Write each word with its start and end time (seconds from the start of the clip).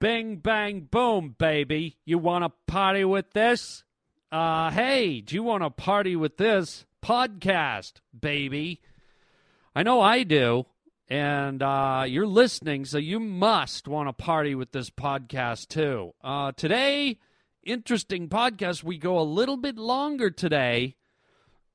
Bing, 0.00 0.36
bang, 0.36 0.88
boom, 0.90 1.34
baby. 1.38 1.96
You 2.04 2.18
want 2.18 2.44
to 2.44 2.52
party 2.66 3.04
with 3.04 3.30
this? 3.32 3.84
Uh, 4.30 4.70
hey, 4.70 5.20
do 5.20 5.34
you 5.34 5.42
want 5.42 5.62
to 5.62 5.70
party 5.70 6.16
with 6.16 6.36
this 6.36 6.84
podcast, 7.02 7.94
baby? 8.18 8.80
I 9.74 9.82
know 9.82 10.00
I 10.00 10.24
do. 10.24 10.66
And 11.08 11.62
uh, 11.62 12.04
you're 12.06 12.26
listening, 12.26 12.86
so 12.86 12.98
you 12.98 13.20
must 13.20 13.86
want 13.86 14.08
to 14.08 14.12
party 14.12 14.54
with 14.54 14.72
this 14.72 14.90
podcast 14.90 15.68
too. 15.68 16.14
Uh, 16.22 16.52
today, 16.52 17.18
interesting 17.62 18.28
podcast. 18.28 18.82
We 18.82 18.98
go 18.98 19.18
a 19.18 19.22
little 19.22 19.58
bit 19.58 19.76
longer 19.76 20.30
today. 20.30 20.96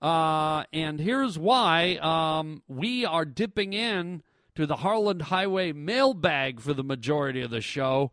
Uh, 0.02 0.64
and 0.74 1.00
here's 1.00 1.38
why. 1.38 1.96
Um, 2.02 2.64
we 2.68 3.06
are 3.06 3.26
dipping 3.26 3.74
in 3.74 4.24
the 4.66 4.78
Harland 4.78 5.24
Highway 5.24 5.72
mailbag 5.72 6.60
for 6.60 6.74
the 6.74 6.84
majority 6.84 7.42
of 7.42 7.52
the 7.52 7.62
show. 7.62 8.12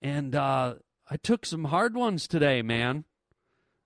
And 0.00 0.34
uh, 0.34 0.74
I 1.10 1.16
took 1.16 1.46
some 1.46 1.64
hard 1.64 1.94
ones 1.94 2.28
today, 2.28 2.62
man. 2.62 3.04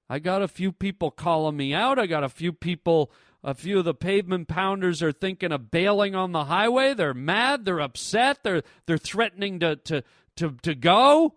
I 0.09 0.19
got 0.19 0.42
a 0.42 0.48
few 0.48 0.73
people 0.73 1.11
calling 1.11 1.56
me 1.56 1.73
out. 1.73 1.98
I 1.98 2.06
got 2.06 2.25
a 2.25 2.28
few 2.28 2.52
people, 2.52 3.11
a 3.42 3.55
few 3.55 3.78
of 3.78 3.87
the 3.87 3.95
pavement 3.95 4.47
pounders 4.47 5.02
are 5.02 5.12
thinking 5.12 5.52
of 5.52 5.70
bailing 5.70 6.15
on 6.15 6.33
the 6.33 6.45
highway. 6.45 6.92
They're 6.92 7.15
mad. 7.15 7.65
They're 7.65 7.80
upset. 7.80 8.42
They're 8.42 8.62
they're 8.87 8.98
threatening 8.98 9.61
to 9.61 9.77
to 9.77 10.03
to 10.37 10.56
to 10.62 10.75
go. 10.75 11.37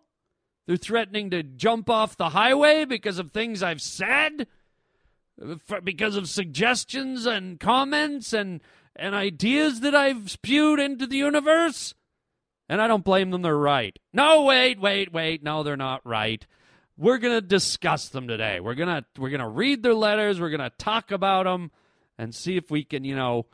They're 0.67 0.77
threatening 0.77 1.29
to 1.29 1.43
jump 1.43 1.89
off 1.89 2.17
the 2.17 2.29
highway 2.29 2.85
because 2.85 3.19
of 3.19 3.31
things 3.31 3.61
I've 3.61 3.81
said, 3.81 4.47
for, 5.63 5.79
because 5.79 6.15
of 6.15 6.27
suggestions 6.27 7.25
and 7.25 7.59
comments 7.59 8.33
and 8.33 8.61
and 8.95 9.15
ideas 9.15 9.81
that 9.81 9.95
I've 9.95 10.29
spewed 10.31 10.79
into 10.79 11.07
the 11.07 11.17
universe. 11.17 11.93
And 12.67 12.81
I 12.81 12.87
don't 12.87 13.03
blame 13.03 13.29
them, 13.29 13.43
they're 13.43 13.55
right. 13.55 13.97
No, 14.11 14.43
wait, 14.43 14.79
wait, 14.79 15.13
wait. 15.13 15.43
No, 15.43 15.63
they're 15.63 15.77
not 15.77 16.01
right. 16.05 16.45
We're 16.97 17.19
going 17.19 17.35
to 17.35 17.45
discuss 17.45 18.09
them 18.09 18.27
today. 18.27 18.59
We're 18.59 18.75
going 18.75 18.89
to 18.89 19.05
we're 19.19 19.29
going 19.29 19.41
to 19.41 19.47
read 19.47 19.83
their 19.83 19.93
letters, 19.93 20.39
we're 20.39 20.49
going 20.49 20.61
to 20.61 20.71
talk 20.77 21.11
about 21.11 21.43
them 21.43 21.71
and 22.17 22.33
see 22.33 22.57
if 22.57 22.71
we 22.71 22.83
can, 22.83 23.03
you 23.03 23.15
know, 23.15 23.45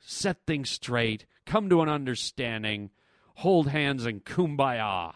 set 0.00 0.38
things 0.46 0.70
straight, 0.70 1.26
come 1.46 1.68
to 1.68 1.82
an 1.82 1.88
understanding, 1.88 2.90
hold 3.36 3.68
hands 3.68 4.06
and 4.06 4.24
kumbaya. 4.24 5.12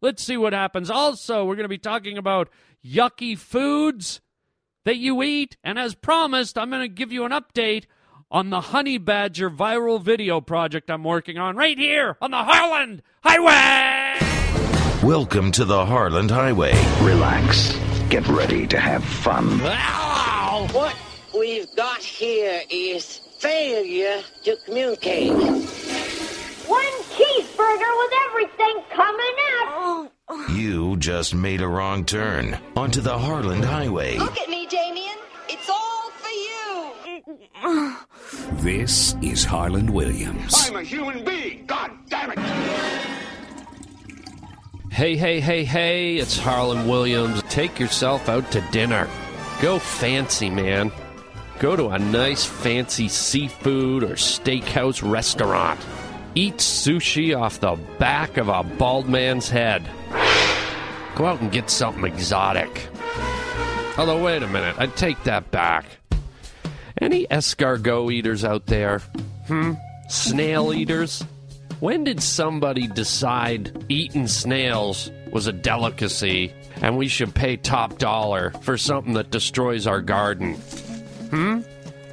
Let's 0.00 0.22
see 0.22 0.36
what 0.36 0.52
happens. 0.52 0.90
Also, 0.90 1.44
we're 1.44 1.56
going 1.56 1.64
to 1.64 1.68
be 1.68 1.78
talking 1.78 2.16
about 2.16 2.48
yucky 2.84 3.36
foods 3.36 4.20
that 4.84 4.96
you 4.96 5.22
eat, 5.22 5.56
and 5.64 5.78
as 5.78 5.94
promised, 5.94 6.56
I'm 6.56 6.70
going 6.70 6.82
to 6.82 6.88
give 6.88 7.12
you 7.12 7.24
an 7.24 7.32
update 7.32 7.84
on 8.30 8.50
the 8.50 8.60
Honey 8.60 8.98
Badger 8.98 9.50
viral 9.50 10.02
video 10.02 10.40
project 10.40 10.90
I'm 10.90 11.02
working 11.04 11.38
on 11.38 11.56
right 11.56 11.78
here 11.78 12.16
on 12.20 12.30
the 12.30 12.36
Harland 12.36 13.02
Highway. 13.22 14.18
Welcome 15.02 15.50
to 15.52 15.64
the 15.64 15.86
Harland 15.86 16.30
Highway. 16.30 16.74
Relax. 17.00 17.74
Get 18.10 18.26
ready 18.28 18.66
to 18.66 18.78
have 18.78 19.02
fun. 19.04 19.60
Ow! 19.62 20.68
What 20.72 20.94
we've 21.38 21.74
got 21.76 22.02
here 22.02 22.60
is 22.70 23.20
failure 23.38 24.22
to 24.44 24.56
communicate. 24.64 25.32
One 25.32 26.84
cheeseburger 27.14 27.92
with 27.98 28.12
everything 28.28 28.82
coming 28.90 29.36
out. 29.52 30.10
You 30.50 30.96
just 30.98 31.34
made 31.34 31.62
a 31.62 31.68
wrong 31.68 32.04
turn 32.04 32.58
onto 32.76 33.00
the 33.00 33.18
Harland 33.18 33.64
Highway. 33.64 34.18
Look 34.18 34.38
at 34.38 34.50
me, 34.50 34.66
Damien. 34.66 34.87
This 38.52 39.14
is 39.22 39.44
Harland 39.44 39.88
Williams. 39.90 40.54
I'm 40.66 40.76
a 40.76 40.82
human 40.82 41.24
being. 41.24 41.64
God 41.66 41.90
damn 42.08 42.32
it. 42.32 42.38
Hey, 44.90 45.16
hey, 45.16 45.40
hey, 45.40 45.64
hey, 45.64 46.16
it's 46.16 46.38
Harland 46.38 46.88
Williams. 46.88 47.42
Take 47.48 47.78
yourself 47.78 48.28
out 48.28 48.50
to 48.52 48.60
dinner. 48.70 49.08
Go 49.62 49.78
fancy, 49.78 50.50
man. 50.50 50.92
Go 51.58 51.74
to 51.74 51.88
a 51.88 51.98
nice 51.98 52.44
fancy 52.44 53.08
seafood 53.08 54.02
or 54.02 54.14
steakhouse 54.14 55.08
restaurant. 55.08 55.80
Eat 56.34 56.58
sushi 56.58 57.38
off 57.38 57.60
the 57.60 57.76
back 57.98 58.36
of 58.36 58.48
a 58.48 58.62
bald 58.62 59.08
man's 59.08 59.48
head. 59.48 59.82
Go 61.14 61.26
out 61.26 61.40
and 61.40 61.50
get 61.50 61.70
something 61.70 62.04
exotic. 62.04 62.88
Although, 63.96 64.22
wait 64.22 64.42
a 64.42 64.48
minute, 64.48 64.76
I 64.78 64.86
take 64.86 65.22
that 65.24 65.50
back. 65.50 65.86
Any 67.00 67.26
escargot 67.26 68.12
eaters 68.12 68.44
out 68.44 68.66
there? 68.66 68.98
Hmm? 69.46 69.74
Snail 70.08 70.72
eaters? 70.72 71.24
When 71.80 72.02
did 72.02 72.20
somebody 72.22 72.88
decide 72.88 73.84
eating 73.88 74.26
snails 74.26 75.10
was 75.32 75.46
a 75.46 75.52
delicacy 75.52 76.52
and 76.82 76.96
we 76.96 77.06
should 77.06 77.34
pay 77.34 77.56
top 77.56 77.98
dollar 77.98 78.50
for 78.62 78.76
something 78.76 79.12
that 79.14 79.30
destroys 79.30 79.86
our 79.86 80.00
garden? 80.00 80.54
Hmm? 81.30 81.60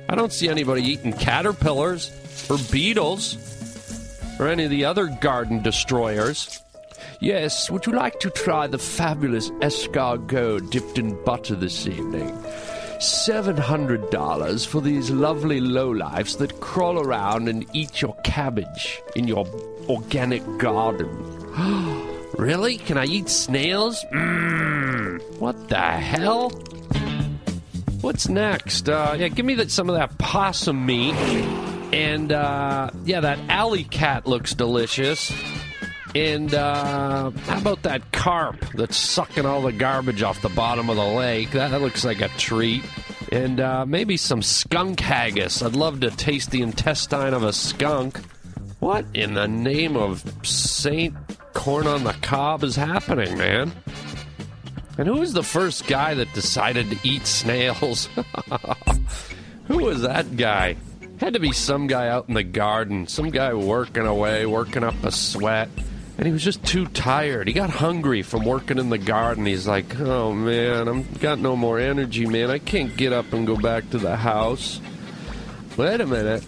I 0.08 0.14
don't 0.16 0.32
see 0.32 0.50
anybody 0.50 0.84
eating 0.84 1.14
caterpillars 1.14 2.12
or 2.50 2.58
beetles 2.72 3.38
or 4.40 4.48
any 4.48 4.66
of 4.66 4.70
the 4.70 4.86
other 4.86 5.08
garden 5.08 5.64
destroyers. 5.64 6.62
Yes, 7.22 7.72
would 7.72 7.88
you 7.88 7.94
like 7.94 8.20
to 8.20 8.30
try 8.30 8.68
the 8.68 8.78
fabulous 8.78 9.50
escargot 9.62 10.70
dipped 10.70 11.00
in 11.00 11.24
butter 11.24 11.56
this 11.56 11.88
evening? 11.88 12.38
$700 13.06 14.66
for 14.66 14.82
these 14.82 15.12
lovely 15.12 15.62
lowlifes 15.62 16.38
that 16.40 16.60
crawl 16.60 17.00
around 17.00 17.48
and 17.48 17.66
eat 17.74 18.02
your 18.02 18.16
cabbage 18.24 19.02
in 19.16 19.28
your 19.28 19.46
organic 19.88 20.44
garden. 20.58 21.08
really? 22.38 22.78
Can 22.78 22.98
I 22.98 23.06
eat 23.06 23.30
snails? 23.30 24.04
Mmm. 24.12 25.22
What 25.40 25.70
the 25.70 25.80
hell? 25.80 26.50
What's 28.02 28.28
next? 28.28 28.90
Uh, 28.90 29.16
yeah, 29.18 29.28
give 29.28 29.46
me 29.46 29.56
that, 29.56 29.72
some 29.72 29.90
of 29.90 29.96
that 29.96 30.18
possum 30.18 30.86
meat. 30.86 31.16
And, 31.94 32.32
uh, 32.32 32.90
yeah, 33.04 33.20
that 33.22 33.40
alley 33.50 33.84
cat 33.84 34.26
looks 34.26 34.54
delicious. 34.54 35.32
And 36.16 36.54
uh, 36.54 37.32
how 37.32 37.60
about 37.60 37.84
that 37.84 38.14
carp 38.14 38.58
that's 38.74 38.96
sucking 38.96 39.46
all 39.46 39.62
the 39.62 39.74
garbage 39.74 40.24
off 40.24 40.42
the 40.42 40.48
bottom 40.48 40.90
of 40.90 40.96
the 40.96 41.04
lake? 41.04 41.52
That 41.52 41.82
looks 41.82 42.06
like 42.06 42.22
a 42.22 42.30
treat. 42.30 42.86
And 43.34 43.60
uh, 43.60 43.86
maybe 43.86 44.16
some 44.16 44.42
skunk 44.42 45.02
haggis. 45.02 45.62
I'd 45.62 45.76
love 45.76 46.00
to 46.00 46.12
taste 46.12 46.52
the 46.52 46.62
intestine 46.62 47.34
of 47.34 47.44
a 47.44 47.52
skunk. 47.52 48.18
What 48.80 49.06
in 49.14 49.34
the 49.34 49.48
name 49.48 49.98
of 49.98 50.24
Saint 50.46 51.14
Corn 51.54 51.86
on 51.86 52.06
the 52.06 52.14
Cob 52.22 52.64
is 52.64 52.78
happening, 52.78 53.38
man? 53.38 53.74
And 54.98 55.10
who 55.10 55.16
was 55.16 55.34
the 55.34 55.44
first 55.44 55.86
guy 55.86 56.14
that 56.14 56.34
decided 56.34 56.92
to 56.92 57.00
eat 57.04 57.28
snails? 57.28 58.08
who 59.66 59.80
was 59.80 60.04
that 60.04 60.38
guy? 60.38 60.78
Had 61.20 61.34
to 61.34 61.42
be 61.42 61.52
some 61.52 61.88
guy 61.88 62.08
out 62.08 62.30
in 62.30 62.36
the 62.36 62.44
garden, 62.44 63.08
some 63.08 63.32
guy 63.32 63.54
working 63.54 64.06
away, 64.06 64.46
working 64.46 64.86
up 64.86 65.04
a 65.04 65.12
sweat. 65.12 65.68
And 66.18 66.26
he 66.26 66.32
was 66.32 66.44
just 66.44 66.64
too 66.64 66.86
tired. 66.88 67.48
He 67.48 67.54
got 67.54 67.70
hungry 67.70 68.22
from 68.22 68.46
working 68.46 68.78
in 68.78 68.90
the 68.90 68.98
garden. 68.98 69.46
He's 69.46 69.68
like, 69.68 70.00
oh 70.00 70.32
man, 70.32 70.88
I'm 70.88 71.04
got 71.16 71.40
no 71.40 71.56
more 71.56 71.78
energy, 71.78 72.26
man. 72.26 72.50
I 72.50 72.60
can't 72.60 72.96
get 72.96 73.12
up 73.12 73.34
and 73.34 73.46
go 73.46 73.58
back 73.58 73.90
to 73.90 73.98
the 73.98 74.16
house. 74.16 74.80
Wait 75.76 76.00
a 76.00 76.06
minute. 76.06 76.46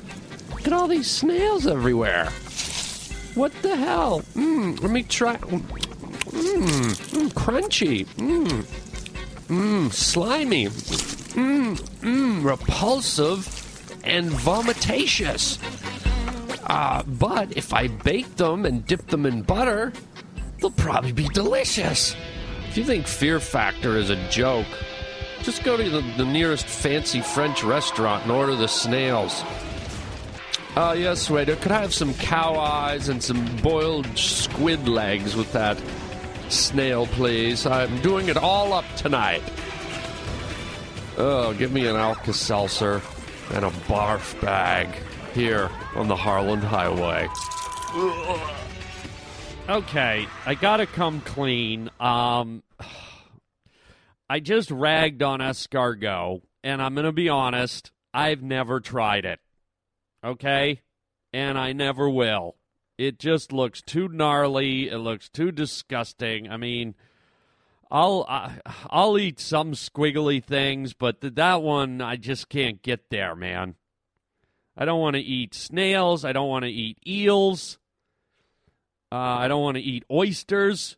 Look 0.52 0.68
at 0.68 0.74
all 0.74 0.88
these 0.88 1.12
snails 1.12 1.68
everywhere. 1.68 2.30
What 3.36 3.52
the 3.62 3.76
hell? 3.76 4.22
Mmm, 4.36 4.82
let 4.82 4.90
me 4.90 5.04
try. 5.04 5.36
Mmm, 5.36 5.60
mm, 6.32 7.30
crunchy. 7.34 8.06
Mmm, 8.16 8.64
mmm, 9.48 9.94
slimy. 9.94 10.68
Mmm, 10.68 11.78
mmm, 12.02 12.44
repulsive 12.44 13.46
and 14.04 14.32
vomitatious. 14.32 15.60
Uh, 16.66 17.03
but 17.03 17.56
if 17.56 17.73
I 17.73 17.88
bake 17.88 18.35
them 18.35 18.66
and 18.66 18.85
dip 18.85 19.07
them 19.07 19.25
in 19.25 19.41
butter, 19.41 19.94
they'll 20.59 20.72
probably 20.72 21.12
be 21.12 21.27
delicious. 21.30 22.15
If 22.69 22.77
you 22.77 22.83
think 22.83 23.07
Fear 23.07 23.39
Factor 23.39 23.98
is 23.98 24.09
a 24.09 24.30
joke, 24.30 24.68
just 25.44 25.63
go 25.63 25.77
to 25.77 25.89
the, 25.89 26.01
the 26.18 26.25
nearest 26.25 26.65
fancy 26.65 27.21
French 27.21 27.63
restaurant 27.63 28.24
and 28.24 28.31
order 28.31 28.56
the 28.56 28.68
snails. 28.68 29.44
Uh, 30.75 30.95
yes, 30.98 31.30
waiter, 31.30 31.56
could 31.56 31.71
I 31.71 31.81
have 31.81 31.94
some 31.94 32.13
cow 32.15 32.56
eyes 32.56 33.10
and 33.10 33.24
some 33.24 33.44
boiled 33.57 34.06
squid 34.18 34.88
legs 34.88 35.36
with 35.36 35.51
that 35.53 35.81
snail, 36.50 37.07
please? 37.07 37.65
I'm 37.65 38.00
doing 38.01 38.30
it 38.30 38.38
all 38.38 38.74
up 38.74 38.86
tonight. 38.95 39.42
Oh, 41.18 41.53
give 41.53 41.71
me 41.71 41.88
an 41.88 41.95
Alka 41.95 42.33
Seltzer 42.33 43.01
and 43.53 43.65
a 43.65 43.71
barf 43.88 44.39
bag 44.42 44.89
here 45.33 45.69
on 45.95 46.07
the 46.07 46.15
Harland 46.15 46.63
Highway. 46.63 47.27
Okay, 49.69 50.27
I 50.45 50.56
gotta 50.56 50.85
come 50.85 51.21
clean. 51.21 51.89
Um, 52.00 52.63
I 54.29 54.39
just 54.39 54.71
ragged 54.71 55.21
on 55.21 55.39
escargot, 55.39 56.41
and 56.63 56.81
I'm 56.81 56.95
gonna 56.95 57.12
be 57.12 57.29
honest. 57.29 57.91
I've 58.13 58.41
never 58.41 58.79
tried 58.79 59.25
it. 59.25 59.39
Okay, 60.24 60.81
and 61.33 61.57
I 61.57 61.74
never 61.74 62.09
will. 62.09 62.56
It 62.97 63.19
just 63.19 63.53
looks 63.53 63.81
too 63.81 64.07
gnarly. 64.07 64.89
It 64.89 64.97
looks 64.97 65.29
too 65.29 65.51
disgusting. 65.51 66.50
I 66.50 66.57
mean, 66.57 66.95
I'll 67.91 68.25
I, 68.27 68.59
I'll 68.89 69.18
eat 69.18 69.39
some 69.39 69.74
squiggly 69.74 70.44
things, 70.44 70.94
but 70.94 71.21
th- 71.21 71.35
that 71.35 71.62
one 71.62 72.01
I 72.01 72.15
just 72.15 72.50
can't 72.50 72.81
get 72.81 73.09
there, 73.09 73.35
man. 73.35 73.75
I 74.77 74.85
don't 74.85 75.00
want 75.00 75.15
to 75.15 75.21
eat 75.21 75.56
snails. 75.56 76.24
I 76.24 76.33
don't 76.33 76.50
want 76.50 76.63
to 76.63 76.71
eat 76.71 77.00
eels. 77.06 77.79
Uh, 79.12 79.15
I 79.15 79.47
don't 79.47 79.63
want 79.63 79.77
to 79.77 79.83
eat 79.83 80.03
oysters. 80.12 80.97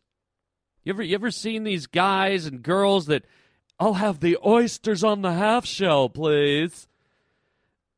You 0.84 0.92
ever 0.92 1.02
you 1.02 1.14
ever 1.14 1.30
seen 1.30 1.64
these 1.64 1.86
guys 1.86 2.46
and 2.46 2.62
girls 2.62 3.06
that 3.06 3.24
I'll 3.78 3.94
have 3.94 4.20
the 4.20 4.36
oysters 4.44 5.02
on 5.02 5.22
the 5.22 5.32
half 5.32 5.64
shell, 5.64 6.10
please. 6.10 6.88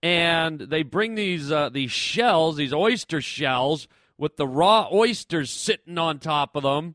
And 0.03 0.61
they 0.61 0.83
bring 0.83 1.17
these 1.17 1.51
uh, 1.51 1.71
these 1.71 1.91
shells, 1.91 2.57
these 2.57 2.73
oyster 2.73 3.21
shells, 3.21 3.89
with 4.19 4.37
the 4.37 4.47
raw 4.47 4.89
oysters 4.93 5.51
sitting 5.51 5.99
on 5.99 6.19
top 6.19 6.55
of 6.55 6.63
them, 6.63 6.95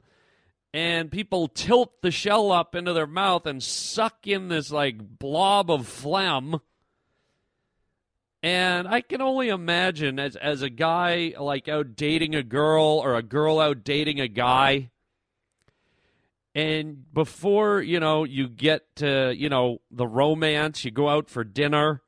and 0.73 1.11
people 1.11 1.47
tilt 1.49 2.01
the 2.01 2.11
shell 2.11 2.51
up 2.51 2.75
into 2.75 2.93
their 2.93 3.07
mouth 3.07 3.45
and 3.45 3.61
suck 3.61 4.27
in 4.27 4.47
this 4.47 4.71
like 4.71 5.19
blob 5.19 5.69
of 5.71 5.87
phlegm. 5.87 6.61
And 8.77 8.87
I 8.87 9.01
can 9.01 9.21
only 9.21 9.49
imagine 9.49 10.19
as 10.19 10.35
as 10.35 10.61
a 10.61 10.69
guy 10.69 11.33
like 11.39 11.67
out 11.67 11.95
dating 11.95 12.35
a 12.35 12.43
girl 12.43 13.01
or 13.03 13.15
a 13.15 13.23
girl 13.23 13.59
out 13.59 13.83
dating 13.83 14.19
a 14.19 14.27
guy. 14.27 14.91
And 16.53 17.11
before, 17.11 17.81
you 17.81 17.99
know, 17.99 18.23
you 18.23 18.47
get 18.47 18.95
to, 18.97 19.33
you 19.35 19.49
know, 19.49 19.79
the 19.89 20.05
romance, 20.05 20.85
you 20.85 20.91
go 20.91 21.09
out 21.09 21.27
for 21.27 21.43
dinner, 21.43 22.03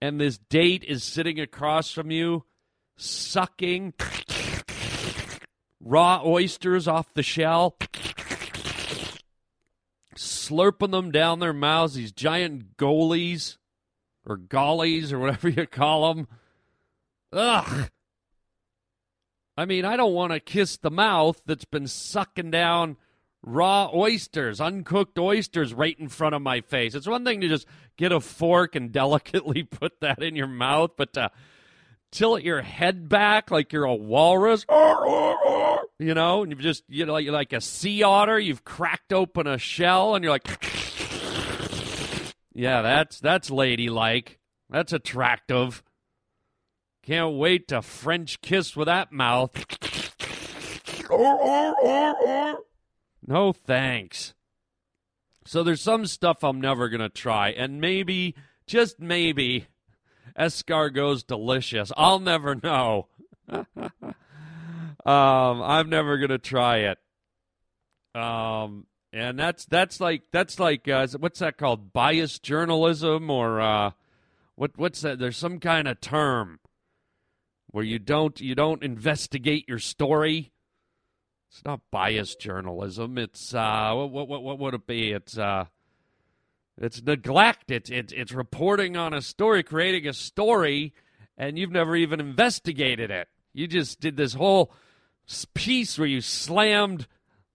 and 0.00 0.18
this 0.18 0.38
date 0.38 0.82
is 0.84 1.04
sitting 1.04 1.38
across 1.38 1.90
from 1.90 2.10
you, 2.10 2.44
sucking 2.96 3.92
raw 5.78 6.22
oysters 6.24 6.88
off 6.88 7.12
the 7.12 7.22
shell, 7.22 7.76
slurping 10.16 10.90
them 10.90 11.10
down 11.10 11.38
their 11.38 11.52
mouths, 11.52 11.94
these 11.94 12.12
giant 12.12 12.78
goalies 12.78 13.58
or 14.28 14.36
gollies 14.36 15.12
or 15.12 15.18
whatever 15.18 15.48
you 15.48 15.66
call 15.66 16.14
them. 16.14 16.28
Ugh. 17.32 17.90
I 19.56 19.64
mean, 19.64 19.84
I 19.84 19.96
don't 19.96 20.14
want 20.14 20.32
to 20.32 20.38
kiss 20.38 20.76
the 20.76 20.90
mouth 20.90 21.42
that's 21.44 21.64
been 21.64 21.88
sucking 21.88 22.52
down 22.52 22.96
raw 23.42 23.90
oysters, 23.92 24.60
uncooked 24.60 25.18
oysters 25.18 25.74
right 25.74 25.98
in 25.98 26.08
front 26.08 26.34
of 26.34 26.42
my 26.42 26.60
face. 26.60 26.94
It's 26.94 27.08
one 27.08 27.24
thing 27.24 27.40
to 27.40 27.48
just 27.48 27.66
get 27.96 28.12
a 28.12 28.20
fork 28.20 28.76
and 28.76 28.92
delicately 28.92 29.64
put 29.64 30.00
that 30.00 30.22
in 30.22 30.36
your 30.36 30.46
mouth, 30.46 30.92
but 30.96 31.12
to 31.14 31.30
tilt 32.10 32.42
your 32.42 32.62
head 32.62 33.08
back 33.08 33.50
like 33.50 33.72
you're 33.72 33.84
a 33.84 33.94
walrus, 33.94 34.64
you 35.98 36.14
know, 36.14 36.42
and 36.42 36.52
you've 36.52 36.60
just, 36.60 36.84
you 36.88 37.04
know, 37.04 37.12
like, 37.12 37.26
like 37.26 37.52
a 37.52 37.60
sea 37.60 38.02
otter, 38.02 38.38
you've 38.38 38.64
cracked 38.64 39.12
open 39.12 39.46
a 39.46 39.58
shell 39.58 40.14
and 40.14 40.22
you're 40.22 40.32
like, 40.32 40.46
yeah, 42.58 42.82
that's, 42.82 43.20
that's 43.20 43.52
ladylike. 43.52 44.40
That's 44.68 44.92
attractive. 44.92 45.84
Can't 47.04 47.36
wait 47.36 47.68
to 47.68 47.82
French 47.82 48.40
kiss 48.40 48.74
with 48.74 48.86
that 48.86 49.12
mouth. 49.12 49.52
No 53.24 53.52
thanks. 53.52 54.34
So 55.46 55.62
there's 55.62 55.80
some 55.80 56.04
stuff 56.06 56.42
I'm 56.42 56.60
never 56.60 56.88
going 56.88 57.00
to 57.00 57.08
try. 57.08 57.50
And 57.50 57.80
maybe, 57.80 58.34
just 58.66 58.98
maybe, 58.98 59.68
escargot's 60.36 61.22
delicious. 61.22 61.92
I'll 61.96 62.18
never 62.18 62.56
know. 62.56 63.06
um, 63.48 63.68
I'm 65.06 65.88
never 65.88 66.18
going 66.18 66.30
to 66.30 66.38
try 66.38 66.78
it. 66.78 66.98
Um, 68.20 68.86
and 69.18 69.38
that's 69.38 69.64
that's 69.64 70.00
like 70.00 70.22
that's 70.30 70.60
like 70.60 70.86
uh, 70.86 71.06
what's 71.18 71.40
that 71.40 71.58
called? 71.58 71.92
Biased 71.92 72.42
journalism 72.42 73.30
or 73.30 73.60
uh, 73.60 73.90
what? 74.54 74.72
What's 74.76 75.00
that? 75.00 75.18
There's 75.18 75.36
some 75.36 75.58
kind 75.58 75.88
of 75.88 76.00
term 76.00 76.60
where 77.66 77.84
you 77.84 77.98
don't 77.98 78.40
you 78.40 78.54
don't 78.54 78.82
investigate 78.82 79.68
your 79.68 79.80
story. 79.80 80.52
It's 81.50 81.64
not 81.64 81.80
biased 81.90 82.40
journalism. 82.40 83.18
It's 83.18 83.52
uh, 83.52 83.92
what 83.94 84.28
what 84.28 84.42
what 84.42 84.58
would 84.58 84.74
it 84.74 84.86
be? 84.86 85.10
It's 85.10 85.36
uh, 85.36 85.64
it's 86.80 87.02
neglect. 87.02 87.70
It's 87.72 87.90
it's 87.90 88.12
it's 88.12 88.32
reporting 88.32 88.96
on 88.96 89.14
a 89.14 89.20
story, 89.20 89.64
creating 89.64 90.06
a 90.06 90.12
story, 90.12 90.94
and 91.36 91.58
you've 91.58 91.72
never 91.72 91.96
even 91.96 92.20
investigated 92.20 93.10
it. 93.10 93.28
You 93.52 93.66
just 93.66 94.00
did 94.00 94.16
this 94.16 94.34
whole 94.34 94.72
piece 95.54 95.98
where 95.98 96.06
you 96.06 96.20
slammed 96.20 97.08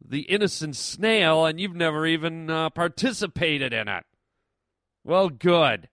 the 0.05 0.21
innocent 0.21 0.75
snail, 0.75 1.45
and 1.45 1.59
you've 1.59 1.75
never 1.75 2.05
even 2.05 2.49
uh, 2.49 2.69
participated 2.69 3.73
in 3.73 3.87
it. 3.87 4.03
Well, 5.03 5.29
good. 5.29 5.89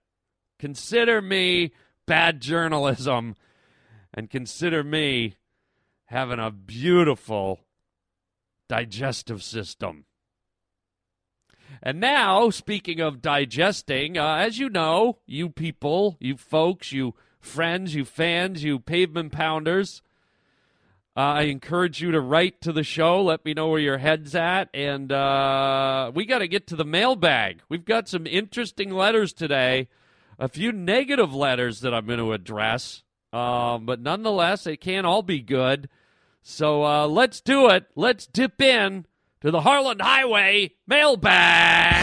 Consider 0.59 1.21
me 1.21 1.71
bad 2.05 2.41
journalism 2.41 3.35
and 4.13 4.29
consider 4.29 4.83
me 4.83 5.35
having 6.05 6.39
a 6.39 6.51
beautiful 6.51 7.61
digestive 8.67 9.43
system. 9.43 10.05
And 11.81 11.99
now, 11.99 12.49
speaking 12.49 12.99
of 12.99 13.21
digesting, 13.21 14.17
uh, 14.17 14.35
as 14.35 14.59
you 14.59 14.69
know, 14.69 15.19
you 15.25 15.49
people, 15.49 16.17
you 16.19 16.37
folks, 16.37 16.91
you 16.91 17.15
friends, 17.39 17.95
you 17.95 18.05
fans, 18.05 18.63
you 18.63 18.79
pavement 18.79 19.31
pounders, 19.31 20.01
uh, 21.15 21.19
I 21.19 21.41
encourage 21.43 22.01
you 22.01 22.11
to 22.11 22.21
write 22.21 22.61
to 22.61 22.71
the 22.71 22.83
show. 22.83 23.21
Let 23.21 23.43
me 23.43 23.53
know 23.53 23.67
where 23.67 23.79
your 23.79 23.97
head's 23.97 24.33
at. 24.33 24.69
And 24.73 25.11
uh, 25.11 26.11
we 26.15 26.25
got 26.25 26.39
to 26.39 26.47
get 26.47 26.67
to 26.67 26.75
the 26.75 26.85
mailbag. 26.85 27.61
We've 27.67 27.83
got 27.83 28.07
some 28.07 28.25
interesting 28.25 28.91
letters 28.91 29.33
today, 29.33 29.89
a 30.39 30.47
few 30.47 30.71
negative 30.71 31.33
letters 31.33 31.81
that 31.81 31.93
I'm 31.93 32.05
going 32.05 32.19
to 32.19 32.31
address. 32.31 33.03
Um, 33.33 33.85
but 33.85 33.99
nonetheless, 33.99 34.63
they 34.63 34.77
can't 34.77 35.05
all 35.05 35.21
be 35.21 35.41
good. 35.41 35.89
So 36.43 36.83
uh, 36.85 37.07
let's 37.07 37.41
do 37.41 37.69
it. 37.69 37.85
Let's 37.95 38.25
dip 38.25 38.61
in 38.61 39.05
to 39.41 39.51
the 39.51 39.61
Harland 39.61 40.01
Highway 40.01 40.71
mailbag. 40.87 42.00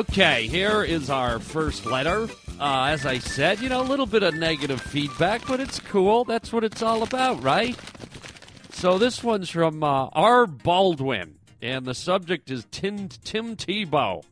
Okay, 0.00 0.46
here 0.46 0.82
is 0.82 1.10
our 1.10 1.38
first 1.38 1.84
letter. 1.84 2.26
Uh, 2.58 2.84
as 2.84 3.04
I 3.04 3.18
said, 3.18 3.60
you 3.60 3.68
know, 3.68 3.82
a 3.82 3.84
little 3.84 4.06
bit 4.06 4.22
of 4.22 4.34
negative 4.34 4.80
feedback, 4.80 5.46
but 5.46 5.60
it's 5.60 5.78
cool. 5.78 6.24
That's 6.24 6.54
what 6.54 6.64
it's 6.64 6.80
all 6.80 7.02
about, 7.02 7.42
right? 7.42 7.78
So 8.72 8.96
this 8.96 9.22
one's 9.22 9.50
from 9.50 9.84
uh, 9.84 10.06
R. 10.06 10.46
Baldwin, 10.46 11.34
and 11.60 11.84
the 11.84 11.92
subject 11.92 12.50
is 12.50 12.66
Tim, 12.70 13.10
Tim 13.10 13.56
Tebow. 13.56 14.24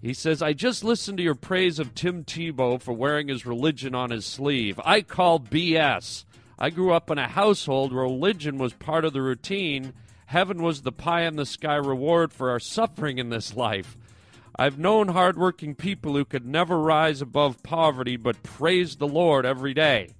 He 0.00 0.14
says, 0.14 0.40
I 0.40 0.52
just 0.52 0.84
listened 0.84 1.18
to 1.18 1.24
your 1.24 1.34
praise 1.34 1.80
of 1.80 1.96
Tim 1.96 2.22
Tebow 2.22 2.80
for 2.80 2.92
wearing 2.92 3.26
his 3.26 3.44
religion 3.44 3.92
on 3.92 4.10
his 4.10 4.24
sleeve. 4.24 4.78
I 4.84 5.00
call 5.00 5.40
BS. 5.40 6.24
I 6.60 6.70
grew 6.70 6.92
up 6.92 7.10
in 7.10 7.18
a 7.18 7.26
household 7.26 7.92
where 7.92 8.04
religion 8.04 8.56
was 8.56 8.72
part 8.72 9.04
of 9.04 9.12
the 9.12 9.22
routine. 9.22 9.94
Heaven 10.26 10.62
was 10.62 10.82
the 10.82 10.92
pie 10.92 11.22
in 11.22 11.34
the 11.34 11.44
sky 11.44 11.74
reward 11.74 12.32
for 12.32 12.50
our 12.50 12.60
suffering 12.60 13.18
in 13.18 13.30
this 13.30 13.56
life. 13.56 13.96
I've 14.58 14.78
known 14.78 15.08
hardworking 15.08 15.74
people 15.74 16.14
who 16.14 16.24
could 16.24 16.46
never 16.46 16.80
rise 16.80 17.20
above 17.20 17.62
poverty 17.62 18.16
but 18.16 18.42
praise 18.42 18.96
the 18.96 19.06
Lord 19.06 19.44
every 19.44 19.74
day. 19.74 20.14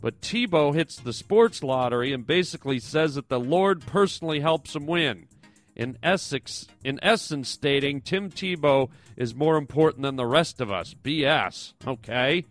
But 0.00 0.20
Tebow 0.20 0.74
hits 0.74 0.96
the 0.96 1.12
sports 1.12 1.62
lottery 1.62 2.12
and 2.12 2.26
basically 2.26 2.80
says 2.80 3.14
that 3.14 3.28
the 3.28 3.38
Lord 3.38 3.86
personally 3.86 4.40
helps 4.40 4.74
him 4.74 4.86
win. 4.86 5.26
In 5.76 5.98
Essex, 6.02 6.66
in 6.84 6.98
essence, 7.02 7.48
stating 7.48 8.00
Tim 8.00 8.30
Tebow 8.30 8.90
is 9.16 9.34
more 9.34 9.56
important 9.56 10.02
than 10.02 10.16
the 10.16 10.26
rest 10.26 10.60
of 10.60 10.70
us. 10.70 10.94
BS. 10.94 11.74
Okay. 11.86 12.46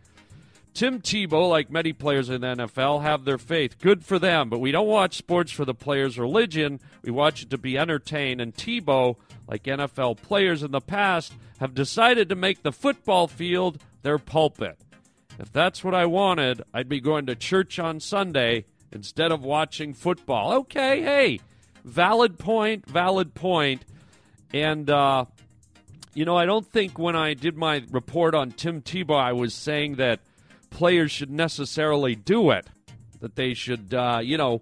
Tim 0.73 1.01
Tebow, 1.01 1.49
like 1.49 1.69
many 1.69 1.91
players 1.91 2.29
in 2.29 2.41
the 2.41 2.47
NFL, 2.47 3.01
have 3.01 3.25
their 3.25 3.37
faith. 3.37 3.79
Good 3.79 4.05
for 4.05 4.19
them, 4.19 4.49
but 4.49 4.59
we 4.59 4.71
don't 4.71 4.87
watch 4.87 5.17
sports 5.17 5.51
for 5.51 5.65
the 5.65 5.73
players' 5.73 6.17
religion. 6.17 6.79
We 7.03 7.11
watch 7.11 7.43
it 7.43 7.49
to 7.49 7.57
be 7.57 7.77
entertained. 7.77 8.39
And 8.39 8.53
Tebow, 8.53 9.17
like 9.49 9.63
NFL 9.63 10.21
players 10.21 10.61
in 10.61 10.71
the 10.71 10.79
past, 10.79 11.33
have 11.59 11.73
decided 11.73 12.29
to 12.29 12.35
make 12.35 12.61
the 12.61 12.71
football 12.71 13.27
field 13.27 13.81
their 14.03 14.19
pulpit. 14.19 14.79
If 15.39 15.51
that's 15.51 15.83
what 15.83 15.95
I 15.95 16.05
wanted, 16.05 16.61
I'd 16.73 16.87
be 16.87 16.99
going 16.99 17.25
to 17.25 17.35
church 17.35 17.79
on 17.79 17.99
Sunday 17.99 18.65
instead 18.91 19.31
of 19.31 19.43
watching 19.43 19.93
football. 19.93 20.53
Okay, 20.53 21.01
hey, 21.01 21.39
valid 21.83 22.37
point, 22.37 22.87
valid 22.87 23.33
point. 23.33 23.85
And, 24.53 24.89
uh, 24.89 25.25
you 26.13 26.25
know, 26.25 26.35
I 26.35 26.45
don't 26.45 26.65
think 26.65 26.99
when 26.99 27.15
I 27.15 27.33
did 27.33 27.57
my 27.57 27.83
report 27.89 28.35
on 28.35 28.51
Tim 28.51 28.81
Tebow, 28.81 29.19
I 29.19 29.33
was 29.33 29.53
saying 29.53 29.95
that 29.95 30.19
players 30.69 31.11
should 31.11 31.31
necessarily 31.31 32.15
do 32.15 32.51
it, 32.51 32.67
that 33.19 33.35
they 33.35 33.53
should, 33.53 33.93
uh, 33.93 34.19
you 34.21 34.37
know, 34.37 34.61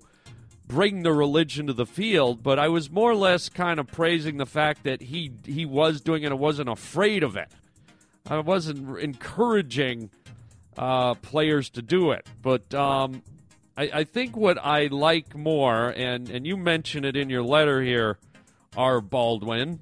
bring 0.68 1.04
the 1.04 1.14
religion 1.14 1.68
to 1.68 1.74
the 1.74 1.86
field. 1.86 2.44
But 2.44 2.60
I 2.60 2.68
was 2.68 2.90
more 2.90 3.12
or 3.12 3.16
less 3.16 3.50
kind 3.50 3.80
of 3.80 3.88
praising 3.88 4.38
the 4.38 4.46
fact 4.46 4.84
that 4.84 5.02
he 5.02 5.32
he 5.46 5.66
was 5.66 6.02
doing 6.02 6.24
it 6.24 6.28
and 6.28 6.40
wasn't 6.40 6.70
afraid 6.70 7.24
of 7.24 7.36
it. 7.36 7.50
I 8.30 8.40
wasn't 8.40 9.00
encouraging 9.00 10.10
uh, 10.78 11.16
players 11.16 11.70
to 11.72 11.82
do 11.82 12.12
it. 12.12 12.28
But 12.42 12.74
um, 12.74 13.24
I, 13.78 13.90
I 13.94 14.04
think 14.04 14.36
what 14.36 14.58
I 14.58 14.88
like 14.88 15.36
more, 15.36 15.90
and, 15.90 16.30
and 16.30 16.46
you 16.46 16.58
mention 16.58 17.06
it 17.06 17.16
in 17.16 17.30
your 17.30 17.44
letter 17.44 17.82
here, 17.82 18.18
are 18.76 19.02
Baldwin, 19.02 19.80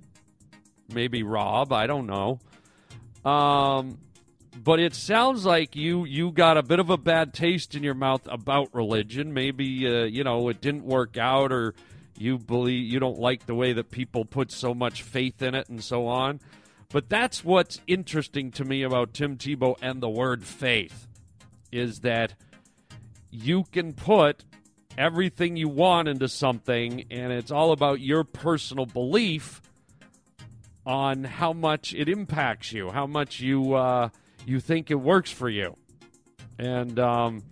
maybe 0.94 1.24
Rob, 1.24 1.74
I 1.74 1.88
don't 1.88 2.08
know. 2.08 2.40
Um, 3.30 3.98
but 4.56 4.80
it 4.80 4.96
sounds 4.96 5.46
like 5.46 5.76
you 5.76 6.06
you 6.06 6.32
got 6.32 6.58
a 6.58 6.64
bit 6.64 6.80
of 6.80 6.90
a 6.90 6.98
bad 6.98 7.34
taste 7.34 7.76
in 7.76 7.84
your 7.84 7.94
mouth 7.94 8.28
about 8.28 8.74
religion. 8.74 9.34
Maybe 9.34 9.88
uh, 9.88 10.04
you 10.04 10.24
know 10.24 10.48
it 10.50 10.62
didn't 10.62 10.86
work 10.86 11.18
out, 11.18 11.52
or 11.52 11.74
you 12.18 12.38
believe 12.38 12.86
you 12.86 13.00
don't 13.00 13.20
like 13.20 13.46
the 13.46 13.56
way 13.56 13.74
that 13.74 13.92
people 13.92 14.24
put 14.26 14.52
so 14.52 14.74
much 14.74 15.04
faith 15.04 15.42
in 15.42 15.56
it, 15.56 15.68
and 15.70 15.84
so 15.84 16.08
on. 16.08 16.40
But 16.90 17.10
that's 17.10 17.44
what's 17.44 17.82
interesting 17.88 18.52
to 18.52 18.64
me 18.64 18.84
about 18.84 19.14
Tim 19.14 19.38
Tebow 19.38 19.76
and 19.82 20.02
the 20.02 20.10
word 20.10 20.44
faith 20.44 21.08
is 21.72 22.00
that 22.02 22.36
you 23.32 23.66
can 23.72 23.92
put 23.92 24.46
everything 24.98 25.58
you 25.58 25.68
want 25.68 26.08
into 26.08 26.30
something, 26.30 27.06
and 27.12 27.34
it's 27.34 27.52
all 27.52 27.74
about 27.74 28.00
your 28.00 28.24
personal 28.24 28.86
belief 28.86 29.62
on 30.86 31.24
how 31.24 31.52
much 31.52 31.94
it 31.94 32.08
impacts 32.08 32.72
you, 32.72 32.92
how 32.92 33.08
much 33.08 33.40
you 33.40 33.74
uh, 33.74 34.10
you 34.46 34.60
think 34.60 34.92
it 34.92 34.96
works 34.96 35.32
for 35.32 35.50
you. 35.50 35.78
And 36.58 37.00
um, 37.00 37.44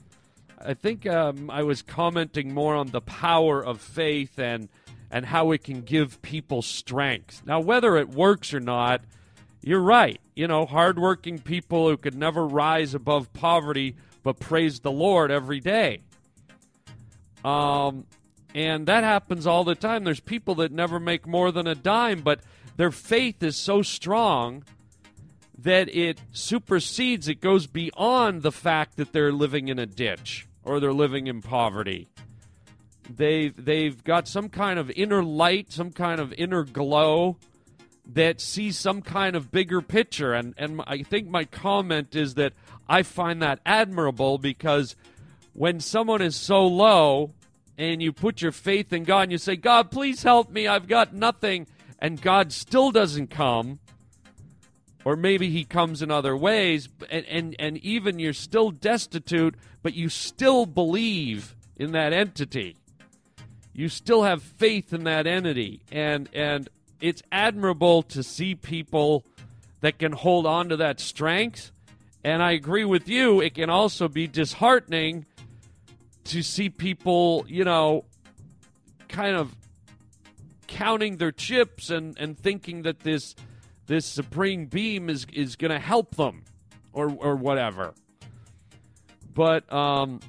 I 0.60 0.74
think 0.74 1.06
um, 1.06 1.50
I 1.50 1.64
was 1.64 1.82
commenting 1.82 2.54
more 2.54 2.76
on 2.76 2.88
the 2.88 3.02
power 3.02 3.64
of 3.64 3.82
faith 3.82 4.40
and 4.40 4.70
and 5.12 5.28
how 5.28 5.52
it 5.52 5.64
can 5.64 5.82
give 5.82 6.24
people 6.24 6.64
strength. 6.64 7.44
Now, 7.46 7.60
whether 7.60 7.98
it 7.98 8.10
works 8.10 8.52
or 8.52 8.60
not, 8.60 9.02
you're 9.62 9.80
right. 9.80 10.20
You 10.36 10.48
know, 10.48 10.66
hardworking 10.66 11.38
people 11.38 11.88
who 11.88 11.98
could 11.98 12.16
never 12.16 12.48
rise 12.48 12.96
above 12.96 13.32
poverty 13.32 13.96
but 14.24 14.40
praise 14.40 14.80
the 14.80 14.92
Lord 14.92 15.30
every 15.30 15.60
day. 15.60 16.02
Um, 17.46 18.06
and 18.56 18.88
that 18.88 19.04
happens 19.04 19.46
all 19.46 19.64
the 19.64 19.76
time. 19.76 20.04
There's 20.04 20.20
people 20.20 20.56
that 20.56 20.72
never 20.72 21.00
make 21.00 21.28
more 21.28 21.52
than 21.52 21.68
a 21.68 21.76
dime, 21.76 22.22
but 22.22 22.40
their 22.78 22.92
faith 22.92 23.44
is 23.44 23.58
so 23.58 23.82
strong 23.82 24.64
that 25.58 25.94
it 25.94 26.20
supersedes, 26.32 27.28
it 27.28 27.42
goes 27.42 27.68
beyond 27.68 28.42
the 28.42 28.52
fact 28.52 28.98
that 28.98 29.14
they're 29.14 29.32
living 29.32 29.68
in 29.68 29.80
a 29.80 29.86
ditch 29.86 30.48
or 30.64 30.80
they're 30.80 30.94
living 30.94 31.28
in 31.28 31.42
poverty. 31.42 32.08
They've, 33.10 33.54
they've 33.64 34.02
got 34.04 34.28
some 34.28 34.50
kind 34.50 34.80
of 34.80 34.90
inner 34.92 35.24
light, 35.24 35.72
some 35.72 35.92
kind 35.92 36.20
of 36.20 36.34
inner 36.34 36.64
glow 36.64 37.38
that 38.06 38.42
sees 38.42 38.78
some 38.78 39.02
kind 39.02 39.36
of 39.36 39.52
bigger 39.52 39.82
picture. 39.82 40.34
And, 40.34 40.54
and 40.58 40.82
I 40.88 41.04
think 41.04 41.28
my 41.28 41.46
comment 41.46 42.16
is 42.16 42.36
that 42.36 42.54
I 42.88 43.04
find 43.04 43.42
that 43.42 43.60
admirable 43.66 44.38
because 44.38 44.96
when 45.54 45.80
someone 45.80 46.22
is 46.22 46.36
so 46.36 46.66
low 46.66 47.34
and 47.78 48.02
you 48.02 48.12
put 48.12 48.42
your 48.42 48.52
faith 48.52 48.92
in 48.92 49.04
God 49.04 49.22
and 49.24 49.32
you 49.32 49.38
say, 49.38 49.56
God, 49.56 49.92
please 49.92 50.24
help 50.24 50.52
me, 50.52 50.68
I've 50.68 50.88
got 50.88 51.14
nothing, 51.14 51.68
and 52.00 52.22
God 52.22 52.52
still 52.52 52.92
doesn't 52.92 53.28
come, 53.28 53.80
or 55.06 55.16
maybe 55.16 55.50
he 55.50 55.64
comes 55.64 56.02
in 56.02 56.12
other 56.12 56.36
ways, 56.36 56.90
and, 57.10 57.26
and, 57.26 57.56
and 57.60 57.78
even 57.78 58.20
you're 58.20 58.34
still 58.34 58.72
destitute, 58.72 59.56
but 59.82 59.94
you 59.94 60.10
still 60.10 60.66
believe 60.66 61.56
in 61.76 61.92
that 61.92 62.14
entity. 62.14 62.78
You 63.74 63.90
still 63.90 64.24
have 64.24 64.42
faith 64.42 64.94
in 64.94 65.04
that 65.04 65.28
entity. 65.28 65.82
And, 65.92 66.30
and 66.34 66.70
it's 67.02 67.22
admirable 67.32 68.04
to 68.04 68.24
see 68.24 68.56
people 68.56 69.26
that 69.82 70.00
can 70.00 70.14
hold 70.14 70.46
on 70.46 70.70
to 70.70 70.78
that 70.78 71.00
strength. 71.00 71.72
And 72.24 72.42
I 72.42 72.52
agree 72.52 72.86
with 72.86 73.10
you, 73.10 73.42
it 73.42 73.56
can 73.56 73.70
also 73.70 74.08
be 74.08 74.28
disheartening 74.28 75.26
to 76.26 76.42
see 76.42 76.70
people, 76.70 77.46
you 77.50 77.66
know, 77.66 78.06
kind 79.10 79.36
of 79.36 79.54
counting 80.68 81.18
their 81.18 81.34
chips 81.34 81.90
and, 81.90 82.18
and 82.18 82.40
thinking 82.40 82.84
that 82.84 83.02
this 83.02 83.36
this 83.88 84.06
supreme 84.06 84.66
beam 84.66 85.10
is 85.10 85.25
is 85.34 85.56
going 85.56 85.72
to 85.72 85.80
help 85.80 86.16
them 86.16 86.44
or 86.92 87.10
or 87.10 87.36
whatever. 87.36 87.94
But 89.34 89.72
um, 89.74 90.20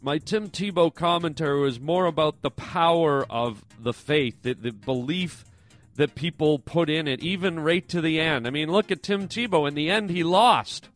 my 0.00 0.18
Tim 0.18 0.48
Tebow 0.48 0.92
commentary 0.94 1.60
was 1.60 1.78
more 1.78 2.06
about 2.06 2.42
the 2.42 2.50
power 2.50 3.24
of 3.30 3.64
the 3.78 3.92
faith, 3.92 4.42
the, 4.42 4.54
the 4.54 4.72
belief 4.72 5.44
that 5.96 6.14
people 6.14 6.58
put 6.58 6.88
in 6.88 7.06
it, 7.06 7.22
even 7.22 7.60
right 7.60 7.86
to 7.88 8.00
the 8.00 8.18
end. 8.18 8.46
I 8.46 8.50
mean, 8.50 8.70
look 8.70 8.90
at 8.90 9.02
Tim 9.02 9.28
Tebow. 9.28 9.68
In 9.68 9.74
the 9.74 9.90
end, 9.90 10.10
he 10.10 10.24
lost. 10.24 10.88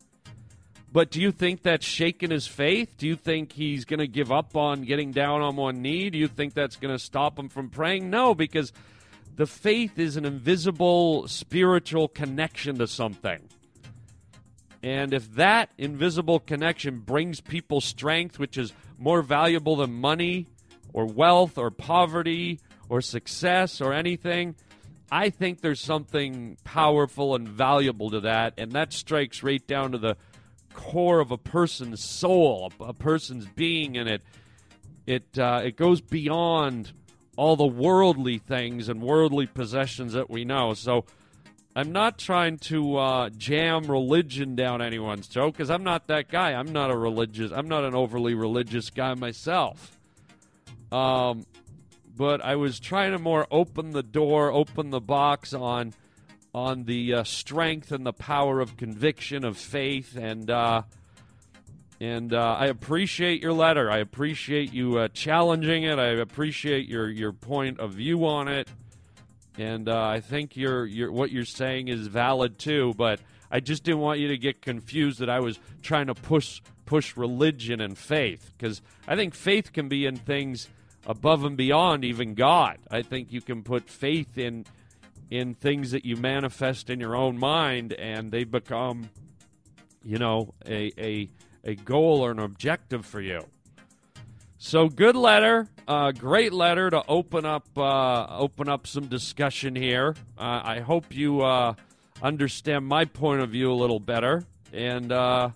But 0.91 1.11
do 1.11 1.21
you 1.21 1.31
think 1.31 1.61
that's 1.61 1.85
shaken 1.85 2.31
his 2.31 2.47
faith? 2.47 2.95
Do 2.97 3.07
you 3.07 3.15
think 3.15 3.51
he's 3.51 3.85
going 3.85 3.99
to 3.99 4.07
give 4.07 4.31
up 4.31 4.55
on 4.55 4.83
getting 4.83 5.11
down 5.11 5.41
on 5.41 5.55
one 5.55 5.81
knee? 5.81 6.09
Do 6.09 6.17
you 6.17 6.27
think 6.27 6.53
that's 6.53 6.77
going 6.77 6.93
to 6.93 6.99
stop 6.99 7.37
him 7.37 7.49
from 7.49 7.69
praying? 7.69 8.09
No, 8.09 8.33
because 8.33 8.71
the 9.37 9.47
faith 9.47 9.97
is 9.97 10.17
an 10.17 10.25
invisible 10.25 11.27
spiritual 11.27 12.07
connection 12.07 12.79
to 12.79 12.87
something. 12.87 13.39
And 14.83 15.13
if 15.13 15.31
that 15.35 15.69
invisible 15.77 16.39
connection 16.39 16.99
brings 16.99 17.39
people 17.39 17.79
strength, 17.79 18.39
which 18.39 18.57
is 18.57 18.73
more 18.97 19.21
valuable 19.21 19.75
than 19.75 19.93
money 19.93 20.47
or 20.91 21.05
wealth 21.05 21.57
or 21.57 21.69
poverty 21.69 22.59
or 22.89 22.99
success 23.01 23.79
or 23.79 23.93
anything, 23.93 24.55
I 25.11 25.29
think 25.29 25.61
there's 25.61 25.81
something 25.81 26.57
powerful 26.63 27.35
and 27.35 27.47
valuable 27.47 28.09
to 28.09 28.21
that. 28.21 28.55
And 28.57 28.71
that 28.71 28.91
strikes 28.91 29.43
right 29.43 29.65
down 29.65 29.91
to 29.91 29.99
the 29.99 30.17
core 30.73 31.19
of 31.19 31.31
a 31.31 31.37
person's 31.37 32.03
soul, 32.03 32.71
a, 32.79 32.93
person's 32.93 33.45
being, 33.45 33.97
and 33.97 34.09
it 34.09 34.21
it 35.05 35.39
uh, 35.39 35.61
it 35.63 35.77
goes 35.77 36.01
beyond 36.01 36.91
all 37.37 37.55
the 37.55 37.65
worldly 37.65 38.39
things 38.39 38.89
and 38.89 39.01
worldly 39.01 39.45
possessions 39.45 40.13
that 40.13 40.29
we 40.29 40.43
know. 40.43 40.73
So 40.73 41.05
I'm 41.75 41.91
not 41.91 42.17
trying 42.17 42.57
to 42.57 42.97
uh, 42.97 43.29
jam 43.29 43.85
religion 43.85 44.55
down 44.55 44.81
anyone's 44.81 45.27
throat 45.27 45.51
because 45.51 45.69
I'm 45.69 45.83
not 45.83 46.07
that 46.07 46.27
guy. 46.27 46.53
I'm 46.53 46.73
not 46.73 46.89
a 46.89 46.97
religious. 46.97 47.51
I'm 47.51 47.69
not 47.69 47.83
an 47.83 47.93
overly 47.93 48.33
religious 48.33 48.89
guy 48.89 49.13
myself. 49.13 49.97
Um, 50.91 51.45
but 52.15 52.43
I 52.43 52.55
was 52.55 52.79
trying 52.79 53.11
to 53.11 53.19
more 53.19 53.45
open 53.51 53.91
the 53.91 54.01
door, 54.01 54.51
open 54.51 54.89
the 54.89 54.99
box 54.99 55.53
on 55.53 55.93
on 56.53 56.85
the 56.85 57.13
uh, 57.13 57.23
strength 57.23 57.91
and 57.91 58.03
the 58.03 58.13
power 58.13 58.59
of 58.59 58.77
conviction 58.77 59.45
of 59.45 59.57
faith 59.57 60.17
and 60.17 60.49
uh, 60.49 60.81
and 61.99 62.33
uh, 62.33 62.55
I 62.59 62.67
appreciate 62.67 63.41
your 63.41 63.53
letter. 63.53 63.89
I 63.89 63.97
appreciate 63.97 64.73
you 64.73 64.99
uh, 64.99 65.07
challenging 65.09 65.83
it. 65.83 65.97
I 65.97 66.07
appreciate 66.07 66.87
your 66.87 67.09
your 67.09 67.33
point 67.33 67.79
of 67.79 67.93
view 67.93 68.25
on 68.25 68.47
it, 68.47 68.67
and 69.57 69.89
uh, 69.89 70.05
I 70.05 70.19
think 70.19 70.55
your 70.55 70.85
your 70.85 71.11
what 71.11 71.31
you're 71.31 71.45
saying 71.45 71.87
is 71.87 72.07
valid 72.07 72.59
too. 72.59 72.93
But 72.97 73.19
I 73.49 73.59
just 73.59 73.83
didn't 73.83 74.01
want 74.01 74.19
you 74.19 74.27
to 74.29 74.37
get 74.37 74.61
confused 74.61 75.19
that 75.19 75.29
I 75.29 75.39
was 75.39 75.59
trying 75.81 76.07
to 76.07 76.15
push 76.15 76.61
push 76.85 77.17
religion 77.17 77.81
and 77.81 77.97
faith 77.97 78.53
because 78.57 78.81
I 79.07 79.15
think 79.15 79.33
faith 79.33 79.73
can 79.73 79.89
be 79.89 80.05
in 80.05 80.15
things 80.17 80.69
above 81.05 81.43
and 81.45 81.57
beyond 81.57 82.03
even 82.03 82.33
God. 82.33 82.77
I 82.91 83.01
think 83.01 83.31
you 83.31 83.41
can 83.41 83.63
put 83.63 83.89
faith 83.89 84.37
in 84.37 84.65
in 85.29 85.55
things 85.55 85.91
that 85.91 86.05
you 86.05 86.15
manifest 86.15 86.89
in 86.89 86.99
your 86.99 87.15
own 87.15 87.37
mind, 87.37 87.93
and 87.93 88.31
they 88.31 88.43
become, 88.43 89.09
you 90.03 90.17
know, 90.17 90.53
a 90.65 90.91
a, 90.97 91.29
a 91.67 91.75
goal 91.75 92.21
or 92.21 92.31
an 92.31 92.39
objective 92.39 93.05
for 93.05 93.21
you. 93.21 93.41
So 94.57 94.87
good 94.87 95.15
letter, 95.15 95.67
uh, 95.87 96.13
great 96.13 96.51
letter 96.51 96.89
to 96.89 97.03
open 97.07 97.45
up 97.45 97.67
uh, 97.77 98.25
open 98.29 98.67
up 98.69 98.87
some 98.87 99.05
discussion 99.05 99.75
here. 99.75 100.15
Uh, 100.37 100.61
I 100.63 100.79
hope 100.79 101.13
you 101.13 101.41
uh, 101.41 101.75
understand 102.23 102.87
my 102.87 103.05
point 103.05 103.41
of 103.41 103.51
view 103.51 103.71
a 103.71 103.75
little 103.75 103.99
better, 103.99 104.45
and 104.73 105.11
uh, 105.11 105.49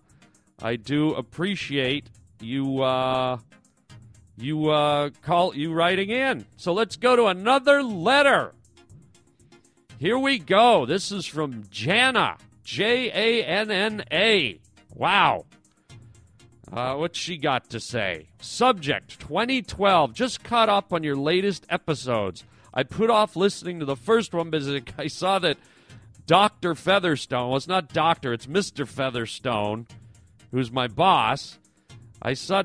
I 0.62 0.76
do 0.76 1.16
appreciate 1.16 2.12
you 2.42 2.84
uh, 2.84 3.40
you 4.38 5.12
call 5.24 5.56
you 5.56 5.74
writing 5.74 6.10
in. 6.10 6.46
So 6.58 6.74
let's 6.74 6.96
go 6.96 7.16
to 7.16 7.26
another 7.26 7.82
letter. 7.82 8.54
Here 9.98 10.18
we 10.18 10.38
go. 10.38 10.86
This 10.86 11.12
is 11.12 11.26
from 11.26 11.64
Janna. 11.66 12.38
J 12.64 13.12
A 13.14 13.44
N 13.46 13.72
N 13.72 14.04
A. 14.12 14.60
Wow. 14.94 15.46
Uh, 16.72 16.96
what's 16.96 17.20
she 17.20 17.38
got 17.38 17.70
to 17.70 17.80
say? 17.80 18.28
Subject 18.40 19.20
2012. 19.20 20.14
Just 20.14 20.44
caught 20.44 20.70
up 20.70 20.94
on 20.94 21.04
your 21.04 21.18
latest 21.18 21.66
episodes. 21.70 22.46
I 22.74 22.84
put 22.84 23.10
off 23.10 23.36
listening 23.36 23.80
to 23.80 23.86
the 23.86 23.98
first 23.98 24.34
one 24.34 24.50
because 24.50 24.82
I 24.98 25.08
saw 25.08 25.40
that 25.40 25.58
Dr. 26.26 26.76
Featherstone, 26.76 27.50
well, 27.50 27.58
it's 27.58 27.68
not 27.68 27.92
Doctor, 27.92 28.32
it's 28.32 28.46
Mr. 28.46 28.88
Featherstone, 28.88 29.86
who's 30.52 30.72
my 30.72 30.88
boss. 30.88 31.60
I 32.22 32.36
saw 32.36 32.64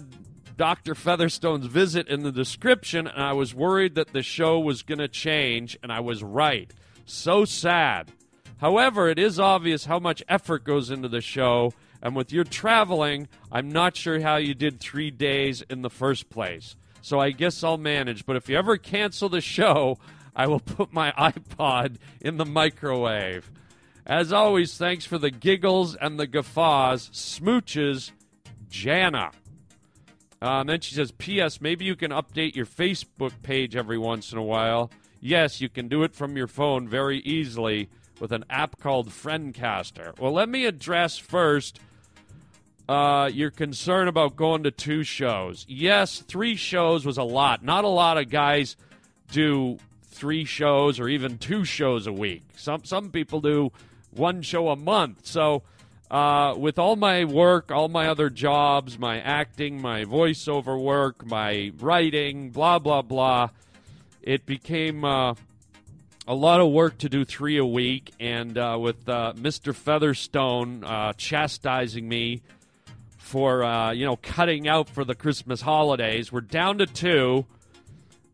Dr. 0.57 0.95
Featherstone's 0.95 1.67
visit 1.67 2.07
in 2.07 2.23
the 2.23 2.31
description, 2.31 3.09
and 3.09 3.23
I 3.23 3.33
was 3.33 3.55
worried 3.55 3.97
that 3.97 4.13
the 4.13 4.23
show 4.23 4.61
was 4.61 4.83
going 4.83 5.01
to 5.01 5.09
change, 5.09 5.77
and 5.83 5.91
I 5.91 6.01
was 6.01 6.23
right. 6.23 6.73
So 7.07 7.45
sad. 7.45 8.13
However, 8.59 9.09
it 9.09 9.19
is 9.19 9.41
obvious 9.41 9.87
how 9.87 9.99
much 9.99 10.23
effort 10.29 10.65
goes 10.65 10.91
into 10.91 11.09
the 11.09 11.21
show, 11.21 11.73
and 12.07 12.15
with 12.15 12.31
your 12.31 12.45
traveling, 12.45 13.27
I'm 13.51 13.69
not 13.69 13.97
sure 13.97 14.21
how 14.21 14.37
you 14.37 14.55
did 14.55 14.79
three 14.79 15.11
days 15.11 15.63
in 15.63 15.83
the 15.83 15.91
first 15.91 16.31
place. 16.31 16.77
So 17.03 17.19
I 17.19 17.33
guess 17.33 17.65
I'll 17.65 17.79
manage. 17.79 18.25
But 18.25 18.37
if 18.37 18.49
you 18.49 18.57
ever 18.57 18.77
cancel 18.77 19.29
the 19.29 19.41
show, 19.41 19.99
I 20.37 20.47
will 20.47 20.61
put 20.77 20.93
my 20.93 21.11
iPod 21.19 21.97
in 22.21 22.37
the 22.37 22.45
microwave. 22.45 23.51
As 24.07 24.33
always, 24.33 24.77
thanks 24.77 25.05
for 25.05 25.19
the 25.19 25.33
giggles 25.33 25.97
and 25.97 26.17
the 26.17 26.29
guffaws. 26.29 27.11
Smooches, 27.11 28.13
Janna. 28.71 29.33
Uh, 30.41 30.61
and 30.61 30.69
then 30.69 30.81
she 30.83 30.95
says, 30.95 31.11
P.S. 31.11 31.61
Maybe 31.61 31.87
you 31.87 31.97
can 31.97 32.13
update 32.13 32.55
your 32.55 32.67
Facebook 32.67 33.33
page 33.43 33.75
every 33.75 33.99
once 33.99 34.31
in 34.31 34.39
a 34.39 34.45
while. 34.45 34.93
Yes, 35.19 35.61
you 35.61 35.69
can 35.69 35.89
do 35.89 36.05
it 36.05 36.15
from 36.15 36.37
your 36.37 36.47
phone 36.47 36.87
very 36.87 37.19
easily 37.23 37.89
with 38.21 38.31
an 38.31 38.45
app 38.49 38.79
called 38.79 39.09
Friendcaster. 39.09 40.17
Well, 40.21 40.33
let 40.33 40.49
me 40.49 40.67
address 40.67 41.19
first 41.19 41.81
uh, 42.89 43.31
your 43.33 43.51
concern 43.51 44.09
about 44.09 44.37
going 44.37 44.63
to 44.63 44.71
two 44.71 45.03
shows. 45.03 45.65
Yes, 45.69 46.21
three 46.21 46.57
shows 46.57 47.05
was 47.05 47.19
a 47.19 47.25
lot. 47.25 47.63
Not 47.63 47.85
a 47.85 47.89
lot 47.89 48.19
of 48.19 48.31
guys 48.31 48.77
do 49.33 49.79
three 50.05 50.45
shows 50.45 51.01
or 51.01 51.09
even 51.09 51.39
two 51.39 51.65
shows 51.65 52.07
a 52.07 52.13
week. 52.13 52.45
Some 52.57 52.85
some 52.85 53.11
people 53.11 53.41
do 53.41 53.73
one 54.11 54.43
show 54.43 54.69
a 54.69 54.77
month. 54.77 55.27
So, 55.27 55.63
uh, 56.11 56.55
with 56.57 56.79
all 56.79 56.97
my 56.97 57.25
work, 57.25 57.71
all 57.71 57.89
my 57.89 58.09
other 58.09 58.31
jobs, 58.31 58.99
my 58.99 59.21
acting, 59.21 59.81
my 59.81 60.05
voiceover 60.05 60.81
work, 60.81 61.27
my 61.27 61.73
writing, 61.79 62.51
blah 62.51 62.79
blah 62.79 63.03
blah, 63.03 63.51
it 64.23 64.47
became 64.47 65.05
uh, 65.05 65.35
a 66.27 66.35
lot 66.35 66.61
of 66.61 66.71
work 66.71 66.99
to 66.99 67.09
do 67.09 67.25
three 67.25 67.59
a 67.59 67.67
week. 67.67 68.13
And 68.21 68.57
uh, 68.57 68.79
with 68.81 69.09
uh, 69.09 69.35
Mr. 69.37 69.75
Featherstone 69.75 70.85
uh, 70.85 71.13
chastising 71.15 72.09
me 72.09 72.43
for 73.27 73.65
uh, 73.65 73.91
you 73.91 74.07
know 74.07 74.17
cutting 74.17 74.69
out 74.69 74.89
for 74.89 75.05
the 75.05 75.15
Christmas 75.15 75.61
holidays, 75.61 76.31
we're 76.31 76.41
down 76.41 76.79
to 76.79 76.87
two. 76.87 77.45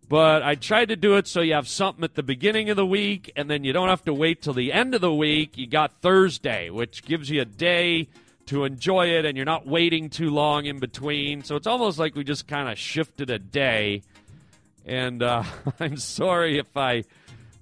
But 0.09 0.43
I 0.43 0.57
tried 0.57 0.91
to 0.91 0.97
do 0.97 1.17
it 1.17 1.27
so 1.27 1.41
you 1.41 1.55
have 1.55 1.67
something 1.67 2.05
at 2.05 2.15
the 2.15 2.23
beginning 2.23 2.69
of 2.69 2.77
the 2.77 2.85
week, 2.85 3.33
and 3.35 3.49
then 3.49 3.65
you 3.65 3.73
don't 3.73 3.89
have 3.89 4.05
to 4.05 4.13
wait 4.13 4.43
till 4.43 4.53
the 4.53 4.71
end 4.71 4.95
of 4.95 5.01
the 5.01 5.15
week. 5.15 5.57
You 5.57 5.67
got 5.67 6.03
Thursday, 6.03 6.69
which 6.69 7.03
gives 7.05 7.31
you 7.31 7.41
a 7.41 7.47
day 7.47 8.09
to 8.47 8.65
enjoy 8.65 9.07
it, 9.07 9.25
and 9.25 9.37
you're 9.37 9.47
not 9.47 9.67
waiting 9.67 10.11
too 10.11 10.29
long 10.29 10.67
in 10.67 10.79
between. 10.79 11.43
So 11.45 11.57
it's 11.57 11.67
almost 11.67 11.99
like 11.99 12.15
we 12.15 12.25
just 12.25 12.47
kind 12.47 12.69
of 12.69 12.77
shifted 12.77 13.31
a 13.31 13.39
day. 13.39 14.03
And 14.85 15.23
uh, 15.23 15.45
I'm 15.81 15.97
sorry 15.97 16.59
if 16.59 16.77
I 16.77 17.05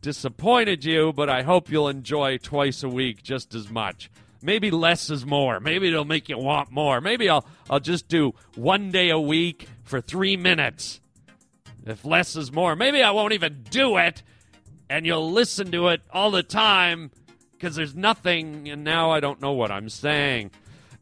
disappointed 0.02 0.84
you, 0.84 1.12
but 1.12 1.30
I 1.30 1.42
hope 1.42 1.70
you'll 1.70 1.88
enjoy 1.88 2.38
twice 2.38 2.82
a 2.82 2.88
week 2.88 3.22
just 3.22 3.54
as 3.54 3.70
much. 3.70 4.10
Maybe 4.42 4.70
less 4.70 5.10
is 5.10 5.26
more. 5.26 5.60
Maybe 5.60 5.88
it'll 5.88 6.04
make 6.04 6.28
you 6.28 6.38
want 6.38 6.70
more. 6.70 7.00
Maybe 7.00 7.28
I'll 7.28 7.46
I'll 7.68 7.80
just 7.80 8.08
do 8.08 8.34
one 8.54 8.90
day 8.90 9.10
a 9.10 9.20
week 9.20 9.68
for 9.84 10.00
three 10.00 10.36
minutes 10.36 11.00
if 11.86 12.04
less 12.04 12.36
is 12.36 12.52
more, 12.52 12.76
maybe 12.76 13.02
I 13.02 13.10
won't 13.10 13.32
even 13.32 13.64
do 13.70 13.96
it, 13.96 14.22
and 14.88 15.06
you'll 15.06 15.30
listen 15.30 15.70
to 15.72 15.88
it 15.88 16.02
all 16.12 16.30
the 16.30 16.42
time 16.42 17.10
because 17.52 17.76
there's 17.76 17.94
nothing, 17.94 18.68
and 18.68 18.84
now 18.84 19.10
I 19.10 19.20
don't 19.20 19.40
know 19.40 19.52
what 19.52 19.70
I'm 19.70 19.88
saying. 19.88 20.50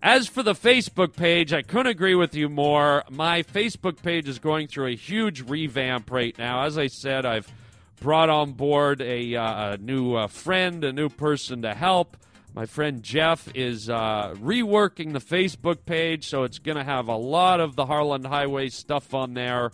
As 0.00 0.28
for 0.28 0.42
the 0.42 0.54
Facebook 0.54 1.16
page, 1.16 1.52
I 1.52 1.62
couldn't 1.62 1.88
agree 1.88 2.14
with 2.14 2.34
you 2.34 2.48
more. 2.48 3.02
My 3.10 3.42
Facebook 3.42 4.00
page 4.02 4.28
is 4.28 4.38
going 4.38 4.68
through 4.68 4.86
a 4.86 4.96
huge 4.96 5.42
revamp 5.42 6.10
right 6.10 6.36
now. 6.38 6.64
As 6.64 6.78
I 6.78 6.86
said, 6.86 7.26
I've 7.26 7.52
brought 8.00 8.28
on 8.28 8.52
board 8.52 9.00
a, 9.00 9.34
uh, 9.34 9.72
a 9.72 9.76
new 9.78 10.14
uh, 10.14 10.28
friend, 10.28 10.84
a 10.84 10.92
new 10.92 11.08
person 11.08 11.62
to 11.62 11.74
help. 11.74 12.16
My 12.58 12.66
friend 12.66 13.04
Jeff 13.04 13.48
is 13.54 13.88
uh, 13.88 14.34
reworking 14.36 15.12
the 15.12 15.20
Facebook 15.20 15.84
page, 15.86 16.26
so 16.26 16.42
it's 16.42 16.58
going 16.58 16.76
to 16.76 16.82
have 16.82 17.06
a 17.06 17.14
lot 17.14 17.60
of 17.60 17.76
the 17.76 17.86
Harland 17.86 18.26
Highway 18.26 18.68
stuff 18.68 19.14
on 19.14 19.34
there 19.34 19.70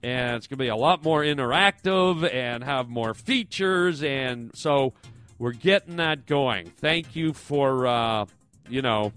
and 0.00 0.36
it's 0.36 0.46
going 0.46 0.58
to 0.58 0.62
be 0.62 0.68
a 0.68 0.76
lot 0.76 1.02
more 1.02 1.22
interactive 1.22 2.32
and 2.32 2.62
have 2.62 2.88
more 2.88 3.14
features. 3.14 4.04
And 4.04 4.56
so 4.56 4.92
we're 5.40 5.54
getting 5.54 5.96
that 5.96 6.24
going. 6.24 6.70
Thank 6.76 7.16
you 7.16 7.32
for, 7.32 7.84
uh, 7.84 8.26
you 8.68 8.80
know, 8.80 9.12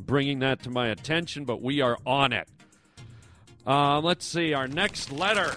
bringing 0.00 0.38
that 0.38 0.62
to 0.62 0.70
my 0.70 0.88
attention, 0.88 1.44
but 1.44 1.60
we 1.60 1.82
are 1.82 1.98
on 2.06 2.32
it. 2.32 2.48
Um, 3.66 4.02
let's 4.02 4.24
see, 4.24 4.54
our 4.54 4.66
next 4.66 5.12
letter. 5.12 5.54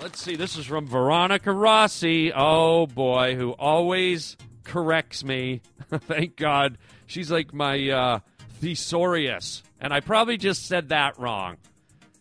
Let's 0.00 0.22
see, 0.22 0.36
this 0.36 0.56
is 0.56 0.64
from 0.64 0.86
Veronica 0.86 1.52
Rossi. 1.52 2.32
Oh 2.32 2.86
boy, 2.86 3.34
who 3.36 3.50
always 3.50 4.38
corrects 4.64 5.24
me. 5.24 5.62
Thank 5.90 6.36
God. 6.36 6.78
She's 7.06 7.30
like 7.30 7.52
my 7.52 7.88
uh, 7.88 8.18
thesaurus. 8.60 9.62
And 9.80 9.92
I 9.92 10.00
probably 10.00 10.36
just 10.36 10.66
said 10.66 10.88
that 10.90 11.18
wrong. 11.18 11.56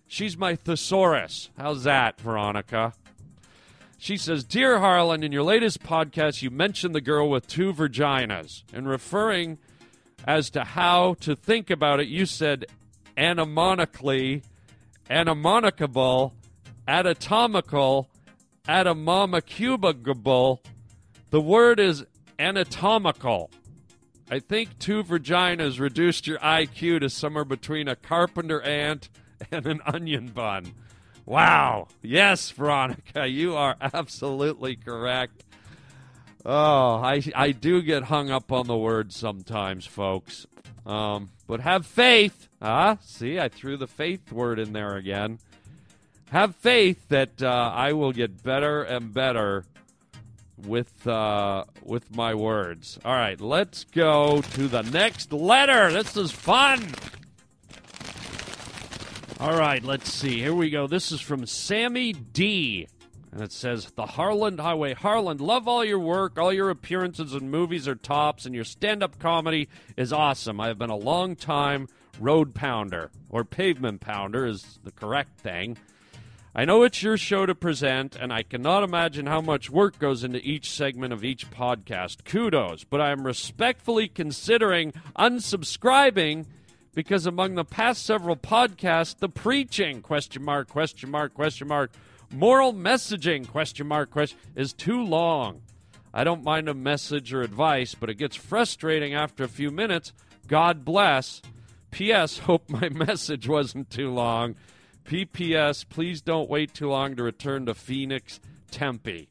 She's 0.08 0.38
my 0.38 0.56
thesaurus. 0.56 1.50
How's 1.58 1.84
that, 1.84 2.20
Veronica? 2.20 2.94
She 3.98 4.18
says, 4.18 4.44
Dear 4.44 4.80
Harland, 4.80 5.24
in 5.24 5.32
your 5.32 5.44
latest 5.44 5.84
podcast, 5.84 6.42
you 6.42 6.50
mentioned 6.50 6.96
the 6.96 7.02
girl 7.02 7.30
with 7.30 7.48
two 7.48 7.72
vaginas. 7.72 8.64
And 8.74 8.90
referring 8.90 9.60
as 10.26 10.50
to 10.52 10.64
how 10.64 11.14
to 11.22 11.36
think 11.36 11.70
about 11.70 12.00
it, 12.00 12.08
you 12.08 12.26
said 12.26 12.66
anamonically, 13.16 14.44
anamonicable, 15.10 16.32
anatomical, 16.88 18.10
atomomicubable. 18.68 20.60
The 21.30 21.42
word 21.42 21.80
is 21.80 22.06
anatomical. 22.42 23.52
I 24.30 24.40
think 24.40 24.80
two 24.80 25.04
vaginas 25.04 25.80
reduced 25.80 26.26
your 26.26 26.40
IQ 26.40 27.02
to 27.02 27.10
somewhere 27.10 27.46
between 27.46 27.88
a 27.88 27.96
carpenter 27.96 28.62
ant 28.62 29.10
and 29.52 29.68
an 29.68 29.82
onion 29.86 30.28
bun. 30.28 30.74
Wow. 31.26 31.88
Yes, 32.02 32.50
Veronica, 32.52 33.28
you 33.28 33.56
are 33.56 33.76
absolutely 33.82 34.76
correct. 34.76 35.44
Oh, 36.44 36.96
I, 36.96 37.22
I 37.36 37.52
do 37.52 37.84
get 37.84 38.04
hung 38.04 38.32
up 38.32 38.52
on 38.52 38.66
the 38.66 38.78
words 38.78 39.16
sometimes, 39.16 39.86
folks. 39.86 40.48
Um, 40.86 41.30
but 41.46 41.60
have 41.60 41.86
faith. 41.86 42.48
Ah, 42.60 42.98
see, 43.02 43.40
I 43.40 43.50
threw 43.50 43.78
the 43.78 43.86
faith 43.86 44.32
word 44.32 44.58
in 44.58 44.74
there 44.74 44.96
again. 44.96 45.38
Have 46.32 46.56
faith 46.56 47.08
that 47.10 47.44
uh, 47.44 47.72
I 47.76 47.94
will 47.94 48.14
get 48.14 48.42
better 48.42 48.82
and 48.82 49.14
better 49.14 49.66
with 50.66 51.08
uh, 51.08 51.66
with 51.84 52.16
my 52.16 52.34
words. 52.34 53.00
All 53.04 53.14
right, 53.14 53.40
let's 53.40 53.84
go 53.86 54.42
to 54.42 54.68
the 54.68 54.82
next 54.82 55.34
letter. 55.34 55.92
This 55.92 56.16
is 56.18 56.32
fun. 56.32 56.86
All 59.40 59.58
right, 59.58 59.84
let's 59.84 60.14
see. 60.14 60.40
Here 60.40 60.54
we 60.54 60.70
go. 60.70 60.86
This 60.86 61.12
is 61.12 61.20
from 61.20 61.48
Sammy 61.48 62.14
D. 62.14 62.88
And 63.32 63.42
it 63.42 63.52
says, 63.52 63.92
The 63.96 64.06
Harland 64.06 64.60
Highway. 64.60 64.94
Harland, 64.94 65.40
love 65.40 65.68
all 65.68 65.86
your 65.86 66.00
work. 66.00 66.38
All 66.38 66.52
your 66.52 66.70
appearances 66.70 67.34
in 67.34 67.50
movies 67.50 67.88
are 67.88 67.96
tops, 67.96 68.46
and 68.46 68.54
your 68.54 68.66
stand 68.66 69.02
up 69.02 69.20
comedy 69.20 69.70
is 69.96 70.12
awesome. 70.12 70.60
I 70.60 70.68
have 70.68 70.78
been 70.78 70.90
a 70.90 70.96
long 70.96 71.36
time 71.36 71.88
road 72.20 72.54
pounder, 72.54 73.10
or 73.30 73.46
pavement 73.46 74.02
pounder 74.02 74.46
is 74.46 74.80
the 74.84 74.92
correct 74.92 75.40
thing. 75.40 75.78
I 76.54 76.66
know 76.66 76.84
it's 76.84 77.02
your 77.02 77.16
show 77.16 77.46
to 77.46 77.56
present, 77.56 78.18
and 78.18 78.34
I 78.34 78.44
cannot 78.44 78.84
imagine 78.84 79.26
how 79.26 79.40
much 79.40 79.70
work 79.70 79.98
goes 80.00 80.22
into 80.22 80.46
each 80.46 80.70
segment 80.70 81.14
of 81.14 81.24
each 81.24 81.50
podcast. 81.50 82.26
Kudos, 82.26 82.84
but 82.84 83.00
I 83.00 83.12
am 83.12 83.26
respectfully 83.26 84.10
considering 84.10 84.92
unsubscribing 85.18 86.46
because 86.94 87.26
among 87.26 87.56
the 87.56 87.64
past 87.64 88.06
several 88.06 88.36
podcasts, 88.36 89.18
the 89.18 89.30
preaching 89.30 90.02
question 90.02 90.44
mark 90.44 90.68
question 90.68 91.10
mark 91.10 91.34
question 91.34 91.70
mark 91.70 91.90
moral 92.34 92.74
messaging 92.74 93.48
question 93.48 93.88
mark 93.88 94.12
question 94.12 94.38
is 94.54 94.74
too 94.74 95.02
long. 95.02 95.62
I 96.14 96.26
don't 96.26 96.44
mind 96.44 96.68
a 96.68 96.74
message 96.74 97.34
or 97.34 97.44
advice, 97.44 97.96
but 97.96 98.10
it 98.10 98.16
gets 98.16 98.36
frustrating 98.36 99.14
after 99.14 99.46
a 99.46 99.48
few 99.48 99.72
minutes. 99.72 100.12
God 100.50 100.84
bless. 100.84 101.42
P.S. 101.92 102.40
Hope 102.40 102.70
my 102.70 102.90
message 102.92 103.48
wasn't 103.48 103.90
too 103.90 104.12
long. 104.12 104.56
P.P.S. 105.04 105.84
Please 105.84 106.22
don't 106.22 106.50
wait 106.50 106.74
too 106.74 106.90
long 106.90 107.16
to 107.16 107.24
return 107.24 107.66
to 107.66 107.74
Phoenix, 107.74 108.40
Tempe. 108.70 109.28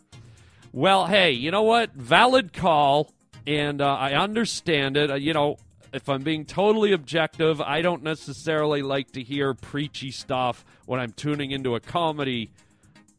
Well, 0.72 1.06
hey, 1.06 1.32
you 1.32 1.50
know 1.50 1.62
what? 1.62 1.92
Valid 1.94 2.52
call, 2.52 3.12
and 3.46 3.80
uh, 3.80 3.94
I 3.94 4.12
understand 4.12 4.96
it. 4.96 5.10
Uh, 5.10 5.14
you 5.14 5.32
know, 5.32 5.56
if 5.92 6.08
I'm 6.08 6.22
being 6.22 6.44
totally 6.44 6.92
objective, 6.92 7.60
I 7.60 7.82
don't 7.82 8.02
necessarily 8.02 8.82
like 8.82 9.12
to 9.12 9.22
hear 9.22 9.54
preachy 9.54 10.10
stuff 10.10 10.64
when 10.86 11.00
I'm 11.00 11.12
tuning 11.12 11.50
into 11.50 11.74
a 11.74 11.80
comedy 11.80 12.52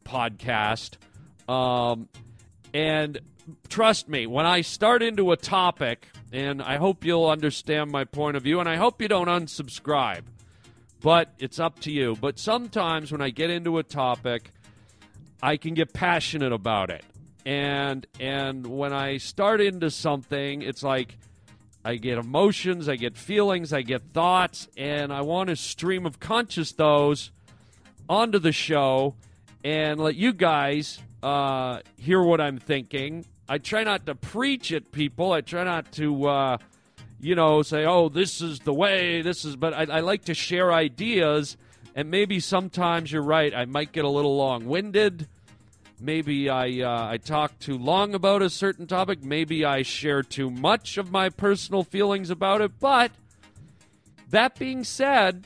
podcast. 0.06 0.98
Um, 1.50 2.08
and 2.74 3.20
trust 3.70 4.08
me, 4.08 4.28
when 4.28 4.46
I 4.46 4.62
start 4.62 5.04
into 5.04 5.32
a 5.32 5.38
topic, 5.38 6.08
and 6.32 6.62
I 6.62 6.78
hope 6.78 7.04
you'll 7.04 7.28
understand 7.28 7.92
my 7.92 8.06
point 8.06 8.38
of 8.38 8.44
view, 8.44 8.60
and 8.60 8.70
I 8.70 8.78
hope 8.78 9.02
you 9.02 9.08
don't 9.08 9.28
unsubscribe, 9.28 10.22
but 11.02 11.34
it's 11.40 11.60
up 11.60 11.80
to 11.82 11.92
you. 11.92 12.16
But 12.20 12.40
sometimes 12.40 13.12
when 13.12 13.22
I 13.22 13.30
get 13.30 13.50
into 13.50 13.78
a 13.78 13.84
topic, 13.84 14.52
I 15.42 15.58
can 15.58 15.74
get 15.74 15.94
passionate 15.94 16.54
about 16.54 16.90
it. 16.90 17.04
And 17.46 18.06
and 18.20 18.68
when 18.68 18.94
I 18.94 19.18
start 19.18 19.62
into 19.62 19.90
something, 19.90 20.62
it's 20.62 20.84
like 20.84 21.18
I 21.84 21.96
get 21.96 22.20
emotions, 22.20 22.88
I 22.88 22.96
get 22.96 23.18
feelings, 23.18 23.74
I 23.74 23.82
get 23.82 24.14
thoughts, 24.14 24.68
and 24.78 25.12
I 25.12 25.22
want 25.22 25.50
to 25.50 25.56
stream 25.56 26.06
of 26.06 26.20
conscious 26.20 26.72
those 26.72 27.32
onto 28.08 28.38
the 28.38 28.52
show 28.52 29.16
and 29.64 30.00
let 30.00 30.16
you 30.16 30.34
guys 30.34 31.00
uh, 31.24 31.80
hear 31.98 32.22
what 32.22 32.40
I'm 32.40 32.60
thinking. 32.60 33.26
I 33.50 33.58
try 33.58 33.84
not 33.84 34.06
to 34.06 34.16
preach 34.16 34.72
at 34.72 34.92
people. 34.92 35.32
I 35.32 35.42
try 35.42 35.64
not 35.64 35.92
to, 35.94 36.26
uh, 36.26 36.58
you 37.22 37.36
know, 37.36 37.62
say, 37.62 37.86
"Oh, 37.86 38.10
this 38.10 38.42
is 38.42 38.60
the 38.60 38.74
way." 38.74 39.22
This 39.22 39.46
is, 39.46 39.56
but 39.56 39.74
I, 39.74 39.98
I 39.98 40.00
like 40.02 40.26
to 40.26 40.34
share 40.34 40.74
ideas. 40.74 41.56
And 41.94 42.10
maybe 42.10 42.40
sometimes 42.40 43.12
you're 43.12 43.22
right. 43.22 43.54
I 43.54 43.66
might 43.66 43.92
get 43.92 44.06
a 44.06 44.10
little 44.10 44.38
long-winded. 44.38 45.28
Maybe 46.00 46.50
I 46.50 46.82
uh, 46.82 47.10
I 47.12 47.18
talk 47.18 47.60
too 47.60 47.78
long 47.78 48.16
about 48.16 48.42
a 48.42 48.50
certain 48.50 48.88
topic. 48.88 49.24
Maybe 49.24 49.64
I 49.64 49.84
share 49.84 50.24
too 50.24 50.50
much 50.50 50.98
of 50.98 51.12
my 51.12 51.30
personal 51.30 51.84
feelings 51.84 52.30
about 52.32 52.62
it. 52.62 52.80
But 52.80 53.12
that 54.30 54.58
being 54.58 54.84
said, 54.84 55.46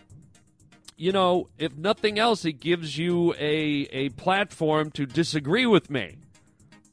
you 0.95 1.11
know, 1.11 1.49
if 1.57 1.75
nothing 1.75 2.17
else, 2.17 2.45
it 2.45 2.61
gives 2.61 2.97
you 2.97 3.33
a 3.33 3.87
a 3.91 4.09
platform 4.09 4.91
to 4.91 5.05
disagree 5.05 5.65
with 5.65 5.89
me, 5.89 6.15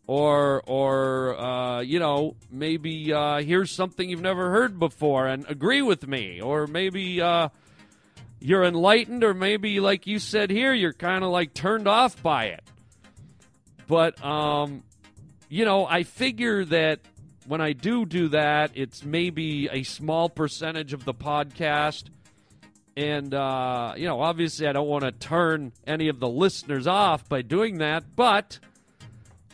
or 0.06 0.62
or 0.66 1.38
uh, 1.38 1.80
you 1.80 1.98
know 1.98 2.36
maybe 2.50 3.12
uh, 3.12 3.40
here's 3.40 3.70
something 3.70 4.08
you've 4.08 4.20
never 4.20 4.50
heard 4.50 4.78
before 4.78 5.26
and 5.26 5.44
agree 5.48 5.82
with 5.82 6.06
me, 6.06 6.40
or 6.40 6.66
maybe 6.66 7.20
uh, 7.20 7.48
you're 8.40 8.64
enlightened, 8.64 9.24
or 9.24 9.34
maybe 9.34 9.80
like 9.80 10.06
you 10.06 10.18
said 10.18 10.50
here, 10.50 10.72
you're 10.72 10.92
kind 10.92 11.24
of 11.24 11.30
like 11.30 11.54
turned 11.54 11.88
off 11.88 12.22
by 12.22 12.46
it. 12.46 12.64
But 13.86 14.22
um, 14.24 14.82
you 15.48 15.64
know, 15.64 15.86
I 15.86 16.02
figure 16.02 16.64
that 16.66 17.00
when 17.46 17.60
I 17.60 17.72
do 17.72 18.06
do 18.06 18.28
that, 18.28 18.72
it's 18.74 19.04
maybe 19.04 19.68
a 19.70 19.82
small 19.82 20.28
percentage 20.28 20.92
of 20.92 21.04
the 21.04 21.14
podcast 21.14 22.04
and, 22.96 23.32
uh, 23.32 23.94
you 23.96 24.06
know, 24.06 24.20
obviously 24.20 24.66
I 24.66 24.72
don't 24.72 24.88
want 24.88 25.04
to 25.04 25.12
turn 25.12 25.72
any 25.86 26.08
of 26.08 26.20
the 26.20 26.28
listeners 26.28 26.86
off 26.86 27.28
by 27.28 27.42
doing 27.42 27.78
that, 27.78 28.04
but 28.14 28.58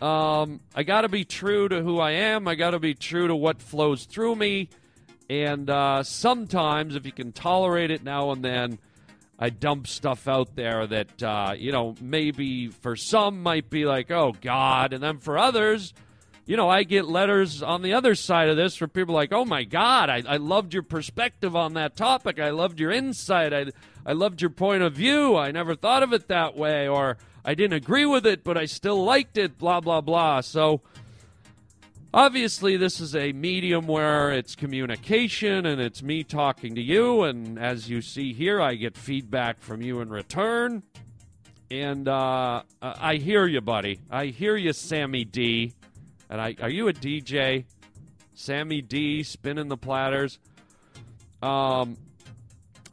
um, 0.00 0.60
I 0.74 0.82
got 0.82 1.02
to 1.02 1.08
be 1.08 1.24
true 1.24 1.68
to 1.68 1.82
who 1.82 1.98
I 1.98 2.12
am. 2.12 2.46
I 2.46 2.54
got 2.54 2.70
to 2.70 2.78
be 2.78 2.94
true 2.94 3.28
to 3.28 3.34
what 3.34 3.60
flows 3.60 4.04
through 4.04 4.36
me. 4.36 4.68
And 5.30 5.68
uh, 5.68 6.02
sometimes, 6.02 6.94
if 6.96 7.04
you 7.04 7.12
can 7.12 7.32
tolerate 7.32 7.90
it 7.90 8.02
now 8.02 8.30
and 8.30 8.44
then, 8.44 8.78
I 9.38 9.50
dump 9.50 9.86
stuff 9.86 10.26
out 10.26 10.56
there 10.56 10.86
that, 10.86 11.22
uh, 11.22 11.54
you 11.56 11.70
know, 11.70 11.94
maybe 12.00 12.68
for 12.68 12.96
some 12.96 13.42
might 13.42 13.70
be 13.70 13.84
like, 13.84 14.10
oh, 14.10 14.34
God. 14.40 14.92
And 14.92 15.02
then 15.02 15.18
for 15.18 15.38
others, 15.38 15.92
you 16.48 16.56
know, 16.56 16.68
I 16.70 16.82
get 16.82 17.06
letters 17.06 17.62
on 17.62 17.82
the 17.82 17.92
other 17.92 18.14
side 18.14 18.48
of 18.48 18.56
this 18.56 18.74
for 18.74 18.88
people 18.88 19.14
like, 19.14 19.34
oh 19.34 19.44
my 19.44 19.64
God, 19.64 20.08
I, 20.08 20.22
I 20.26 20.38
loved 20.38 20.72
your 20.72 20.82
perspective 20.82 21.54
on 21.54 21.74
that 21.74 21.94
topic. 21.94 22.40
I 22.40 22.50
loved 22.50 22.80
your 22.80 22.90
insight. 22.90 23.52
I, 23.52 23.66
I 24.06 24.12
loved 24.12 24.40
your 24.40 24.48
point 24.48 24.82
of 24.82 24.94
view. 24.94 25.36
I 25.36 25.50
never 25.50 25.74
thought 25.74 26.02
of 26.02 26.14
it 26.14 26.28
that 26.28 26.56
way. 26.56 26.88
Or 26.88 27.18
I 27.44 27.54
didn't 27.54 27.74
agree 27.74 28.06
with 28.06 28.26
it, 28.26 28.44
but 28.44 28.56
I 28.56 28.66
still 28.66 29.02
liked 29.02 29.38
it, 29.38 29.58
blah, 29.58 29.80
blah, 29.80 30.00
blah. 30.00 30.40
So 30.40 30.82
obviously, 32.12 32.76
this 32.76 33.00
is 33.00 33.14
a 33.14 33.32
medium 33.32 33.86
where 33.86 34.30
it's 34.32 34.54
communication 34.54 35.66
and 35.66 35.80
it's 35.80 36.02
me 36.02 36.24
talking 36.24 36.74
to 36.74 36.82
you. 36.82 37.22
And 37.22 37.58
as 37.58 37.88
you 37.88 38.02
see 38.02 38.32
here, 38.32 38.60
I 38.60 38.74
get 38.74 38.96
feedback 38.96 39.60
from 39.60 39.82
you 39.82 40.00
in 40.00 40.10
return. 40.10 40.82
And 41.70 42.08
uh, 42.08 42.62
I 42.80 43.16
hear 43.16 43.46
you, 43.46 43.60
buddy. 43.60 44.00
I 44.10 44.26
hear 44.26 44.56
you, 44.56 44.72
Sammy 44.72 45.24
D. 45.24 45.74
And 46.30 46.40
I, 46.40 46.56
are 46.60 46.70
you 46.70 46.88
a 46.88 46.92
DJ? 46.92 47.64
Sammy 48.34 48.80
D 48.80 49.22
spinning 49.22 49.68
the 49.68 49.76
platters. 49.76 50.38
Um, 51.42 51.96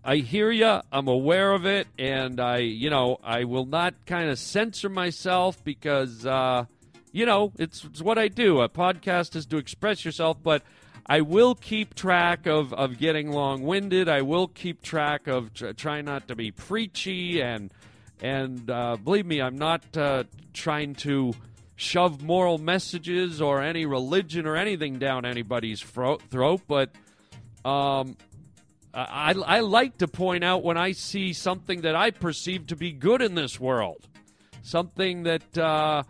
I 0.08 0.18
hear 0.18 0.52
you. 0.52 0.82
I'm 0.92 1.08
aware 1.08 1.52
of 1.52 1.66
it, 1.66 1.88
and 1.98 2.40
I, 2.40 2.58
you 2.58 2.92
know, 2.92 3.18
I 3.24 3.46
will 3.46 3.66
not 3.66 3.96
kind 4.06 4.30
of 4.30 4.38
censor 4.38 4.88
myself 4.88 5.64
because, 5.64 6.28
uh, 6.28 6.66
you 7.12 7.26
know, 7.26 7.52
it's, 7.58 7.84
it's 7.84 8.04
what 8.04 8.20
I 8.20 8.28
do. 8.28 8.62
A 8.62 8.70
podcast 8.70 9.36
is 9.36 9.48
to 9.48 9.58
express 9.58 10.06
yourself, 10.06 10.38
but 10.44 10.62
I 11.08 11.22
will 11.22 11.56
keep 11.56 11.96
track 11.96 12.46
of, 12.46 12.72
of 12.72 13.00
getting 13.00 13.32
long 13.32 13.64
winded. 13.64 14.08
I 14.08 14.22
will 14.22 14.48
keep 14.48 14.84
track 14.84 15.26
of 15.26 15.52
tr- 15.56 15.72
trying 15.72 16.06
not 16.06 16.28
to 16.28 16.36
be 16.36 16.52
preachy, 16.52 17.42
and 17.42 17.74
and 18.22 18.70
uh, 18.70 18.98
believe 19.04 19.26
me, 19.26 19.42
I'm 19.42 19.58
not 19.58 19.98
uh, 19.98 20.26
trying 20.54 20.94
to 20.96 21.34
shove 21.76 22.22
moral 22.22 22.60
messages 22.60 23.42
or 23.42 23.62
any 23.62 23.88
religion 23.88 24.46
or 24.46 24.56
anything 24.56 25.00
down 25.00 25.26
anybody's 25.26 25.82
fro- 25.82 26.18
throat, 26.30 26.62
but 26.68 26.92
um, 27.66 28.16
I, 28.96 29.34
I 29.46 29.60
like 29.60 29.98
to 29.98 30.08
point 30.08 30.44
out 30.44 30.64
when 30.64 30.78
I 30.78 30.94
see 30.94 31.34
something 31.34 31.82
that 31.82 31.96
I 31.96 32.12
perceive 32.12 32.68
to 32.68 32.76
be 32.78 32.94
good 32.94 33.22
in 33.22 33.36
this 33.36 33.60
world, 33.60 34.08
something 34.64 35.24
that 35.24 35.58
uh, 35.58 36.04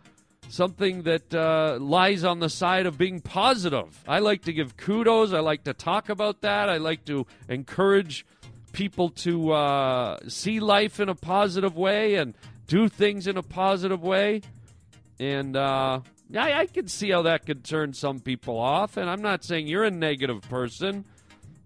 something 0.50 1.04
that 1.04 1.34
uh, 1.34 1.78
lies 1.80 2.24
on 2.24 2.40
the 2.40 2.50
side 2.50 2.86
of 2.86 2.98
being 2.98 3.22
positive. 3.22 4.04
I 4.08 4.20
like 4.20 4.44
to 4.44 4.54
give 4.54 4.78
kudos. 4.78 5.34
I 5.34 5.40
like 5.40 5.64
to 5.64 5.74
talk 5.74 6.10
about 6.10 6.42
that. 6.42 6.70
I 6.70 6.78
like 6.78 7.06
to 7.06 7.26
encourage 7.50 8.26
people 8.72 9.10
to 9.10 9.52
uh, 9.52 10.20
see 10.28 10.60
life 10.60 11.00
in 11.00 11.10
a 11.10 11.16
positive 11.16 11.76
way 11.76 12.16
and 12.16 12.36
do 12.68 12.90
things 12.90 13.26
in 13.26 13.38
a 13.38 13.44
positive 13.44 14.04
way. 14.04 14.42
And 15.20 15.56
uh, 15.56 16.02
I, 16.36 16.54
I 16.54 16.66
can 16.68 16.88
see 16.88 17.10
how 17.10 17.24
that 17.24 17.46
could 17.46 17.64
turn 17.64 17.94
some 17.94 18.20
people 18.20 18.60
off. 18.60 18.98
And 18.98 19.10
I'm 19.10 19.22
not 19.22 19.44
saying 19.44 19.68
you're 19.68 19.86
a 19.86 19.92
negative 19.92 20.42
person, 20.44 21.06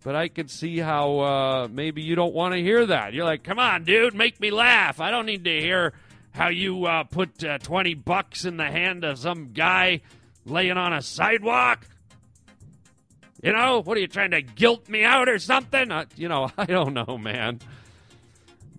but 0.04 0.16
I 0.16 0.28
can 0.30 0.48
see 0.48 0.78
how 0.78 1.20
uh, 1.20 1.68
maybe 1.70 2.02
you 2.02 2.16
don't 2.16 2.34
want 2.34 2.54
to 2.54 2.62
hear 2.62 2.86
that. 2.86 3.14
You're 3.14 3.26
like, 3.26 3.44
come 3.44 3.60
on, 3.60 3.84
dude, 3.84 4.16
make 4.16 4.40
me 4.40 4.52
laugh. 4.52 5.00
I 5.02 5.12
don't 5.12 5.26
need 5.26 5.44
to 5.44 5.60
hear 5.60 5.94
how 6.32 6.50
you 6.50 6.86
uh, 6.86 7.04
put 7.04 7.44
uh, 7.44 7.58
20 7.58 7.96
bucks 7.96 8.46
in 8.46 8.58
the 8.58 8.66
hand 8.66 9.04
of 9.04 9.20
some 9.20 9.52
guy 9.52 10.02
laying 10.46 10.78
on 10.78 10.94
a 10.94 11.02
sidewalk. 11.02 11.86
You 13.44 13.54
know, 13.54 13.82
what 13.82 13.98
are 13.98 14.02
you 14.02 14.08
trying 14.08 14.32
to 14.32 14.42
guilt 14.42 14.90
me 14.90 15.04
out 15.04 15.30
or 15.30 15.40
something? 15.40 15.92
Uh, 15.92 16.06
you 16.16 16.28
know, 16.28 16.50
I 16.58 16.66
don't 16.66 16.94
know, 16.94 17.18
man. 17.18 17.60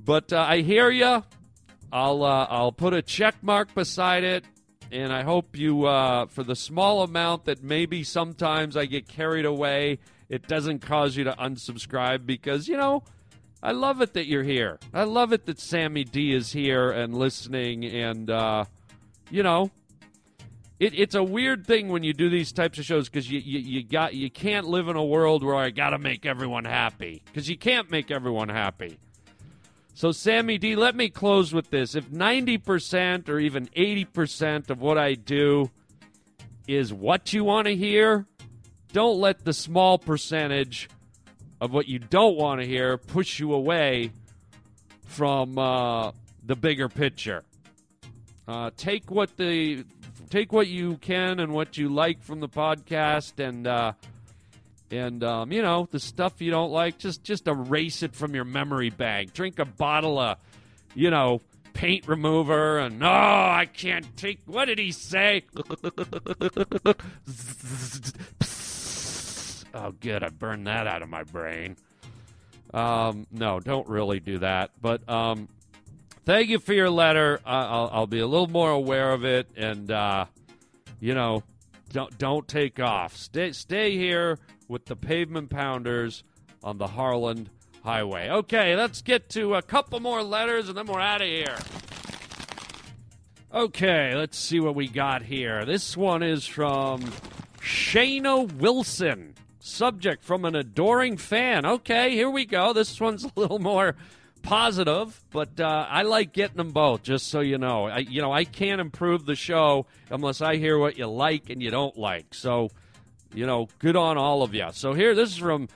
But 0.03 0.33
uh, 0.33 0.41
I 0.41 0.61
hear 0.61 0.91
you. 0.91 1.23
I'll 1.93 2.23
uh, 2.23 2.47
I'll 2.49 2.73
put 2.73 2.95
a 2.95 3.03
check 3.03 3.35
mark 3.43 3.75
beside 3.75 4.23
it, 4.23 4.45
and 4.93 5.13
I 5.13 5.23
hope 5.23 5.57
you, 5.57 5.87
uh, 5.87 6.27
for 6.27 6.45
the 6.45 6.55
small 6.55 7.03
amount 7.03 7.47
that 7.47 7.65
maybe 7.65 8.05
sometimes 8.05 8.77
I 8.77 8.87
get 8.87 9.09
carried 9.09 9.45
away, 9.45 9.99
it 10.31 10.49
doesn't 10.49 10.79
cause 10.79 11.17
you 11.17 11.25
to 11.25 11.33
unsubscribe 11.33 12.25
because 12.25 12.69
you 12.69 12.79
know 12.79 13.03
I 13.63 13.73
love 13.73 14.01
it 14.01 14.15
that 14.15 14.27
you're 14.27 14.43
here. 14.43 14.79
I 14.95 15.05
love 15.05 15.35
it 15.35 15.45
that 15.45 15.61
Sammy 15.61 16.05
D 16.05 16.33
is 16.33 16.53
here 16.53 16.91
and 16.91 17.15
listening, 17.15 17.85
and 17.85 18.31
uh, 18.31 18.65
you 19.31 19.43
know, 19.43 19.71
it, 20.79 20.99
it's 20.99 21.15
a 21.15 21.23
weird 21.23 21.67
thing 21.67 21.89
when 21.89 22.03
you 22.03 22.15
do 22.15 22.31
these 22.31 22.53
types 22.53 22.79
of 22.79 22.87
shows 22.87 23.11
because 23.11 23.31
you, 23.31 23.39
you 23.41 23.59
you 23.59 23.83
got 23.83 24.15
you 24.15 24.31
can't 24.31 24.67
live 24.67 24.89
in 24.89 24.97
a 24.97 25.05
world 25.05 25.45
where 25.45 25.57
I 25.57 25.69
got 25.71 25.91
to 25.91 25.99
make 25.99 26.25
everyone 26.25 26.65
happy 26.65 27.23
because 27.27 27.51
you 27.51 27.59
can't 27.59 27.91
make 27.91 28.11
everyone 28.11 28.49
happy. 28.49 28.99
So, 29.93 30.13
Sammy 30.13 30.57
D, 30.57 30.77
let 30.77 30.97
me 30.97 31.11
close 31.11 31.53
with 31.53 31.69
this. 31.69 31.95
If 31.95 32.07
90% 32.07 33.29
or 33.29 33.39
even 33.39 33.67
80% 33.77 34.71
of 34.71 34.81
what 34.81 34.97
I 34.97 35.13
do 35.13 35.71
is 36.67 36.91
what 36.91 37.35
you 37.35 37.45
want 37.45 37.67
to 37.67 37.77
hear, 37.77 38.25
don't 38.93 39.19
let 39.19 39.45
the 39.45 39.53
small 39.53 39.99
percentage 39.99 40.89
of 41.61 41.73
what 41.73 41.89
you 41.89 41.99
don't 41.99 42.37
want 42.37 42.61
to 42.61 42.67
hear 42.67 42.97
push 42.99 43.39
you 43.39 43.53
away 43.53 44.13
from 45.05 45.59
uh, 45.59 46.13
the 46.45 46.57
bigger 46.57 46.89
picture. 46.89 47.45
Uh, 48.49 48.71
take 48.77 49.11
what 49.11 49.37
the 49.37 49.85
take 50.31 50.53
what 50.53 50.67
you 50.69 50.97
can 50.97 51.41
and 51.41 51.53
what 51.53 51.77
you 51.77 51.89
like 51.89 52.23
from 52.23 52.41
the 52.41 52.49
podcast, 52.49 53.39
and 53.45 53.67
uh, 53.67 53.93
and 54.91 55.23
um, 55.23 55.53
you 55.53 55.63
know 55.63 55.89
the 55.91 56.01
stuff 56.01 56.41
you 56.41 56.51
don't 56.51 56.71
like, 56.71 56.99
just 56.99 57.23
just 57.23 57.47
erase 57.47 58.03
it 58.03 58.15
from 58.15 58.35
your 58.35 58.45
memory 58.45 58.91
bank. 58.91 59.33
Drink 59.35 59.59
a 59.59 59.65
bottle 59.65 60.19
of, 60.19 60.39
you 60.95 61.11
know, 61.11 61.43
paint 61.75 62.09
remover, 62.09 62.79
and 62.79 62.99
no, 62.99 63.07
oh, 63.07 63.11
I 63.11 63.69
can't 63.73 64.17
take. 64.17 64.41
What 64.47 64.65
did 64.65 64.79
he 64.79 64.93
say? 64.93 65.45
Oh, 69.75 69.93
good. 69.93 70.23
I 70.23 70.29
burned 70.31 70.67
that 70.67 70.87
out 70.87 71.03
of 71.03 71.09
my 71.09 71.23
brain. 71.23 71.77
Um, 72.73 73.27
no, 73.31 73.61
don't 73.61 73.89
really 73.89 74.21
do 74.21 74.39
that. 74.39 74.71
But 74.81 75.09
um, 75.09 75.49
thank 76.25 76.49
you 76.49 76.59
for 76.59 76.73
your 76.73 76.91
letter. 76.91 77.41
I'll, 77.45 77.91
I'll 77.93 78.07
be 78.07 78.21
a 78.21 78.27
little 78.27 78.49
more 78.49 78.71
aware 78.71 79.13
of 79.13 79.25
it, 79.25 79.49
and 79.57 79.91
uh, 79.91 80.27
you 81.01 81.15
know, 81.15 81.43
don't 81.93 82.17
don't 82.19 82.47
take 82.47 82.81
off. 82.81 83.17
Stay 83.17 83.53
stay 83.53 83.97
here 83.97 84.39
with 84.69 84.87
the 84.87 84.97
pavement 84.97 85.51
pounders 85.51 86.23
on 86.63 86.79
the 86.79 86.87
Harland 86.87 87.51
Highway. 87.83 88.29
Okay, 88.29 88.77
let's 88.77 89.03
get 89.03 89.29
to 89.31 89.55
a 89.55 89.63
couple 89.63 89.99
more 90.01 90.23
letters, 90.23 90.69
and 90.69 90.77
then 90.77 90.87
we're 90.87 91.01
out 91.01 91.23
of 91.23 91.27
here. 91.29 91.57
Okay, 93.53 94.15
let's 94.15 94.39
see 94.39 94.61
what 94.61 94.77
we 94.77 94.87
got 94.87 95.23
here. 95.23 95.65
This 95.65 95.97
one 95.97 96.23
is 96.23 96.47
from 96.47 97.01
Shayna 97.61 98.53
Wilson. 98.53 99.30
Subject 99.63 100.25
from 100.25 100.47
an 100.47 100.57
adoring 100.57 101.19
fan. 101.19 101.67
Okay, 101.67 102.13
here 102.13 102.31
we 102.31 102.47
go. 102.47 102.73
This 102.73 102.99
one's 102.99 103.25
a 103.25 103.33
little 103.37 103.59
more 103.59 103.95
positive, 104.43 105.23
but 105.31 105.61
uh, 105.61 105.87
I 105.89 106.03
like 106.03 106.33
getting 106.33 106.57
them 106.57 106.71
both. 106.71 107.03
Just 107.03 107.29
so 107.29 107.41
you 107.41 107.59
know, 107.59 107.87
I, 107.87 107.99
you 107.99 108.23
know, 108.23 108.33
I 108.33 108.45
can't 108.45 108.81
improve 108.81 109.27
the 109.27 109.37
show 109.37 109.85
unless 110.11 110.41
I 110.41 110.57
hear 110.57 110.79
what 110.79 110.97
you 110.97 111.07
like 111.07 111.51
and 111.51 111.63
you 111.63 111.71
don't 111.71 111.97
like. 111.99 112.33
So, 112.33 112.71
you 113.35 113.47
know, 113.47 113.69
good 113.79 113.97
on 113.97 114.17
all 114.17 114.43
of 114.43 114.55
you. 114.55 114.69
So 114.73 114.95
here, 114.95 115.15
this 115.15 115.31
is 115.31 115.37
from 115.37 115.69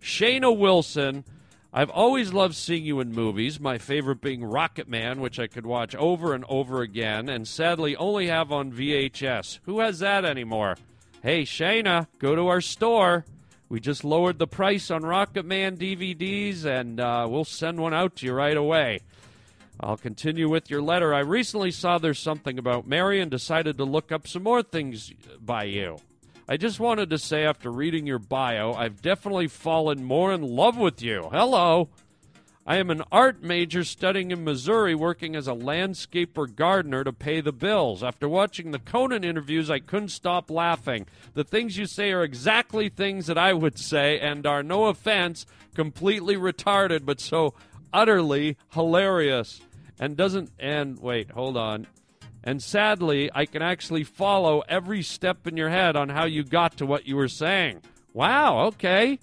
Shayna 0.00 0.56
Wilson. 0.56 1.24
I've 1.72 1.90
always 1.90 2.32
loved 2.32 2.54
seeing 2.54 2.84
you 2.84 3.00
in 3.00 3.12
movies, 3.12 3.58
my 3.58 3.78
favorite 3.78 4.20
being 4.20 4.44
Rocket 4.44 4.88
Man, 4.88 5.20
which 5.20 5.40
I 5.40 5.48
could 5.48 5.66
watch 5.66 5.94
over 5.96 6.34
and 6.34 6.44
over 6.48 6.82
again, 6.82 7.28
and 7.28 7.48
sadly 7.48 7.96
only 7.96 8.26
have 8.28 8.52
on 8.52 8.70
VHS. 8.70 9.60
Who 9.64 9.80
has 9.80 9.98
that 10.00 10.24
anymore? 10.24 10.76
Hey, 11.22 11.42
Shayna, 11.42 12.08
go 12.18 12.34
to 12.34 12.48
our 12.48 12.60
store. 12.60 13.24
We 13.68 13.78
just 13.78 14.02
lowered 14.02 14.40
the 14.40 14.48
price 14.48 14.90
on 14.90 15.02
Rocket 15.04 15.44
Man 15.44 15.76
DVDs, 15.76 16.64
and 16.64 16.98
uh, 16.98 17.28
we'll 17.30 17.44
send 17.44 17.78
one 17.78 17.94
out 17.94 18.16
to 18.16 18.26
you 18.26 18.32
right 18.32 18.56
away. 18.56 19.02
I'll 19.78 19.96
continue 19.96 20.50
with 20.50 20.68
your 20.68 20.82
letter. 20.82 21.14
I 21.14 21.20
recently 21.20 21.70
saw 21.70 21.98
there's 21.98 22.18
something 22.18 22.58
about 22.58 22.88
Mary 22.88 23.20
and 23.20 23.30
decided 23.30 23.78
to 23.78 23.84
look 23.84 24.10
up 24.10 24.26
some 24.26 24.42
more 24.42 24.64
things 24.64 25.12
by 25.40 25.62
you. 25.62 25.98
I 26.48 26.56
just 26.56 26.80
wanted 26.80 27.10
to 27.10 27.18
say, 27.18 27.44
after 27.44 27.70
reading 27.70 28.04
your 28.04 28.18
bio, 28.18 28.72
I've 28.72 29.00
definitely 29.00 29.46
fallen 29.46 30.02
more 30.02 30.32
in 30.32 30.42
love 30.42 30.76
with 30.76 31.02
you. 31.02 31.28
Hello. 31.30 31.88
I 32.64 32.76
am 32.76 32.90
an 32.90 33.02
art 33.10 33.42
major 33.42 33.82
studying 33.82 34.30
in 34.30 34.44
Missouri, 34.44 34.94
working 34.94 35.34
as 35.34 35.48
a 35.48 35.52
landscaper 35.52 36.54
gardener 36.54 37.02
to 37.02 37.12
pay 37.12 37.40
the 37.40 37.52
bills. 37.52 38.04
After 38.04 38.28
watching 38.28 38.70
the 38.70 38.78
Conan 38.78 39.24
interviews, 39.24 39.68
I 39.68 39.80
couldn't 39.80 40.10
stop 40.10 40.48
laughing. 40.48 41.06
The 41.34 41.42
things 41.42 41.76
you 41.76 41.86
say 41.86 42.12
are 42.12 42.22
exactly 42.22 42.88
things 42.88 43.26
that 43.26 43.36
I 43.36 43.52
would 43.52 43.80
say 43.80 44.20
and 44.20 44.46
are, 44.46 44.62
no 44.62 44.86
offense, 44.86 45.44
completely 45.74 46.36
retarded, 46.36 47.04
but 47.04 47.20
so 47.20 47.54
utterly 47.92 48.56
hilarious. 48.70 49.60
And 49.98 50.16
doesn't, 50.16 50.52
and 50.60 51.00
wait, 51.00 51.32
hold 51.32 51.56
on. 51.56 51.88
And 52.44 52.62
sadly, 52.62 53.28
I 53.34 53.44
can 53.44 53.62
actually 53.62 54.04
follow 54.04 54.62
every 54.68 55.02
step 55.02 55.48
in 55.48 55.56
your 55.56 55.70
head 55.70 55.96
on 55.96 56.10
how 56.10 56.26
you 56.26 56.44
got 56.44 56.76
to 56.76 56.86
what 56.86 57.06
you 57.06 57.16
were 57.16 57.28
saying. 57.28 57.82
Wow, 58.12 58.66
okay. 58.66 59.18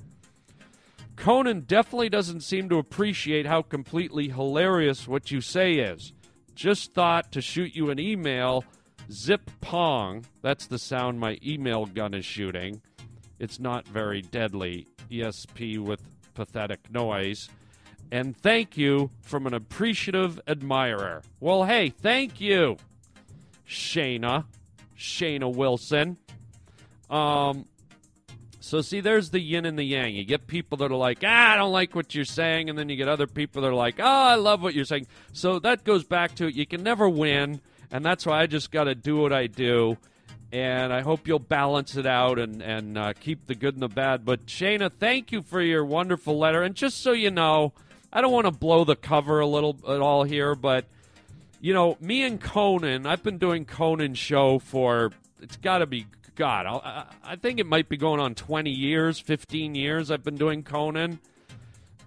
Conan 1.20 1.62
definitely 1.68 2.08
doesn't 2.08 2.42
seem 2.42 2.70
to 2.70 2.78
appreciate 2.78 3.46
how 3.46 3.62
completely 3.62 4.30
hilarious 4.30 5.06
what 5.06 5.32
you 5.32 5.42
say 5.42 5.74
is. 5.74 6.14
Just 6.56 6.94
thought 6.94 7.34
to 7.34 7.42
shoot 7.42 7.76
you 7.76 7.90
an 7.90 8.00
email, 8.00 8.64
zip 9.12 9.52
pong. 9.60 10.26
That's 10.42 10.66
the 10.66 10.80
sound 10.80 11.20
my 11.20 11.38
email 11.46 11.86
gun 11.86 12.14
is 12.14 12.24
shooting. 12.24 12.82
It's 13.38 13.60
not 13.60 13.86
very 13.86 14.22
deadly. 14.22 14.88
ESP 15.12 15.80
with 15.80 16.02
pathetic 16.36 16.90
noise. 16.90 17.50
And 18.12 18.36
thank 18.36 18.78
you 18.78 19.12
from 19.22 19.46
an 19.46 19.54
appreciative 19.54 20.40
admirer. 20.48 21.22
Well, 21.42 21.66
hey, 21.66 21.90
thank 21.90 22.40
you, 22.40 22.78
Shayna. 23.68 24.46
Shayna 24.98 25.54
Wilson. 25.54 26.16
Um, 27.10 27.66
so 28.70 28.82
see, 28.82 29.00
there's 29.00 29.32
the 29.32 29.40
yin 29.40 29.66
and 29.66 29.80
the 29.80 29.84
yang. 29.84 30.14
You 30.14 30.24
get 30.24 30.46
people 30.46 30.78
that 30.78 30.92
are 30.92 30.96
like, 30.96 31.24
ah, 31.26 31.54
I 31.54 31.56
don't 31.56 31.72
like 31.72 31.96
what 31.96 32.14
you're 32.14 32.24
saying, 32.24 32.70
and 32.70 32.78
then 32.78 32.88
you 32.88 32.98
get 32.98 33.08
other 33.08 33.26
people 33.26 33.64
that 33.64 33.70
are 33.70 33.74
like, 33.74 33.96
oh, 33.98 34.04
I 34.04 34.36
love 34.36 34.62
what 34.62 34.76
you're 34.76 34.86
saying. 34.86 35.08
So 35.34 35.58
that 35.58 35.84
goes 35.84 36.04
back 36.04 36.36
to 36.36 36.46
it. 36.46 36.54
you 36.54 36.68
can 36.68 36.84
never 36.84 37.10
win, 37.10 37.62
and 37.90 38.06
that's 38.06 38.28
why 38.28 38.44
I 38.44 38.46
just 38.46 38.70
got 38.70 38.84
to 38.84 38.94
do 38.94 39.18
what 39.18 39.34
I 39.34 39.48
do. 39.48 39.98
And 40.52 40.94
I 40.94 41.02
hope 41.02 41.28
you'll 41.28 41.40
balance 41.40 41.96
it 41.96 42.06
out 42.06 42.38
and 42.38 42.62
and 42.62 42.96
uh, 42.96 43.14
keep 43.20 43.48
the 43.48 43.56
good 43.56 43.74
and 43.74 43.82
the 43.82 43.88
bad. 43.88 44.24
But 44.24 44.46
Shayna, 44.46 44.92
thank 44.92 45.32
you 45.32 45.42
for 45.42 45.62
your 45.62 45.84
wonderful 45.84 46.38
letter. 46.38 46.62
And 46.62 46.76
just 46.76 47.02
so 47.02 47.12
you 47.12 47.32
know, 47.32 47.74
I 48.14 48.22
don't 48.22 48.32
want 48.32 48.46
to 48.46 48.52
blow 48.52 48.84
the 48.84 48.96
cover 48.96 49.40
a 49.40 49.48
little 49.48 49.78
at 49.88 50.00
all 50.00 50.26
here, 50.26 50.54
but 50.54 50.86
you 51.60 51.74
know, 51.74 51.98
me 52.00 52.24
and 52.24 52.40
Conan, 52.40 53.08
I've 53.08 53.24
been 53.24 53.40
doing 53.40 53.66
Conan 53.66 54.14
show 54.14 54.60
for 54.60 55.12
it's 55.42 55.58
got 55.58 55.80
to 55.80 55.88
be 55.88 56.06
God. 56.40 56.66
I, 56.66 57.04
I 57.22 57.36
think 57.36 57.60
it 57.60 57.66
might 57.66 57.90
be 57.90 57.98
going 57.98 58.22
on 58.22 58.34
20 58.34 58.72
years, 58.72 59.20
15 59.20 59.76
years. 59.76 60.10
I've 60.10 60.24
been 60.24 60.38
doing 60.38 60.64
Conan. 60.64 61.20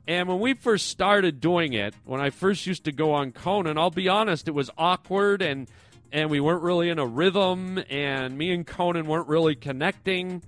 And 0.09 0.27
when 0.27 0.41
we 0.41 0.55
first 0.55 0.89
started 0.89 1.39
doing 1.39 1.75
it, 1.75 1.95
when 2.07 2.23
I 2.23 2.31
first 2.31 2.67
used 2.67 2.85
to 2.85 2.93
go 2.93 3.13
on 3.13 3.33
Conan, 3.33 3.77
I'll 3.77 3.91
be 3.91 4.09
honest, 4.09 4.49
it 4.49 4.53
was 4.53 4.71
awkward 4.79 5.43
and 5.43 5.69
and 6.11 6.31
we 6.31 6.41
weren't 6.41 6.63
really 6.63 6.91
in 6.91 6.99
a 6.99 7.07
rhythm, 7.07 7.83
and 7.89 8.37
me 8.37 8.53
and 8.53 8.67
Conan 8.67 9.07
weren't 9.07 9.29
really 9.29 9.55
connecting, 9.55 10.43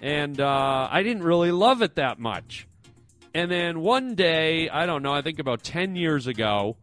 and 0.00 0.40
uh, 0.40 0.88
I 0.90 1.02
didn't 1.02 1.22
really 1.22 1.52
love 1.52 1.82
it 1.82 1.96
that 1.96 2.18
much. 2.18 2.66
And 3.34 3.50
then 3.50 3.80
one 3.80 4.14
day, 4.14 4.70
I 4.70 4.86
don't 4.86 5.02
know, 5.02 5.12
I 5.12 5.20
think 5.20 5.40
about 5.40 5.62
10 5.62 5.94
years 5.94 6.26
ago, 6.26 6.76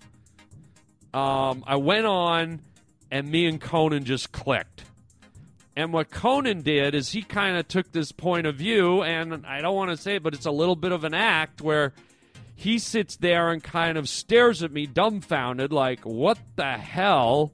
um, 1.16 1.64
I 1.66 1.78
went 1.78 2.06
on, 2.06 2.62
and 3.10 3.28
me 3.28 3.48
and 3.48 3.60
Conan 3.60 4.04
just 4.04 4.32
clicked. 4.32 4.84
And 5.76 5.94
what 5.94 6.12
Conan 6.12 6.62
did 6.64 6.94
is 6.94 7.12
he 7.12 7.22
kind 7.22 7.58
of 7.58 7.68
took 7.68 7.92
this 7.92 8.12
point 8.12 8.46
of 8.46 8.56
view, 8.56 9.04
and 9.04 9.46
I 9.46 9.62
don't 9.62 9.76
want 9.76 9.92
to 9.92 9.98
say 9.98 10.16
it, 10.16 10.24
but 10.24 10.34
it's 10.34 10.46
a 10.46 10.52
little 10.52 10.76
bit 10.76 10.92
of 10.92 11.04
an 11.04 11.14
act 11.14 11.62
where 11.62 11.94
he 12.56 12.78
sits 12.78 13.16
there 13.16 13.50
and 13.50 13.64
kind 13.64 13.98
of 13.98 14.10
stares 14.10 14.62
at 14.62 14.72
me 14.72 14.86
dumbfounded, 14.86 15.72
like, 15.72 16.02
what 16.02 16.38
the 16.58 16.74
hell 16.74 17.54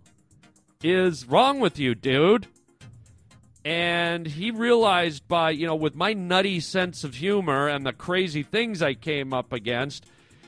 is 0.84 1.26
wrong 1.26 1.60
with 1.60 1.78
you, 1.78 1.94
dude? 1.96 2.48
And 3.64 4.26
he 4.26 4.50
realized 4.50 5.28
by, 5.28 5.52
you 5.52 5.68
know, 5.68 5.76
with 5.76 5.94
my 5.94 6.14
nutty 6.14 6.60
sense 6.60 7.04
of 7.04 7.16
humor 7.16 7.68
and 7.68 7.86
the 7.86 7.94
crazy 7.94 8.42
things 8.42 8.82
I 8.82 8.96
came 8.96 9.34
up 9.34 9.54
against, 9.54 10.06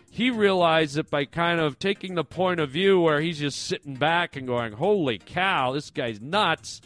he 0.10 0.32
realized 0.32 0.96
that 0.96 1.10
by 1.10 1.26
kind 1.26 1.60
of 1.60 1.78
taking 1.78 2.16
the 2.16 2.24
point 2.24 2.60
of 2.60 2.72
view 2.72 3.00
where 3.00 3.22
he's 3.22 3.40
just 3.40 3.64
sitting 3.64 3.96
back 3.96 4.36
and 4.36 4.48
going, 4.48 4.74
holy 4.74 5.20
cow, 5.20 5.74
this 5.74 5.92
guy's 5.92 6.20
nuts, 6.20 6.82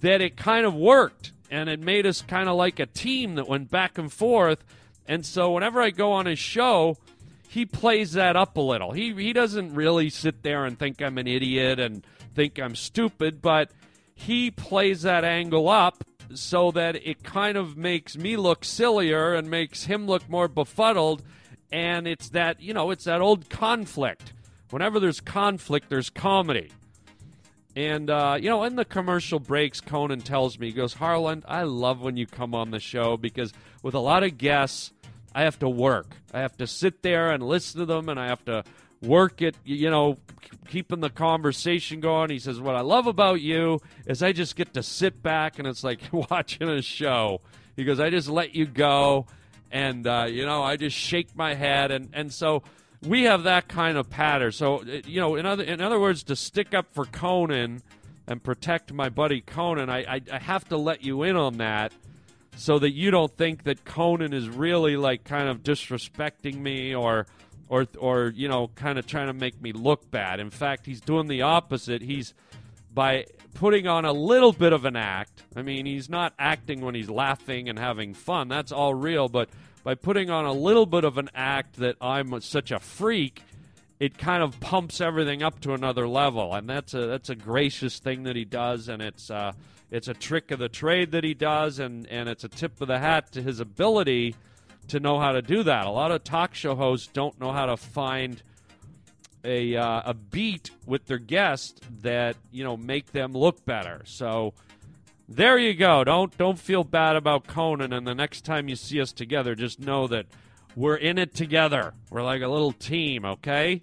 that 0.00 0.20
it 0.20 0.36
kind 0.36 0.66
of 0.66 0.74
worked. 0.74 1.32
And 1.50 1.68
it 1.68 1.80
made 1.80 2.06
us 2.06 2.20
kind 2.20 2.48
of 2.48 2.56
like 2.56 2.78
a 2.78 2.86
team 2.86 3.36
that 3.36 3.48
went 3.48 3.70
back 3.70 3.96
and 3.96 4.12
forth. 4.12 4.62
And 5.06 5.24
so 5.24 5.52
whenever 5.52 5.80
I 5.80 5.90
go 5.90 6.12
on 6.12 6.26
his 6.26 6.38
show, 6.38 6.98
he 7.48 7.64
plays 7.64 8.12
that 8.12 8.36
up 8.36 8.56
a 8.58 8.60
little. 8.60 8.92
He, 8.92 9.14
he 9.14 9.32
doesn't 9.32 9.74
really 9.74 10.10
sit 10.10 10.42
there 10.42 10.66
and 10.66 10.78
think 10.78 11.00
I'm 11.00 11.16
an 11.16 11.26
idiot 11.26 11.80
and 11.80 12.06
think 12.34 12.58
I'm 12.58 12.76
stupid, 12.76 13.40
but 13.40 13.70
he 14.14 14.50
plays 14.50 15.02
that 15.02 15.24
angle 15.24 15.68
up 15.68 16.04
so 16.34 16.70
that 16.72 16.96
it 16.96 17.22
kind 17.22 17.56
of 17.56 17.76
makes 17.76 18.18
me 18.18 18.36
look 18.36 18.64
sillier 18.64 19.34
and 19.34 19.48
makes 19.48 19.84
him 19.84 20.06
look 20.06 20.28
more 20.28 20.48
befuddled. 20.48 21.22
And 21.72 22.06
it's 22.06 22.28
that, 22.30 22.60
you 22.60 22.74
know, 22.74 22.90
it's 22.90 23.04
that 23.04 23.22
old 23.22 23.48
conflict. 23.48 24.34
Whenever 24.70 25.00
there's 25.00 25.20
conflict, 25.20 25.88
there's 25.88 26.10
comedy. 26.10 26.70
And, 27.78 28.10
uh, 28.10 28.36
you 28.40 28.50
know, 28.50 28.64
in 28.64 28.74
the 28.74 28.84
commercial 28.84 29.38
breaks, 29.38 29.80
Conan 29.80 30.20
tells 30.20 30.58
me, 30.58 30.66
he 30.66 30.72
goes, 30.72 30.94
Harland, 30.94 31.44
I 31.46 31.62
love 31.62 32.00
when 32.00 32.16
you 32.16 32.26
come 32.26 32.52
on 32.52 32.72
the 32.72 32.80
show 32.80 33.16
because 33.16 33.52
with 33.84 33.94
a 33.94 34.00
lot 34.00 34.24
of 34.24 34.36
guests, 34.36 34.92
I 35.32 35.42
have 35.42 35.60
to 35.60 35.68
work. 35.68 36.16
I 36.34 36.40
have 36.40 36.56
to 36.56 36.66
sit 36.66 37.02
there 37.02 37.30
and 37.30 37.40
listen 37.40 37.78
to 37.78 37.86
them, 37.86 38.08
and 38.08 38.18
I 38.18 38.26
have 38.26 38.44
to 38.46 38.64
work 39.00 39.42
at, 39.42 39.54
you 39.64 39.90
know, 39.90 40.18
keeping 40.66 40.98
the 40.98 41.08
conversation 41.08 42.00
going. 42.00 42.30
He 42.30 42.40
says, 42.40 42.58
What 42.58 42.74
I 42.74 42.80
love 42.80 43.06
about 43.06 43.42
you 43.42 43.78
is 44.06 44.24
I 44.24 44.32
just 44.32 44.56
get 44.56 44.74
to 44.74 44.82
sit 44.82 45.22
back 45.22 45.60
and 45.60 45.68
it's 45.68 45.84
like 45.84 46.00
watching 46.12 46.68
a 46.68 46.82
show. 46.82 47.42
He 47.76 47.84
goes, 47.84 48.00
I 48.00 48.10
just 48.10 48.28
let 48.28 48.56
you 48.56 48.66
go, 48.66 49.26
and, 49.70 50.04
uh, 50.04 50.26
you 50.28 50.44
know, 50.44 50.64
I 50.64 50.74
just 50.74 50.96
shake 50.96 51.36
my 51.36 51.54
head. 51.54 51.92
And, 51.92 52.08
and 52.12 52.32
so 52.32 52.64
we 53.06 53.24
have 53.24 53.44
that 53.44 53.68
kind 53.68 53.96
of 53.96 54.10
pattern. 54.10 54.52
So, 54.52 54.80
uh, 54.80 55.00
you 55.06 55.20
know, 55.20 55.36
in 55.36 55.46
other, 55.46 55.62
in 55.64 55.80
other 55.80 56.00
words, 56.00 56.22
to 56.24 56.36
stick 56.36 56.74
up 56.74 56.92
for 56.92 57.04
Conan 57.04 57.82
and 58.26 58.42
protect 58.42 58.92
my 58.92 59.08
buddy 59.08 59.40
Conan, 59.40 59.88
I, 59.88 60.16
I, 60.16 60.20
I 60.32 60.38
have 60.38 60.68
to 60.68 60.76
let 60.76 61.02
you 61.02 61.22
in 61.22 61.36
on 61.36 61.58
that 61.58 61.92
so 62.56 62.78
that 62.78 62.92
you 62.92 63.10
don't 63.10 63.34
think 63.36 63.64
that 63.64 63.84
Conan 63.84 64.32
is 64.32 64.48
really 64.48 64.96
like 64.96 65.24
kind 65.24 65.48
of 65.48 65.62
disrespecting 65.62 66.56
me 66.56 66.94
or 66.94 67.26
or 67.68 67.86
or 67.98 68.32
you 68.34 68.48
know 68.48 68.68
kind 68.74 68.98
of 68.98 69.06
trying 69.06 69.28
to 69.28 69.32
make 69.32 69.60
me 69.62 69.72
look 69.72 70.10
bad. 70.10 70.40
In 70.40 70.50
fact, 70.50 70.86
he's 70.86 71.00
doing 71.00 71.28
the 71.28 71.42
opposite. 71.42 72.02
He's 72.02 72.34
by 72.92 73.26
putting 73.54 73.86
on 73.86 74.04
a 74.04 74.12
little 74.12 74.52
bit 74.52 74.72
of 74.72 74.84
an 74.84 74.96
act. 74.96 75.44
I 75.54 75.62
mean, 75.62 75.86
he's 75.86 76.08
not 76.08 76.34
acting 76.38 76.80
when 76.80 76.94
he's 76.94 77.08
laughing 77.08 77.68
and 77.68 77.78
having 77.78 78.14
fun. 78.14 78.48
That's 78.48 78.72
all 78.72 78.94
real. 78.94 79.28
But 79.28 79.50
by 79.88 79.94
putting 79.94 80.28
on 80.28 80.44
a 80.44 80.52
little 80.52 80.84
bit 80.84 81.04
of 81.04 81.16
an 81.16 81.30
act 81.34 81.76
that 81.76 81.96
I'm 81.98 82.38
such 82.42 82.72
a 82.72 82.78
freak, 82.78 83.42
it 83.98 84.18
kind 84.18 84.42
of 84.42 84.60
pumps 84.60 85.00
everything 85.00 85.42
up 85.42 85.60
to 85.60 85.72
another 85.72 86.06
level, 86.06 86.54
and 86.54 86.68
that's 86.68 86.92
a 86.92 87.06
that's 87.06 87.30
a 87.30 87.34
gracious 87.34 87.98
thing 87.98 88.24
that 88.24 88.36
he 88.36 88.44
does, 88.44 88.90
and 88.90 89.00
it's 89.00 89.30
uh, 89.30 89.52
it's 89.90 90.06
a 90.06 90.12
trick 90.12 90.50
of 90.50 90.58
the 90.58 90.68
trade 90.68 91.12
that 91.12 91.24
he 91.24 91.32
does, 91.32 91.78
and 91.78 92.06
and 92.08 92.28
it's 92.28 92.44
a 92.44 92.50
tip 92.50 92.78
of 92.82 92.88
the 92.88 92.98
hat 92.98 93.32
to 93.32 93.42
his 93.42 93.60
ability 93.60 94.34
to 94.88 95.00
know 95.00 95.18
how 95.18 95.32
to 95.32 95.40
do 95.40 95.62
that. 95.62 95.86
A 95.86 95.90
lot 95.90 96.10
of 96.10 96.22
talk 96.22 96.54
show 96.54 96.74
hosts 96.74 97.08
don't 97.10 97.40
know 97.40 97.52
how 97.52 97.64
to 97.64 97.78
find 97.78 98.42
a 99.42 99.74
uh, 99.74 100.02
a 100.04 100.12
beat 100.12 100.70
with 100.84 101.06
their 101.06 101.16
guest 101.16 101.82
that 102.02 102.36
you 102.52 102.62
know 102.62 102.76
make 102.76 103.12
them 103.12 103.32
look 103.32 103.64
better. 103.64 104.02
So 104.04 104.52
there 105.28 105.58
you 105.58 105.74
go. 105.74 106.04
Don't 106.04 106.36
don't 106.38 106.58
feel 106.58 106.84
bad 106.84 107.16
about 107.16 107.46
Conan. 107.46 107.92
And 107.92 108.06
the 108.06 108.14
next 108.14 108.44
time 108.44 108.68
you 108.68 108.76
see 108.76 109.00
us 109.00 109.12
together, 109.12 109.54
just 109.54 109.78
know 109.78 110.06
that 110.08 110.26
we're 110.74 110.96
in 110.96 111.18
it 111.18 111.34
together. 111.34 111.94
We're 112.10 112.22
like 112.22 112.42
a 112.42 112.48
little 112.48 112.72
team. 112.72 113.24
Okay. 113.24 113.80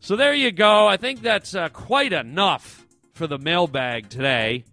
So 0.00 0.16
there 0.16 0.34
you 0.34 0.50
go. 0.50 0.88
I 0.88 0.96
think 0.96 1.22
that's 1.22 1.54
uh, 1.54 1.68
quite 1.68 2.12
enough 2.12 2.86
for 3.12 3.26
the 3.26 3.38
mailbag 3.38 4.08
today. 4.08 4.64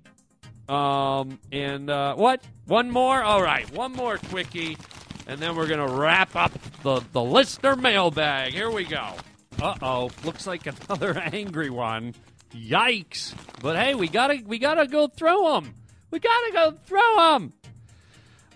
Um, 0.68 1.40
and 1.52 1.90
uh, 1.90 2.16
what? 2.16 2.44
One 2.66 2.92
more? 2.92 3.24
All 3.24 3.42
right, 3.42 3.70
one 3.72 3.94
more 3.94 4.18
quickie, 4.18 4.78
and 5.26 5.40
then 5.40 5.56
we're 5.56 5.68
gonna 5.68 5.92
wrap 5.92 6.36
up 6.36 6.52
the 6.84 7.02
the 7.12 7.24
listener 7.24 7.76
mailbag. 7.76 8.54
Here 8.54 8.70
we 8.70 8.84
go. 8.84 9.16
Uh 9.60 9.76
oh, 9.82 10.12
looks 10.24 10.46
like 10.46 10.68
another 10.68 11.18
angry 11.34 11.72
one. 11.72 12.14
Yikes! 12.52 13.34
But 13.62 13.76
hey, 13.76 13.96
we 13.96 14.08
gotta 14.08 14.42
we 14.46 14.60
gotta 14.60 14.88
go 14.88 15.08
through 15.08 15.44
them. 15.52 15.76
We 16.12 16.20
gotta 16.20 16.52
go 16.52 16.78
through 16.86 17.16
them. 17.18 17.54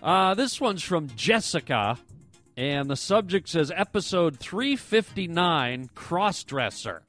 Uh, 0.02 0.34
this 0.34 0.60
one's 0.60 0.82
from 0.82 1.08
Jessica, 1.16 1.98
and 2.56 2.90
the 2.90 2.96
subject 2.96 3.48
says 3.48 3.72
episode 3.74 4.38
359 4.38 5.88
crossdresser. 5.94 7.00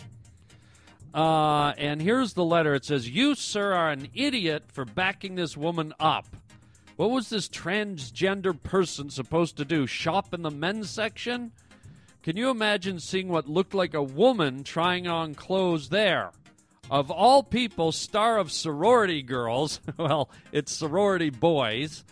Uh, 1.14 1.74
and 1.78 2.02
here's 2.02 2.34
the 2.34 2.44
letter. 2.44 2.76
It 2.76 2.84
says, 2.84 3.10
You, 3.10 3.36
sir, 3.36 3.74
are 3.74 3.90
an 3.90 4.10
idiot 4.14 4.64
for 4.72 4.84
backing 4.84 5.36
this 5.36 5.56
woman 5.56 5.94
up. 6.00 6.28
What 6.98 7.10
was 7.10 7.30
this 7.30 7.48
transgender 7.48 8.62
person 8.62 9.10
supposed 9.10 9.58
to 9.58 9.66
do? 9.66 9.88
Shop 9.88 10.34
in 10.34 10.42
the 10.42 10.52
men's 10.52 10.90
section? 10.90 11.52
Can 12.22 12.38
you 12.38 12.50
imagine 12.50 13.00
seeing 13.00 13.28
what 13.28 13.48
looked 13.48 13.74
like 13.74 13.94
a 13.94 14.04
woman 14.04 14.64
trying 14.64 15.08
on 15.08 15.36
clothes 15.36 15.90
there? 15.90 16.32
Of 16.90 17.10
all 17.10 17.42
people, 17.42 17.92
star 17.92 18.38
of 18.38 18.52
sorority 18.52 19.24
girls, 19.24 19.80
well, 19.98 20.30
it's 20.52 20.72
sorority 20.72 21.32
boys. 21.32 22.04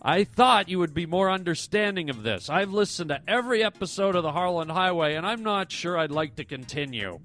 I 0.00 0.24
thought 0.24 0.68
you 0.68 0.78
would 0.78 0.94
be 0.94 1.06
more 1.06 1.30
understanding 1.30 2.10
of 2.10 2.22
this. 2.22 2.50
I've 2.50 2.72
listened 2.72 3.08
to 3.08 3.22
every 3.26 3.64
episode 3.64 4.14
of 4.14 4.22
the 4.22 4.32
Harland 4.32 4.70
Highway, 4.70 5.14
and 5.14 5.26
I'm 5.26 5.42
not 5.42 5.72
sure 5.72 5.98
I'd 5.98 6.10
like 6.10 6.36
to 6.36 6.44
continue. 6.44 7.18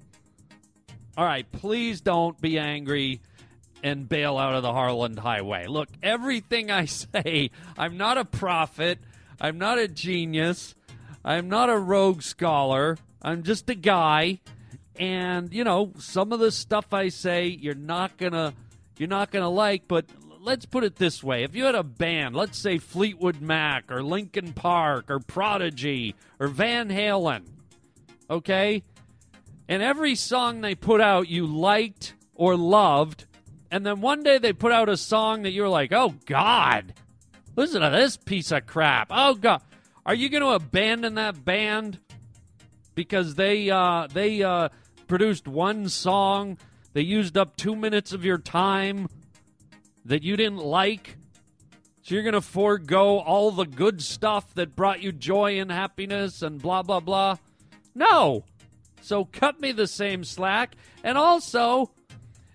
All 1.16 1.24
right, 1.24 1.50
please 1.52 2.00
don't 2.00 2.40
be 2.40 2.58
angry 2.58 3.20
and 3.82 4.08
bail 4.08 4.38
out 4.38 4.54
of 4.54 4.62
the 4.62 4.72
Harland 4.72 5.18
Highway. 5.18 5.66
Look, 5.66 5.88
everything 6.02 6.70
I 6.70 6.84
say, 6.86 7.50
I'm 7.78 7.96
not 7.96 8.18
a 8.18 8.24
prophet, 8.24 8.98
I'm 9.40 9.58
not 9.58 9.78
a 9.78 9.86
genius, 9.86 10.74
I'm 11.24 11.48
not 11.48 11.70
a 11.70 11.78
rogue 11.78 12.22
scholar, 12.22 12.98
I'm 13.22 13.42
just 13.42 13.68
a 13.70 13.74
guy. 13.74 14.40
And, 14.98 15.52
you 15.52 15.64
know, 15.64 15.92
some 15.98 16.32
of 16.32 16.40
the 16.40 16.50
stuff 16.50 16.92
I 16.92 17.08
say 17.08 17.46
you're 17.46 17.74
not 17.74 18.18
to 18.18 18.54
you're 18.98 19.08
not 19.08 19.32
to 19.32 19.48
like, 19.48 19.88
but 19.88 20.04
let's 20.40 20.66
put 20.66 20.84
it 20.84 20.96
this 20.96 21.22
way. 21.22 21.42
If 21.42 21.54
you 21.54 21.64
had 21.64 21.74
a 21.74 21.82
band, 21.82 22.34
let's 22.34 22.58
say 22.58 22.78
Fleetwood 22.78 23.40
Mac 23.40 23.90
or 23.90 24.02
Linkin 24.02 24.52
Park 24.52 25.10
or 25.10 25.20
Prodigy 25.20 26.14
or 26.38 26.48
Van 26.48 26.88
Halen, 26.90 27.46
okay? 28.28 28.82
And 29.68 29.82
every 29.82 30.14
song 30.14 30.60
they 30.60 30.74
put 30.74 31.00
out 31.00 31.28
you 31.28 31.46
liked 31.46 32.14
or 32.34 32.56
loved, 32.56 33.26
and 33.70 33.86
then 33.86 34.00
one 34.00 34.22
day 34.22 34.38
they 34.38 34.52
put 34.52 34.72
out 34.72 34.88
a 34.88 34.96
song 34.96 35.42
that 35.42 35.52
you 35.52 35.62
were 35.62 35.68
like, 35.68 35.92
oh, 35.92 36.14
God, 36.26 36.92
listen 37.56 37.80
to 37.80 37.90
this 37.90 38.16
piece 38.16 38.50
of 38.50 38.66
crap. 38.66 39.08
Oh, 39.10 39.34
God. 39.34 39.62
Are 40.04 40.14
you 40.14 40.28
going 40.28 40.42
to 40.42 40.50
abandon 40.50 41.14
that 41.14 41.44
band 41.44 42.00
because 42.94 43.34
they 43.34 43.70
uh, 43.70 44.06
they 44.12 44.42
uh, 44.42 44.68
produced 45.06 45.48
one 45.48 45.88
song, 45.88 46.58
they 46.92 47.02
used 47.02 47.36
up 47.36 47.56
two 47.56 47.76
minutes 47.76 48.12
of 48.12 48.24
your 48.24 48.38
time 48.38 49.08
that 50.04 50.22
you 50.22 50.36
didn't 50.36 50.58
like? 50.58 51.16
So 52.02 52.14
you're 52.14 52.24
going 52.24 52.32
to 52.34 52.40
forego 52.40 53.18
all 53.18 53.50
the 53.50 53.66
good 53.66 54.02
stuff 54.02 54.54
that 54.54 54.74
brought 54.74 55.02
you 55.02 55.12
joy 55.12 55.60
and 55.60 55.70
happiness 55.70 56.42
and 56.42 56.60
blah, 56.60 56.82
blah, 56.82 57.00
blah? 57.00 57.36
No. 57.94 58.44
So 59.02 59.24
cut 59.24 59.60
me 59.60 59.72
the 59.72 59.86
same 59.86 60.24
slack. 60.24 60.76
And 61.04 61.18
also, 61.18 61.90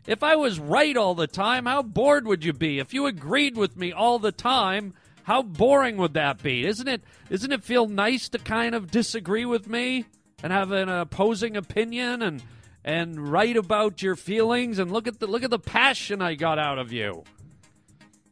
if 0.07 0.23
I 0.23 0.35
was 0.35 0.59
right 0.59 0.95
all 0.97 1.15
the 1.15 1.27
time, 1.27 1.65
how 1.65 1.83
bored 1.83 2.27
would 2.27 2.43
you 2.43 2.53
be? 2.53 2.79
If 2.79 2.93
you 2.93 3.05
agreed 3.05 3.55
with 3.55 3.77
me 3.77 3.91
all 3.91 4.19
the 4.19 4.31
time, 4.31 4.93
how 5.23 5.41
boring 5.41 5.97
would 5.97 6.13
that 6.13 6.43
be? 6.43 6.65
Isn't 6.65 6.87
it 6.87 7.03
isn't 7.29 7.51
it 7.51 7.63
feel 7.63 7.87
nice 7.87 8.29
to 8.29 8.39
kind 8.39 8.75
of 8.75 8.91
disagree 8.91 9.45
with 9.45 9.67
me 9.67 10.05
and 10.45 10.53
have 10.53 10.71
an 10.71 10.89
opposing 10.89 11.57
opinion 11.57 12.21
and 12.21 12.43
and 12.83 13.31
write 13.31 13.57
about 13.57 14.03
your 14.03 14.15
feelings 14.15 14.77
and 14.77 14.91
look 14.91 15.07
at 15.07 15.17
the 15.19 15.25
look 15.25 15.43
at 15.43 15.49
the 15.49 15.57
passion 15.57 16.21
I 16.21 16.35
got 16.35 16.59
out 16.59 16.77
of 16.77 16.91
you. 16.91 17.23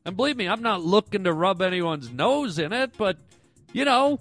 And 0.06 0.16
believe 0.16 0.38
me, 0.38 0.48
I'm 0.48 0.62
not 0.62 0.84
looking 0.84 1.24
to 1.24 1.34
rub 1.34 1.60
anyone's 1.60 2.12
nose 2.12 2.60
in 2.60 2.72
it, 2.72 2.96
but 3.00 3.18
you 3.72 3.84
know, 3.84 4.20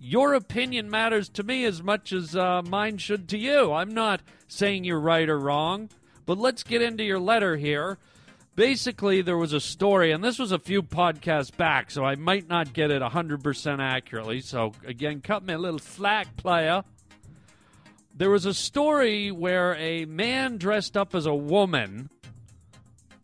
your 0.00 0.32
opinion 0.32 0.88
matters 0.88 1.28
to 1.28 1.42
me 1.42 1.66
as 1.66 1.82
much 1.82 2.10
as 2.10 2.34
uh, 2.34 2.62
mine 2.62 2.96
should 2.96 3.28
to 3.28 3.36
you. 3.36 3.74
I'm 3.74 3.92
not 3.92 4.22
saying 4.48 4.84
you're 4.84 4.98
right 4.98 5.28
or 5.28 5.38
wrong, 5.38 5.90
but 6.24 6.38
let's 6.38 6.62
get 6.62 6.80
into 6.80 7.04
your 7.04 7.20
letter 7.20 7.58
here. 7.58 7.98
Basically, 8.54 9.22
there 9.22 9.38
was 9.38 9.54
a 9.54 9.60
story, 9.60 10.12
and 10.12 10.22
this 10.22 10.38
was 10.38 10.52
a 10.52 10.58
few 10.58 10.82
podcasts 10.82 11.56
back, 11.56 11.90
so 11.90 12.04
I 12.04 12.16
might 12.16 12.48
not 12.48 12.74
get 12.74 12.90
it 12.90 13.00
100% 13.00 13.78
accurately. 13.80 14.42
So, 14.42 14.72
again, 14.86 15.22
cut 15.22 15.42
me 15.42 15.54
a 15.54 15.58
little 15.58 15.78
slack, 15.78 16.36
player. 16.36 16.84
There 18.14 18.28
was 18.28 18.44
a 18.44 18.52
story 18.52 19.30
where 19.30 19.74
a 19.76 20.04
man 20.04 20.58
dressed 20.58 20.98
up 20.98 21.14
as 21.14 21.24
a 21.24 21.34
woman, 21.34 22.10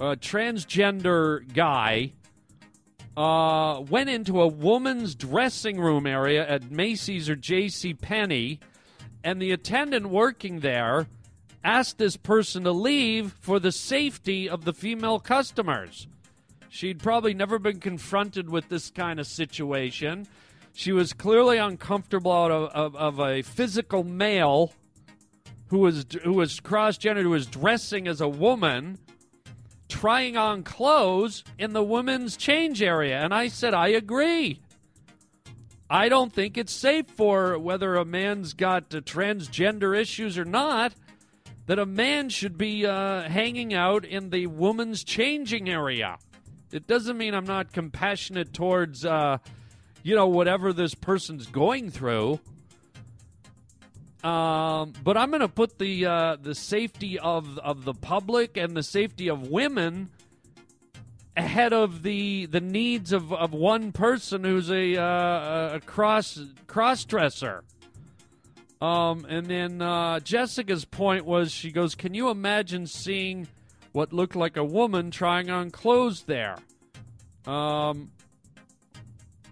a 0.00 0.16
transgender 0.16 1.52
guy, 1.52 2.12
uh, 3.14 3.82
went 3.82 4.08
into 4.08 4.40
a 4.40 4.46
woman's 4.46 5.14
dressing 5.14 5.78
room 5.78 6.06
area 6.06 6.48
at 6.48 6.70
Macy's 6.70 7.28
or 7.28 7.36
J.C. 7.36 7.92
Penney, 7.92 8.60
and 9.22 9.42
the 9.42 9.50
attendant 9.50 10.06
working 10.06 10.60
there 10.60 11.06
asked 11.68 11.98
this 11.98 12.16
person 12.16 12.64
to 12.64 12.72
leave 12.72 13.32
for 13.40 13.60
the 13.60 13.70
safety 13.70 14.48
of 14.48 14.64
the 14.64 14.72
female 14.72 15.20
customers. 15.20 16.06
She'd 16.70 16.98
probably 16.98 17.34
never 17.34 17.58
been 17.58 17.78
confronted 17.78 18.48
with 18.48 18.70
this 18.70 18.90
kind 18.90 19.20
of 19.20 19.26
situation. 19.26 20.26
She 20.72 20.92
was 20.92 21.12
clearly 21.12 21.58
uncomfortable 21.58 22.32
out 22.32 22.50
of, 22.50 22.70
of, 22.70 22.96
of 22.96 23.20
a 23.20 23.42
physical 23.42 24.02
male 24.02 24.72
who 25.66 25.80
was 25.80 26.06
who 26.24 26.32
was 26.32 26.58
cross 26.58 26.96
gendered, 26.96 27.24
who 27.24 27.30
was 27.30 27.46
dressing 27.46 28.08
as 28.08 28.22
a 28.22 28.28
woman, 28.28 28.98
trying 29.90 30.38
on 30.38 30.62
clothes 30.62 31.44
in 31.58 31.74
the 31.74 31.84
women's 31.84 32.38
change 32.38 32.80
area. 32.80 33.18
And 33.18 33.34
I 33.34 33.48
said, 33.48 33.74
I 33.74 33.88
agree. 33.88 34.62
I 35.90 36.08
don't 36.08 36.32
think 36.32 36.56
it's 36.56 36.72
safe 36.72 37.06
for 37.08 37.58
whether 37.58 37.96
a 37.96 38.06
man's 38.06 38.54
got 38.54 38.94
uh, 38.94 39.00
transgender 39.00 39.98
issues 39.98 40.38
or 40.38 40.46
not 40.46 40.94
that 41.68 41.78
a 41.78 41.86
man 41.86 42.30
should 42.30 42.56
be 42.56 42.86
uh, 42.86 43.22
hanging 43.28 43.74
out 43.74 44.06
in 44.06 44.30
the 44.30 44.46
woman's 44.46 45.04
changing 45.04 45.68
area. 45.68 46.16
It 46.72 46.86
doesn't 46.86 47.18
mean 47.18 47.34
I'm 47.34 47.44
not 47.44 47.74
compassionate 47.74 48.54
towards, 48.54 49.04
uh, 49.04 49.36
you 50.02 50.16
know, 50.16 50.28
whatever 50.28 50.72
this 50.72 50.94
person's 50.94 51.46
going 51.46 51.90
through. 51.90 52.40
Um, 54.24 54.94
but 55.04 55.18
I'm 55.18 55.28
going 55.28 55.42
to 55.42 55.48
put 55.48 55.78
the 55.78 56.06
uh, 56.06 56.36
the 56.40 56.54
safety 56.54 57.18
of 57.18 57.58
of 57.58 57.84
the 57.84 57.94
public 57.94 58.56
and 58.56 58.74
the 58.74 58.82
safety 58.82 59.28
of 59.28 59.48
women 59.48 60.08
ahead 61.36 61.74
of 61.74 62.02
the 62.02 62.46
the 62.46 62.60
needs 62.60 63.12
of, 63.12 63.32
of 63.32 63.52
one 63.52 63.92
person 63.92 64.42
who's 64.42 64.70
a, 64.70 64.96
uh, 64.96 65.76
a 65.76 65.80
cross 65.84 66.40
cross 66.66 67.04
dresser. 67.04 67.62
Um, 68.80 69.26
and 69.28 69.46
then 69.46 69.82
uh, 69.82 70.20
Jessica's 70.20 70.84
point 70.84 71.24
was 71.24 71.50
she 71.50 71.72
goes, 71.72 71.94
Can 71.94 72.14
you 72.14 72.30
imagine 72.30 72.86
seeing 72.86 73.48
what 73.92 74.12
looked 74.12 74.36
like 74.36 74.56
a 74.56 74.64
woman 74.64 75.10
trying 75.10 75.50
on 75.50 75.70
clothes 75.70 76.24
there? 76.24 76.56
Um, 77.46 78.12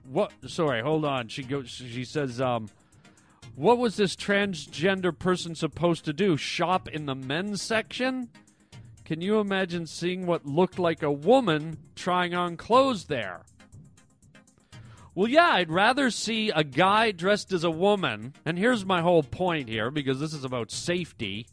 what? 0.05 0.33
Sorry, 0.47 0.83
hold 0.83 1.05
on. 1.05 1.29
She 1.29 1.43
goes. 1.43 1.71
She 1.71 2.05
says, 2.05 2.41
um, 2.41 2.69
"What 3.55 3.79
was 3.79 3.97
this 3.97 4.15
transgender 4.15 5.17
person 5.17 5.55
supposed 5.55 6.05
to 6.05 6.13
do? 6.13 6.37
Shop 6.37 6.89
in 6.89 7.07
the 7.07 7.15
men's 7.15 7.63
section?" 7.63 8.29
Can 9.05 9.21
you 9.21 9.39
imagine 9.39 9.87
seeing 9.87 10.27
what 10.27 10.47
looked 10.47 10.81
like 10.81 11.03
a 11.03 11.13
woman 11.13 11.79
trying 11.95 12.35
on 12.35 12.57
clothes 12.57 13.05
there? 13.05 13.43
Well, 15.17 15.29
yeah, 15.29 15.49
I'd 15.49 15.71
rather 15.71 16.11
see 16.11 16.51
a 16.51 16.63
guy 16.63 17.11
dressed 17.11 17.51
as 17.55 17.65
a 17.65 17.71
woman. 17.71 18.35
And 18.45 18.59
here's 18.59 18.85
my 18.85 19.01
whole 19.01 19.23
point 19.23 19.67
here 19.67 19.91
because 19.91 20.21
this 20.21 20.35
is 20.35 20.45
about 20.45 20.71
safety. 20.71 21.47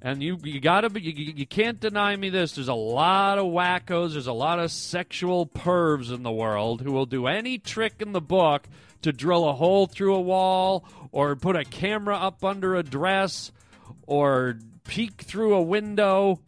And 0.00 0.22
you 0.22 0.38
you 0.42 0.58
gotta 0.58 0.88
be 0.88 1.02
you, 1.02 1.34
you 1.36 1.46
can't 1.46 1.78
deny 1.78 2.16
me 2.16 2.30
this. 2.30 2.54
There's 2.54 2.68
a 2.68 2.72
lot 2.72 3.38
of 3.38 3.44
wackos. 3.44 4.12
There's 4.12 4.26
a 4.26 4.32
lot 4.32 4.58
of 4.58 4.72
sexual 4.72 5.46
pervs 5.46 6.10
in 6.10 6.22
the 6.22 6.32
world 6.32 6.80
who 6.80 6.92
will 6.92 7.04
do 7.04 7.26
any 7.26 7.58
trick 7.58 7.96
in 8.00 8.12
the 8.12 8.22
book 8.22 8.66
to 9.02 9.12
drill 9.12 9.46
a 9.46 9.52
hole 9.52 9.86
through 9.86 10.14
a 10.14 10.20
wall 10.20 10.86
or 11.12 11.36
put 11.36 11.56
a 11.56 11.64
camera 11.64 12.16
up 12.16 12.42
under 12.42 12.74
a 12.74 12.82
dress 12.82 13.52
or 14.06 14.58
peek 14.84 15.20
through 15.20 15.52
a 15.52 15.62
window. 15.62 16.40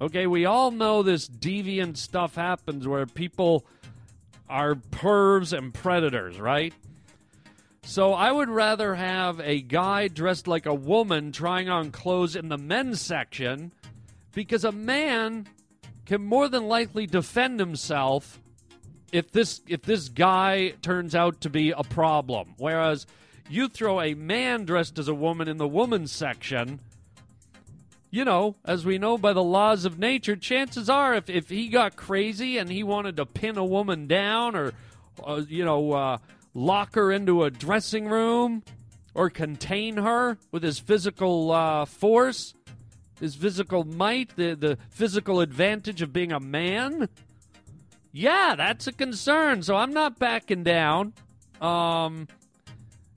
Okay, 0.00 0.26
we 0.26 0.46
all 0.46 0.72
know 0.72 1.04
this 1.04 1.28
deviant 1.28 1.96
stuff 1.96 2.34
happens 2.34 2.88
where 2.88 3.06
people 3.06 3.64
are 4.48 4.74
pervs 4.74 5.56
and 5.56 5.72
predators, 5.72 6.40
right? 6.40 6.72
So 7.82 8.12
I 8.12 8.32
would 8.32 8.48
rather 8.48 8.94
have 8.96 9.40
a 9.40 9.60
guy 9.60 10.08
dressed 10.08 10.48
like 10.48 10.66
a 10.66 10.74
woman 10.74 11.30
trying 11.30 11.68
on 11.68 11.92
clothes 11.92 12.34
in 12.34 12.48
the 12.48 12.58
men's 12.58 13.00
section 13.00 13.70
because 14.32 14.64
a 14.64 14.72
man 14.72 15.46
can 16.04 16.22
more 16.22 16.48
than 16.48 16.66
likely 16.66 17.06
defend 17.06 17.60
himself 17.60 18.40
if 19.12 19.30
this 19.30 19.60
if 19.68 19.82
this 19.82 20.08
guy 20.08 20.74
turns 20.82 21.14
out 21.14 21.40
to 21.42 21.50
be 21.50 21.70
a 21.70 21.84
problem. 21.84 22.54
Whereas 22.58 23.06
you 23.48 23.68
throw 23.68 24.00
a 24.00 24.14
man 24.14 24.64
dressed 24.64 24.98
as 24.98 25.08
a 25.08 25.14
woman 25.14 25.46
in 25.46 25.56
the 25.56 25.68
woman's 25.68 26.10
section, 26.10 26.80
you 28.10 28.24
know, 28.24 28.56
as 28.64 28.84
we 28.84 28.98
know 28.98 29.18
by 29.18 29.32
the 29.32 29.42
laws 29.42 29.84
of 29.84 29.98
nature, 29.98 30.36
chances 30.36 30.88
are 30.88 31.14
if, 31.14 31.28
if 31.28 31.48
he 31.48 31.68
got 31.68 31.96
crazy 31.96 32.58
and 32.58 32.70
he 32.70 32.82
wanted 32.82 33.16
to 33.16 33.26
pin 33.26 33.58
a 33.58 33.64
woman 33.64 34.06
down 34.06 34.54
or, 34.56 34.72
uh, 35.26 35.42
you 35.48 35.64
know, 35.64 35.92
uh, 35.92 36.18
lock 36.54 36.94
her 36.94 37.12
into 37.12 37.44
a 37.44 37.50
dressing 37.50 38.06
room 38.06 38.62
or 39.14 39.30
contain 39.30 39.96
her 39.96 40.38
with 40.52 40.62
his 40.62 40.78
physical 40.78 41.50
uh, 41.50 41.84
force, 41.84 42.54
his 43.20 43.34
physical 43.34 43.84
might, 43.84 44.36
the, 44.36 44.54
the 44.54 44.78
physical 44.90 45.40
advantage 45.40 46.02
of 46.02 46.12
being 46.12 46.32
a 46.32 46.40
man. 46.40 47.08
Yeah, 48.12 48.54
that's 48.56 48.86
a 48.86 48.92
concern. 48.92 49.62
So 49.62 49.76
I'm 49.76 49.92
not 49.92 50.18
backing 50.18 50.62
down. 50.62 51.12
Um, 51.60 52.28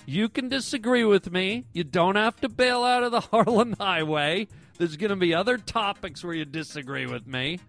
you 0.06 0.28
can 0.28 0.50
disagree 0.50 1.06
with 1.06 1.32
me. 1.32 1.66
You 1.72 1.84
don't 1.84 2.16
have 2.16 2.40
to 2.42 2.50
bail 2.50 2.84
out 2.84 3.04
of 3.04 3.12
the 3.12 3.20
Harland 3.32 3.76
Highway. 3.80 4.48
There's 4.80 4.96
going 4.96 5.10
to 5.10 5.18
be 5.18 5.34
other 5.34 5.58
topics 5.58 6.24
where 6.24 6.34
you 6.34 6.46
disagree 6.46 7.06
with 7.06 7.28
me. 7.28 7.60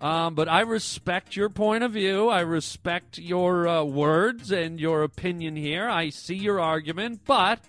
Um, 0.00 0.34
but 0.34 0.48
I 0.48 0.62
respect 0.62 1.36
your 1.36 1.48
point 1.48 1.84
of 1.84 1.92
view. 1.92 2.28
I 2.28 2.40
respect 2.40 3.16
your 3.16 3.68
uh, 3.68 3.84
words 3.84 4.50
and 4.50 4.80
your 4.80 5.04
opinion 5.04 5.54
here. 5.54 5.88
I 5.88 6.08
see 6.08 6.34
your 6.34 6.58
argument, 6.58 7.20
but 7.24 7.60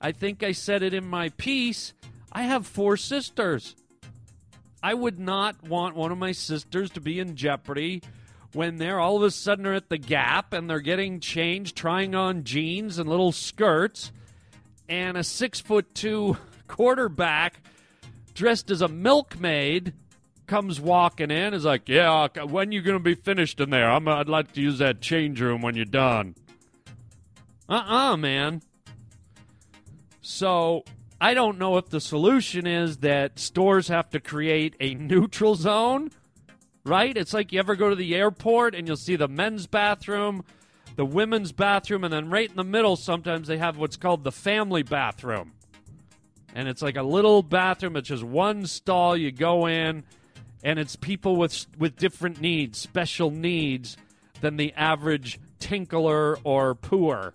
I 0.00 0.12
think 0.12 0.44
I 0.44 0.52
said 0.52 0.84
it 0.84 0.94
in 0.94 1.04
my 1.04 1.30
piece. 1.30 1.94
I 2.30 2.42
have 2.42 2.64
four 2.64 2.96
sisters. 2.96 3.74
I 4.80 4.94
would 4.94 5.18
not 5.18 5.64
want 5.64 5.96
one 5.96 6.12
of 6.12 6.18
my 6.18 6.30
sisters 6.30 6.90
to 6.90 7.00
be 7.00 7.18
in 7.18 7.34
jeopardy 7.34 8.02
when 8.52 8.78
they're 8.78 9.00
all 9.00 9.16
of 9.16 9.24
a 9.24 9.32
sudden 9.32 9.66
are 9.66 9.74
at 9.74 9.88
the 9.88 9.98
gap 9.98 10.52
and 10.52 10.70
they're 10.70 10.78
getting 10.78 11.18
changed, 11.18 11.76
trying 11.76 12.14
on 12.14 12.44
jeans 12.44 13.00
and 13.00 13.08
little 13.08 13.32
skirts, 13.32 14.12
and 14.88 15.16
a 15.16 15.24
six 15.24 15.58
foot 15.58 15.92
two 15.92 16.36
quarterback 16.66 17.60
dressed 18.34 18.70
as 18.70 18.82
a 18.82 18.88
milkmaid 18.88 19.92
comes 20.46 20.80
walking 20.80 21.30
in 21.30 21.54
is 21.54 21.64
like, 21.64 21.88
"Yeah, 21.88 22.28
when 22.44 22.72
you 22.72 22.82
to 22.82 22.98
be 22.98 23.14
finished 23.14 23.60
in 23.60 23.70
there? 23.70 23.90
I'm, 23.90 24.06
I'd 24.08 24.28
like 24.28 24.52
to 24.52 24.60
use 24.60 24.78
that 24.78 25.00
change 25.00 25.40
room 25.40 25.62
when 25.62 25.74
you're 25.74 25.84
done." 25.84 26.34
Uh-uh, 27.68 28.16
man. 28.16 28.60
So 30.20 30.84
I 31.20 31.34
don't 31.34 31.58
know 31.58 31.76
if 31.76 31.88
the 31.88 32.00
solution 32.00 32.66
is 32.66 32.98
that 32.98 33.38
stores 33.38 33.88
have 33.88 34.10
to 34.10 34.20
create 34.20 34.74
a 34.80 34.94
neutral 34.94 35.54
zone, 35.54 36.10
right? 36.84 37.16
It's 37.16 37.32
like 37.32 37.52
you 37.52 37.58
ever 37.58 37.76
go 37.76 37.88
to 37.88 37.96
the 37.96 38.14
airport 38.14 38.74
and 38.74 38.86
you'll 38.86 38.96
see 38.96 39.16
the 39.16 39.28
men's 39.28 39.66
bathroom, 39.66 40.44
the 40.96 41.06
women's 41.06 41.52
bathroom, 41.52 42.04
and 42.04 42.12
then 42.12 42.28
right 42.30 42.50
in 42.50 42.56
the 42.56 42.64
middle, 42.64 42.96
sometimes 42.96 43.48
they 43.48 43.58
have 43.58 43.78
what's 43.78 43.96
called 43.96 44.24
the 44.24 44.32
family 44.32 44.82
bathroom. 44.82 45.52
And 46.54 46.68
it's 46.68 46.82
like 46.82 46.96
a 46.96 47.02
little 47.02 47.42
bathroom. 47.42 47.96
It's 47.96 48.08
just 48.08 48.22
one 48.22 48.66
stall. 48.66 49.16
You 49.16 49.32
go 49.32 49.66
in, 49.66 50.04
and 50.62 50.78
it's 50.78 50.96
people 50.96 51.36
with 51.36 51.66
with 51.78 51.96
different 51.96 52.40
needs, 52.40 52.78
special 52.78 53.30
needs 53.30 53.96
than 54.40 54.56
the 54.56 54.72
average 54.74 55.40
tinkler 55.58 56.38
or 56.44 56.74
pooer. 56.74 57.32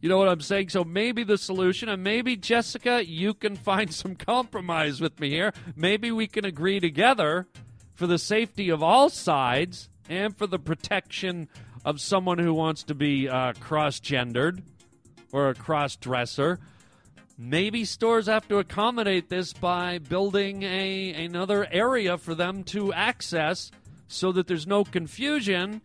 You 0.00 0.10
know 0.10 0.18
what 0.18 0.28
I'm 0.28 0.42
saying? 0.42 0.68
So 0.68 0.84
maybe 0.84 1.24
the 1.24 1.38
solution, 1.38 1.88
and 1.88 2.04
maybe 2.04 2.36
Jessica, 2.36 3.06
you 3.06 3.32
can 3.32 3.56
find 3.56 3.90
some 3.94 4.14
compromise 4.14 5.00
with 5.00 5.18
me 5.18 5.30
here. 5.30 5.54
Maybe 5.74 6.12
we 6.12 6.26
can 6.26 6.44
agree 6.44 6.78
together 6.78 7.46
for 7.94 8.06
the 8.06 8.18
safety 8.18 8.68
of 8.68 8.82
all 8.82 9.08
sides 9.08 9.88
and 10.08 10.36
for 10.36 10.46
the 10.46 10.58
protection 10.58 11.48
of 11.84 12.00
someone 12.00 12.38
who 12.38 12.52
wants 12.52 12.82
to 12.84 12.94
be 12.94 13.28
uh, 13.28 13.54
cross 13.54 13.98
gendered 13.98 14.62
or 15.32 15.48
a 15.48 15.54
cross 15.54 15.96
dresser. 15.96 16.60
Maybe 17.36 17.84
stores 17.84 18.26
have 18.26 18.46
to 18.48 18.58
accommodate 18.58 19.28
this 19.28 19.52
by 19.52 19.98
building 19.98 20.62
a 20.62 21.24
another 21.24 21.66
area 21.70 22.16
for 22.16 22.34
them 22.34 22.62
to 22.64 22.92
access 22.92 23.72
so 24.06 24.30
that 24.32 24.46
there's 24.46 24.66
no 24.66 24.84
confusion 24.84 25.80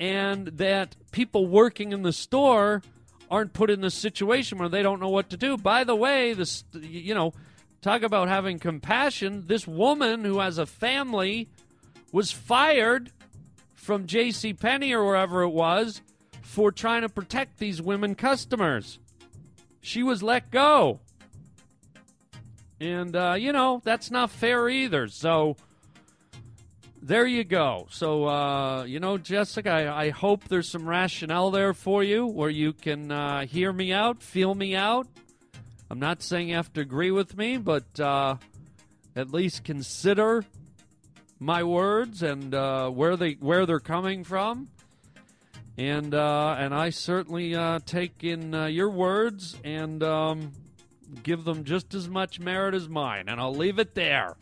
and 0.00 0.48
that 0.48 0.96
people 1.12 1.46
working 1.46 1.92
in 1.92 2.02
the 2.02 2.12
store 2.12 2.82
aren't 3.30 3.52
put 3.52 3.70
in 3.70 3.80
the 3.80 3.90
situation 3.90 4.58
where 4.58 4.68
they 4.68 4.82
don't 4.82 5.00
know 5.00 5.08
what 5.08 5.30
to 5.30 5.36
do. 5.36 5.56
By 5.56 5.84
the 5.84 5.94
way, 5.94 6.34
this 6.34 6.64
you 6.72 7.14
know, 7.14 7.32
talk 7.80 8.02
about 8.02 8.28
having 8.28 8.58
compassion. 8.58 9.44
This 9.46 9.68
woman 9.68 10.24
who 10.24 10.40
has 10.40 10.58
a 10.58 10.66
family 10.66 11.48
was 12.10 12.32
fired 12.32 13.12
from 13.72 14.06
J.C. 14.06 14.52
Penney 14.52 14.92
or 14.92 15.04
wherever 15.04 15.42
it 15.42 15.50
was 15.50 16.02
for 16.42 16.72
trying 16.72 17.02
to 17.02 17.08
protect 17.08 17.58
these 17.58 17.80
women 17.80 18.16
customers. 18.16 18.98
She 19.82 20.02
was 20.04 20.22
let 20.22 20.50
go. 20.50 21.00
And, 22.80 23.14
uh, 23.14 23.34
you 23.38 23.52
know, 23.52 23.82
that's 23.84 24.10
not 24.10 24.30
fair 24.30 24.68
either. 24.68 25.08
So 25.08 25.56
there 27.02 27.26
you 27.26 27.42
go. 27.42 27.88
So, 27.90 28.26
uh, 28.26 28.84
you 28.84 29.00
know, 29.00 29.18
Jessica, 29.18 29.70
I, 29.70 30.04
I, 30.04 30.10
hope 30.10 30.44
there's 30.44 30.68
some 30.68 30.88
rationale 30.88 31.50
there 31.50 31.74
for 31.74 32.04
you 32.04 32.26
where 32.26 32.48
you 32.48 32.72
can 32.72 33.10
uh, 33.10 33.44
hear 33.44 33.72
me 33.72 33.92
out, 33.92 34.22
feel 34.22 34.54
me 34.54 34.76
out. 34.76 35.08
I'm 35.90 35.98
not 35.98 36.22
saying 36.22 36.48
you 36.48 36.54
have 36.54 36.72
to 36.74 36.80
agree 36.80 37.10
with 37.10 37.36
me, 37.36 37.56
but 37.56 38.00
uh, 38.00 38.36
at 39.16 39.32
least 39.32 39.64
consider 39.64 40.44
my 41.40 41.64
words 41.64 42.22
and 42.22 42.54
uh, 42.54 42.88
where 42.88 43.16
they 43.16 43.32
where 43.32 43.66
they're 43.66 43.80
coming 43.80 44.22
from 44.22 44.68
and 45.78 46.14
uh, 46.14 46.56
and 46.58 46.74
I 46.74 46.90
certainly 46.90 47.54
uh, 47.54 47.80
take 47.84 48.24
in 48.24 48.54
uh, 48.54 48.66
your 48.66 48.90
words 48.90 49.56
and 49.64 50.02
um, 50.02 50.52
give 51.22 51.44
them 51.44 51.64
just 51.64 51.94
as 51.94 52.08
much 52.08 52.40
merit 52.40 52.74
as 52.74 52.88
mine, 52.88 53.28
and 53.28 53.40
I'll 53.40 53.54
leave 53.54 53.78
it 53.78 53.94
there 53.94 54.36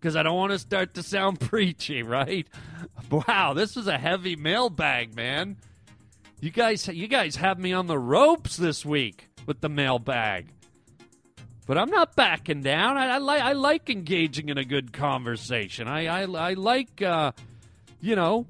because 0.00 0.16
I 0.16 0.22
don't 0.22 0.36
want 0.36 0.52
to 0.52 0.58
start 0.58 0.94
to 0.94 1.02
sound 1.02 1.40
preachy, 1.48 2.02
right? 2.02 2.46
Wow, 3.10 3.52
this 3.54 3.76
is 3.76 3.86
a 3.86 3.98
heavy 3.98 4.36
mailbag, 4.36 5.14
man. 5.14 5.56
You 6.40 6.50
guys, 6.50 6.88
you 6.88 7.06
guys 7.06 7.36
have 7.36 7.58
me 7.58 7.72
on 7.72 7.86
the 7.86 7.98
ropes 7.98 8.56
this 8.56 8.84
week 8.84 9.28
with 9.46 9.60
the 9.60 9.68
mailbag, 9.68 10.48
but 11.66 11.78
I'm 11.78 11.90
not 11.90 12.16
backing 12.16 12.62
down. 12.62 12.96
I, 12.96 13.10
I 13.10 13.18
like 13.18 13.42
I 13.42 13.52
like 13.52 13.90
engaging 13.90 14.48
in 14.48 14.58
a 14.58 14.64
good 14.64 14.92
conversation. 14.92 15.86
I 15.86 16.06
I, 16.06 16.22
I 16.22 16.54
like 16.54 17.02
uh, 17.02 17.32
you 18.00 18.16
know 18.16 18.46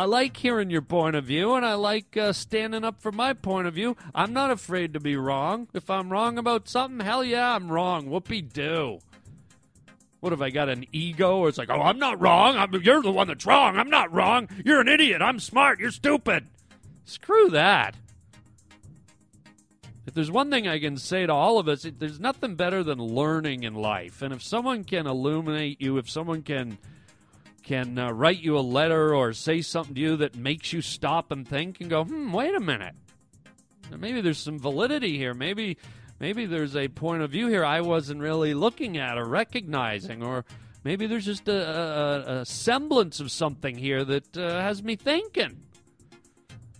I 0.00 0.04
like 0.04 0.38
hearing 0.38 0.70
your 0.70 0.80
point 0.80 1.14
of 1.14 1.26
view, 1.26 1.52
and 1.52 1.66
I 1.66 1.74
like 1.74 2.16
uh, 2.16 2.32
standing 2.32 2.84
up 2.84 3.02
for 3.02 3.12
my 3.12 3.34
point 3.34 3.66
of 3.66 3.74
view. 3.74 3.98
I'm 4.14 4.32
not 4.32 4.50
afraid 4.50 4.94
to 4.94 4.98
be 4.98 5.14
wrong. 5.14 5.68
If 5.74 5.90
I'm 5.90 6.08
wrong 6.08 6.38
about 6.38 6.70
something, 6.70 7.04
hell 7.04 7.22
yeah, 7.22 7.54
I'm 7.54 7.70
wrong. 7.70 8.06
Whoopie 8.06 8.50
do. 8.50 9.00
What 10.20 10.32
have 10.32 10.40
I 10.40 10.48
got 10.48 10.70
an 10.70 10.86
ego? 10.90 11.40
Or 11.40 11.50
it's 11.50 11.58
like, 11.58 11.68
oh, 11.68 11.82
I'm 11.82 11.98
not 11.98 12.18
wrong. 12.18 12.56
I'm, 12.56 12.72
you're 12.80 13.02
the 13.02 13.12
one 13.12 13.28
that's 13.28 13.44
wrong. 13.44 13.76
I'm 13.76 13.90
not 13.90 14.10
wrong. 14.10 14.48
You're 14.64 14.80
an 14.80 14.88
idiot. 14.88 15.20
I'm 15.20 15.38
smart. 15.38 15.78
You're 15.80 15.90
stupid. 15.90 16.46
Screw 17.04 17.50
that. 17.50 17.94
If 20.06 20.14
there's 20.14 20.30
one 20.30 20.50
thing 20.50 20.66
I 20.66 20.78
can 20.78 20.96
say 20.96 21.26
to 21.26 21.32
all 21.34 21.58
of 21.58 21.68
us, 21.68 21.84
it, 21.84 22.00
there's 22.00 22.18
nothing 22.18 22.54
better 22.54 22.82
than 22.82 22.98
learning 22.98 23.64
in 23.64 23.74
life. 23.74 24.22
And 24.22 24.32
if 24.32 24.42
someone 24.42 24.82
can 24.82 25.06
illuminate 25.06 25.78
you, 25.82 25.98
if 25.98 26.08
someone 26.08 26.40
can 26.40 26.78
can 27.62 27.98
uh, 27.98 28.10
write 28.10 28.40
you 28.40 28.58
a 28.58 28.60
letter 28.60 29.14
or 29.14 29.32
say 29.32 29.60
something 29.62 29.94
to 29.94 30.00
you 30.00 30.16
that 30.16 30.36
makes 30.36 30.72
you 30.72 30.82
stop 30.82 31.30
and 31.30 31.46
think 31.46 31.80
and 31.80 31.90
go, 31.90 32.04
hmm, 32.04 32.32
wait 32.32 32.54
a 32.54 32.60
minute. 32.60 32.94
Maybe 33.96 34.20
there's 34.20 34.38
some 34.38 34.58
validity 34.58 35.16
here. 35.16 35.34
Maybe 35.34 35.76
maybe 36.18 36.46
there's 36.46 36.76
a 36.76 36.88
point 36.88 37.22
of 37.22 37.30
view 37.30 37.48
here 37.48 37.64
I 37.64 37.80
wasn't 37.80 38.20
really 38.20 38.54
looking 38.54 38.98
at 38.98 39.18
or 39.18 39.24
recognizing, 39.24 40.22
or 40.22 40.44
maybe 40.84 41.06
there's 41.06 41.24
just 41.24 41.48
a, 41.48 41.52
a, 41.52 42.40
a 42.40 42.46
semblance 42.46 43.20
of 43.20 43.30
something 43.30 43.76
here 43.76 44.04
that 44.04 44.36
uh, 44.36 44.60
has 44.60 44.82
me 44.82 44.96
thinking. 44.96 45.62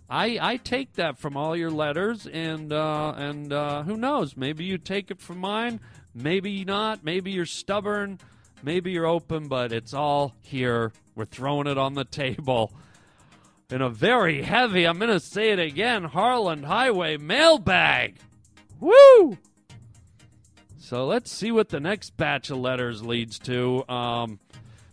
I 0.09 0.39
I 0.41 0.57
take 0.57 0.95
that 0.95 1.19
from 1.19 1.37
all 1.37 1.57
your 1.57 1.71
letters, 1.71 2.27
and 2.27 2.73
uh, 2.73 3.15
and 3.17 3.53
uh, 3.53 3.83
who 3.85 3.97
knows? 3.97 4.37
Maybe 4.37 4.65
you 4.65 4.79
take 4.79 5.11
it 5.11 5.21
from 5.21 5.39
mine. 5.39 5.81
Maybe 6.15 6.65
not. 6.65 7.05
Maybe 7.05 7.31
you're 7.31 7.47
stubborn. 7.47 8.19
Maybe 8.63 8.93
you're 8.93 9.07
open. 9.07 9.49
But 9.49 9.73
it's 9.73 9.95
all 9.95 10.35
here. 10.43 10.93
We're 11.15 11.25
throwing 11.25 11.67
it 11.67 11.79
on 11.79 11.95
the 11.95 12.05
table 12.05 12.73
in 13.71 13.83
a 13.83 13.91
very 13.91 14.43
heavy. 14.43 14.87
I'm 14.87 14.99
going 14.99 15.11
to 15.11 15.21
say 15.21 15.51
it 15.51 15.59
again. 15.59 16.05
Harland 16.05 16.65
Highway 16.65 17.17
mailbag. 17.17 18.17
Woo! 18.81 19.39
So 20.79 21.07
let's 21.07 21.31
see 21.31 21.53
what 21.53 21.69
the 21.69 21.79
next 21.79 22.17
batch 22.17 22.51
of 22.51 22.59
letters 22.59 23.05
leads 23.05 23.39
to. 23.41 23.89
Um, 23.89 24.41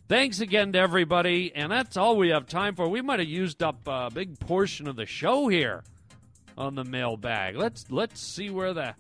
thanks 0.07 0.39
again 0.41 0.74
to 0.74 0.80
everybody, 0.80 1.51
and 1.55 1.72
that's 1.72 1.97
all 1.97 2.18
we 2.18 2.30
have 2.30 2.45
time 2.45 2.76
for. 2.76 2.88
We 2.88 3.01
might 3.01 3.20
have 3.20 3.28
used 3.28 3.63
up 3.63 3.80
a 3.88 4.11
big 4.13 4.39
portion 4.39 4.88
of 4.88 4.95
the 4.95 5.07
show 5.07 5.47
here 5.47 5.84
on 6.55 6.76
the 6.76 6.84
mailbag. 6.84 7.55
Let's 7.55 7.89
let's 7.89 8.22
see 8.22 8.49
where 8.49 8.74
the 8.74 8.93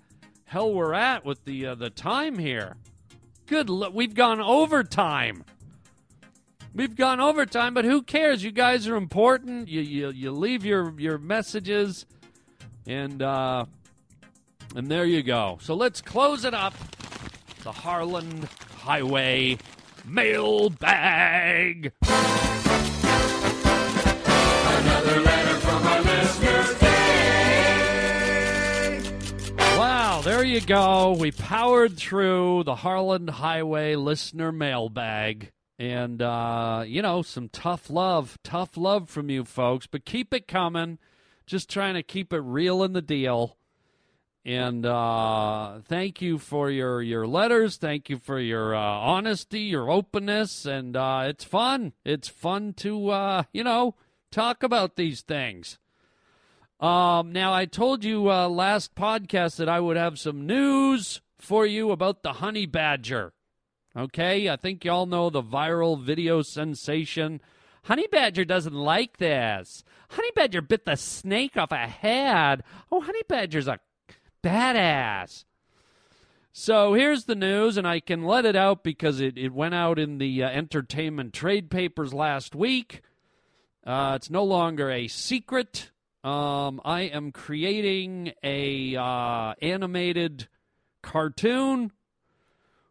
hell 0.45 0.73
we're 0.73 0.95
at 0.95 1.23
with 1.23 1.43
the 1.45 1.67
uh, 1.67 1.75
the 1.75 1.91
time 1.91 2.39
here. 2.39 2.77
Good, 3.47 3.69
l- 3.69 3.91
we've 3.93 4.13
gone 4.13 4.41
overtime. 4.41 5.43
We've 6.75 6.95
gone 6.95 7.19
overtime, 7.19 7.73
but 7.73 7.85
who 7.85 8.03
cares? 8.03 8.43
You 8.43 8.51
guys 8.51 8.87
are 8.87 8.95
important. 8.95 9.67
You 9.67 9.81
you, 9.81 10.09
you 10.11 10.31
leave 10.31 10.63
your 10.65 10.93
your 10.99 11.17
messages, 11.17 12.05
and 12.85 13.21
uh, 13.21 13.65
and 14.75 14.87
there 14.91 15.05
you 15.05 15.23
go. 15.23 15.57
So 15.61 15.73
let's 15.73 16.01
close 16.01 16.45
it 16.45 16.53
up. 16.53 16.75
The 17.63 17.71
Harland 17.71 18.47
Highway 18.79 19.57
mailbag. 20.05 21.93
There 30.37 30.45
you 30.45 30.61
go. 30.61 31.13
We 31.13 31.31
powered 31.31 31.97
through 31.97 32.63
the 32.65 32.75
Harland 32.75 33.27
Highway 33.27 33.95
listener 33.95 34.51
mailbag. 34.51 35.51
And, 35.79 36.21
uh, 36.21 36.83
you 36.85 37.01
know, 37.01 37.23
some 37.23 37.49
tough 37.49 37.89
love, 37.89 38.37
tough 38.43 38.77
love 38.77 39.09
from 39.09 39.31
you 39.31 39.43
folks, 39.45 39.87
but 39.87 40.05
keep 40.05 40.35
it 40.35 40.47
coming. 40.47 40.99
Just 41.47 41.71
trying 41.71 41.95
to 41.95 42.03
keep 42.03 42.33
it 42.33 42.41
real 42.41 42.83
in 42.83 42.93
the 42.93 43.01
deal. 43.01 43.57
And 44.45 44.85
uh, 44.85 45.79
thank 45.87 46.21
you 46.21 46.37
for 46.37 46.69
your, 46.69 47.01
your 47.01 47.25
letters. 47.25 47.77
Thank 47.77 48.07
you 48.07 48.19
for 48.19 48.39
your 48.39 48.75
uh, 48.75 48.79
honesty, 48.79 49.61
your 49.61 49.89
openness. 49.89 50.67
And 50.67 50.95
uh, 50.95 51.23
it's 51.25 51.45
fun. 51.45 51.93
It's 52.05 52.27
fun 52.27 52.73
to, 52.73 53.09
uh, 53.09 53.43
you 53.53 53.63
know, 53.63 53.95
talk 54.29 54.61
about 54.61 54.97
these 54.97 55.21
things. 55.21 55.79
Um, 56.79 57.31
now, 57.31 57.53
I 57.53 57.65
told 57.65 58.03
you 58.03 58.29
uh, 58.29 58.47
last 58.47 58.93
podcast 58.93 59.55
that 59.57 59.69
I 59.69 59.79
would 59.79 59.97
have 59.97 60.19
some 60.19 60.45
news 60.45 61.21
for 61.39 61.65
you 61.65 61.91
about 61.91 62.21
the 62.21 62.33
honey 62.33 62.67
badger. 62.67 63.33
Okay, 63.95 64.47
I 64.47 64.57
think 64.57 64.85
y'all 64.85 65.07
know 65.07 65.31
the 65.31 65.41
viral 65.41 65.99
video 65.99 66.43
sensation. 66.43 67.41
Honey 67.85 68.05
badger 68.11 68.45
doesn't 68.45 68.75
like 68.75 69.17
this. 69.17 69.83
Honey 70.11 70.29
badger 70.35 70.61
bit 70.61 70.85
the 70.85 70.95
snake 70.95 71.57
off 71.57 71.71
a 71.71 71.87
head. 71.87 72.63
Oh, 72.91 73.01
honey 73.01 73.23
badger's 73.27 73.67
a 73.67 73.79
badass. 74.43 75.45
So 76.51 76.93
here's 76.93 77.25
the 77.25 77.35
news, 77.35 77.77
and 77.77 77.87
I 77.87 77.99
can 77.99 78.23
let 78.23 78.45
it 78.45 78.55
out 78.55 78.83
because 78.83 79.19
it, 79.19 79.37
it 79.37 79.53
went 79.53 79.73
out 79.73 79.97
in 79.97 80.17
the 80.17 80.43
uh, 80.43 80.49
entertainment 80.49 81.33
trade 81.33 81.71
papers 81.71 82.13
last 82.13 82.55
week. 82.55 83.01
Uh, 83.85 84.13
it's 84.15 84.29
no 84.29 84.43
longer 84.43 84.91
a 84.91 85.07
secret. 85.07 85.91
Um, 86.27 86.81
I 86.83 87.03
am 87.03 87.31
creating 87.31 88.33
a 88.43 88.97
uh, 88.97 89.53
animated 89.61 90.49
cartoon 91.01 91.93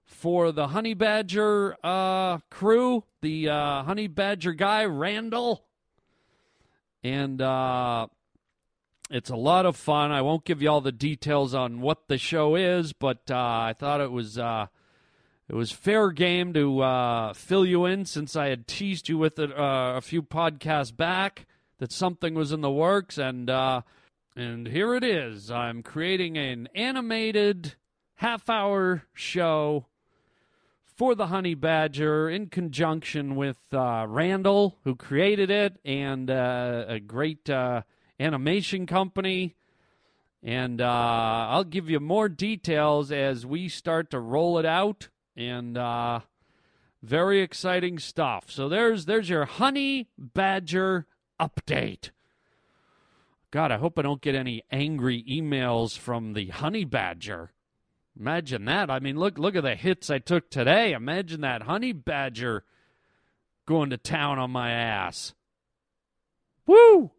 for 0.07 0.53
the 0.53 0.68
Honey 0.68 0.95
Badger 0.95 1.76
uh, 1.84 2.39
crew, 2.51 3.05
the 3.20 3.51
uh, 3.51 3.82
Honey 3.82 4.07
Badger 4.07 4.55
guy, 4.55 4.87
Randall. 4.87 5.66
And 7.05 7.43
uh, 7.43 8.07
it's 9.11 9.28
a 9.28 9.37
lot 9.37 9.66
of 9.66 9.76
fun. 9.76 10.12
I 10.12 10.22
won't 10.22 10.47
give 10.47 10.62
you 10.62 10.70
all 10.70 10.80
the 10.80 10.91
details 10.91 11.53
on 11.53 11.82
what 11.82 12.09
the 12.09 12.16
show 12.16 12.55
is, 12.55 12.95
but 12.95 13.30
uh, 13.30 13.37
I 13.37 13.74
thought 13.78 14.01
it 14.01 14.11
was 14.11 14.39
uh, 14.39 14.68
it 15.47 15.55
was 15.55 15.70
fair 15.70 16.11
game 16.11 16.55
to 16.55 17.32
fill 17.34 17.66
you 17.66 17.84
in 17.84 18.07
since 18.07 18.34
I 18.34 18.49
had 18.49 18.66
teased 18.66 19.11
you 19.11 19.18
with 19.18 19.39
it 19.39 19.51
a 19.55 20.01
few 20.01 20.22
podcasts 20.22 20.97
back 20.97 21.45
that 21.79 21.93
something 21.93 22.35
was 22.35 22.53
in 22.53 22.61
the 22.61 22.70
works, 22.70 23.18
and 23.18 23.51
uh, 23.51 23.83
and 24.35 24.66
here 24.66 24.95
it 24.95 25.05
is. 25.05 25.51
I'm 25.51 25.83
creating 25.83 26.37
an 26.37 26.68
animated 26.74 27.74
half-hour 28.16 29.05
show 29.14 29.87
for 30.85 31.14
the 31.14 31.27
Honey 31.27 31.55
Badger 31.55 32.29
in 32.31 32.47
conjunction 32.47 33.37
with 33.37 33.59
uh, 33.72 34.07
Randall, 34.09 34.79
who 34.85 34.95
created 34.95 35.51
it, 35.51 35.79
and 35.85 36.31
uh, 36.31 36.87
a 36.89 37.01
great 37.01 37.51
uh, 37.51 37.83
animation 38.18 38.87
company. 38.87 39.55
And 40.43 40.81
uh, 40.81 41.47
I'll 41.51 41.64
give 41.64 41.91
you 41.91 42.01
more 42.01 42.29
details 42.29 43.11
as 43.12 43.45
we 43.45 43.68
start 43.68 44.11
to 44.12 44.20
roll 44.20 44.59
it 44.59 44.66
out. 44.66 45.09
And 45.37 45.77
uh, 45.77 46.20
very 47.03 47.43
exciting 47.43 47.99
stuff. 47.99 48.51
So 48.51 48.68
there's 48.68 49.05
there's 49.05 49.29
your 49.29 49.45
Honey 49.45 50.09
Badger 50.16 51.07
update. 51.41 52.11
God, 53.51 53.70
I 53.72 53.78
hope 53.78 53.99
I 53.99 54.03
don't 54.03 54.20
get 54.20 54.34
any 54.34 54.62
angry 54.70 55.24
emails 55.28 55.97
from 55.97 56.32
the 56.34 56.49
Honey 56.49 56.84
Badger. 56.84 57.53
Imagine 58.18 58.64
that. 58.64 58.91
I 58.91 58.99
mean, 58.99 59.18
look 59.18 59.39
look 59.39 59.57
at 59.57 59.62
the 59.62 59.74
hits 59.74 60.09
I 60.11 60.18
took 60.18 60.51
today. 60.51 60.93
Imagine 60.93 61.43
that 61.43 61.62
honey 61.62 61.93
badger 61.93 62.64
going 63.66 63.91
to 63.91 63.99
town 63.99 64.39
on 64.39 64.51
my 64.51 64.70
ass. 64.70 65.34
Woo! 66.66 67.11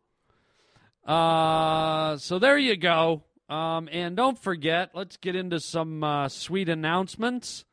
Uh, 1.05 2.17
so 2.17 2.39
there 2.39 2.57
you 2.57 2.75
go. 2.75 3.23
Um, 3.47 3.87
and 3.91 4.17
don't 4.17 4.37
forget, 4.37 4.89
let's 4.93 5.17
get 5.17 5.35
into 5.35 5.59
some 5.59 6.03
uh, 6.03 6.27
sweet 6.27 6.67
announcements. 6.67 7.63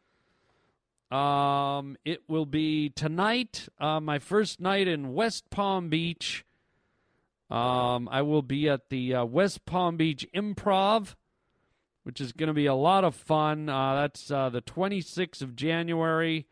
Um, 1.14 1.96
it 2.04 2.22
will 2.28 2.46
be 2.46 2.88
tonight, 2.90 3.68
uh, 3.78 4.00
my 4.00 4.18
first 4.18 4.60
night 4.60 4.88
in 4.88 5.14
West 5.14 5.50
Palm 5.50 5.88
Beach. 5.88 6.44
Um, 7.50 8.08
I 8.10 8.22
will 8.22 8.42
be 8.42 8.68
at 8.68 8.88
the 8.88 9.14
uh, 9.14 9.24
West 9.24 9.64
Palm 9.64 9.96
Beach 9.96 10.26
Improv 10.34 11.14
which 12.04 12.20
is 12.20 12.32
going 12.32 12.48
to 12.48 12.54
be 12.54 12.66
a 12.66 12.74
lot 12.74 13.02
of 13.02 13.14
fun. 13.14 13.68
Uh, 13.68 13.94
that's 14.02 14.30
uh, 14.30 14.50
the 14.50 14.62
26th 14.62 15.42
of 15.42 15.56
January 15.56 16.46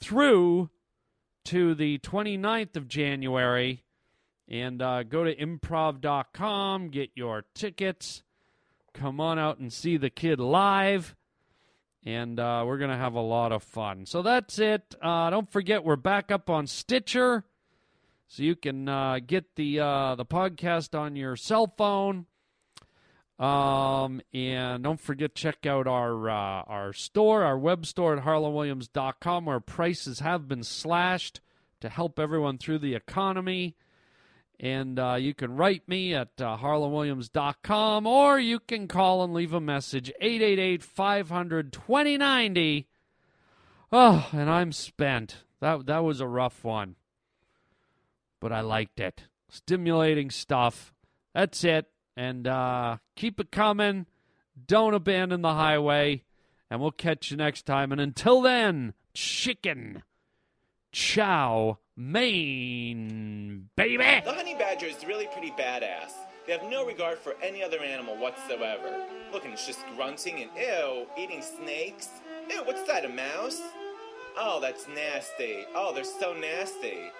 through 0.00 0.70
to 1.44 1.74
the 1.74 1.98
29th 1.98 2.76
of 2.76 2.88
January. 2.88 3.84
And 4.48 4.82
uh, 4.82 5.04
go 5.04 5.24
to 5.24 5.34
improv.com, 5.34 6.88
get 6.88 7.10
your 7.14 7.44
tickets, 7.54 8.22
come 8.92 9.20
on 9.20 9.38
out 9.38 9.58
and 9.58 9.72
see 9.72 9.96
the 9.96 10.10
kid 10.10 10.40
live. 10.40 11.14
And 12.04 12.40
uh, 12.40 12.64
we're 12.66 12.78
going 12.78 12.90
to 12.90 12.96
have 12.96 13.14
a 13.14 13.20
lot 13.20 13.52
of 13.52 13.62
fun. 13.62 14.06
So 14.06 14.22
that's 14.22 14.58
it. 14.58 14.94
Uh, 15.00 15.30
don't 15.30 15.50
forget, 15.50 15.84
we're 15.84 15.96
back 15.96 16.32
up 16.32 16.50
on 16.50 16.66
Stitcher. 16.66 17.44
So 18.26 18.42
you 18.42 18.56
can 18.56 18.88
uh, 18.88 19.20
get 19.24 19.56
the 19.56 19.76
the 19.76 20.24
podcast 20.24 20.98
on 20.98 21.16
your 21.16 21.36
cell 21.36 21.72
phone 21.76 22.26
um, 23.42 24.20
and 24.32 24.84
don't 24.84 25.00
forget 25.00 25.34
check 25.34 25.66
out 25.66 25.88
our 25.88 26.30
uh, 26.30 26.62
our 26.62 26.92
store, 26.92 27.42
our 27.42 27.58
web 27.58 27.86
store 27.86 28.16
at 28.16 28.24
harlandwilliams.com, 28.24 29.46
where 29.46 29.58
prices 29.58 30.20
have 30.20 30.46
been 30.46 30.62
slashed 30.62 31.40
to 31.80 31.88
help 31.88 32.20
everyone 32.20 32.56
through 32.56 32.78
the 32.78 32.94
economy. 32.94 33.74
And 34.62 34.98
uh, 34.98 35.16
you 35.18 35.34
can 35.34 35.56
write 35.56 35.88
me 35.88 36.14
at 36.14 36.30
uh, 36.40 36.56
harlandwilliams.com, 36.56 38.06
or 38.06 38.38
you 38.38 38.60
can 38.60 38.86
call 38.86 39.24
and 39.24 39.34
leave 39.34 39.52
a 39.52 39.60
message 39.60 40.08
888 40.20 40.82
500 40.82 41.72
2090. 41.72 42.86
Oh, 43.90 44.28
and 44.32 44.48
I'm 44.48 44.72
spent. 44.72 45.38
That 45.60 45.86
that 45.86 46.04
was 46.04 46.20
a 46.20 46.26
rough 46.26 46.64
one, 46.64 46.96
but 48.40 48.52
I 48.52 48.60
liked 48.60 49.00
it. 49.00 49.24
Stimulating 49.48 50.30
stuff. 50.30 50.94
That's 51.34 51.62
it 51.64 51.92
and 52.16 52.46
uh, 52.46 52.98
keep 53.16 53.40
it 53.40 53.50
coming. 53.50 54.06
Don't 54.66 54.94
abandon 54.94 55.42
the 55.42 55.54
highway, 55.54 56.24
and 56.70 56.80
we'll 56.80 56.90
catch 56.90 57.30
you 57.30 57.36
next 57.36 57.64
time. 57.66 57.92
And 57.92 58.00
until 58.00 58.42
then, 58.42 58.94
chicken, 59.14 60.02
chow, 60.92 61.78
mein, 61.96 63.68
baby. 63.76 63.96
The 64.24 64.32
honey 64.32 64.54
badger 64.54 64.86
is 64.86 65.04
really 65.06 65.26
pretty 65.32 65.50
badass. 65.50 66.12
They 66.46 66.52
have 66.52 66.64
no 66.64 66.84
regard 66.86 67.18
for 67.18 67.34
any 67.42 67.62
other 67.62 67.80
animal 67.80 68.16
whatsoever. 68.16 69.06
Look, 69.32 69.44
and 69.44 69.54
it's 69.54 69.66
just 69.66 69.80
grunting 69.96 70.42
and 70.42 70.50
ew, 70.56 71.06
eating 71.18 71.42
snakes. 71.42 72.08
Ew, 72.50 72.62
what's 72.64 72.82
that, 72.88 73.04
a 73.04 73.08
mouse? 73.08 73.60
Oh, 74.36 74.58
that's 74.60 74.86
nasty. 74.88 75.64
Oh, 75.74 75.92
they're 75.94 76.04
so 76.04 76.34
nasty. 76.34 77.10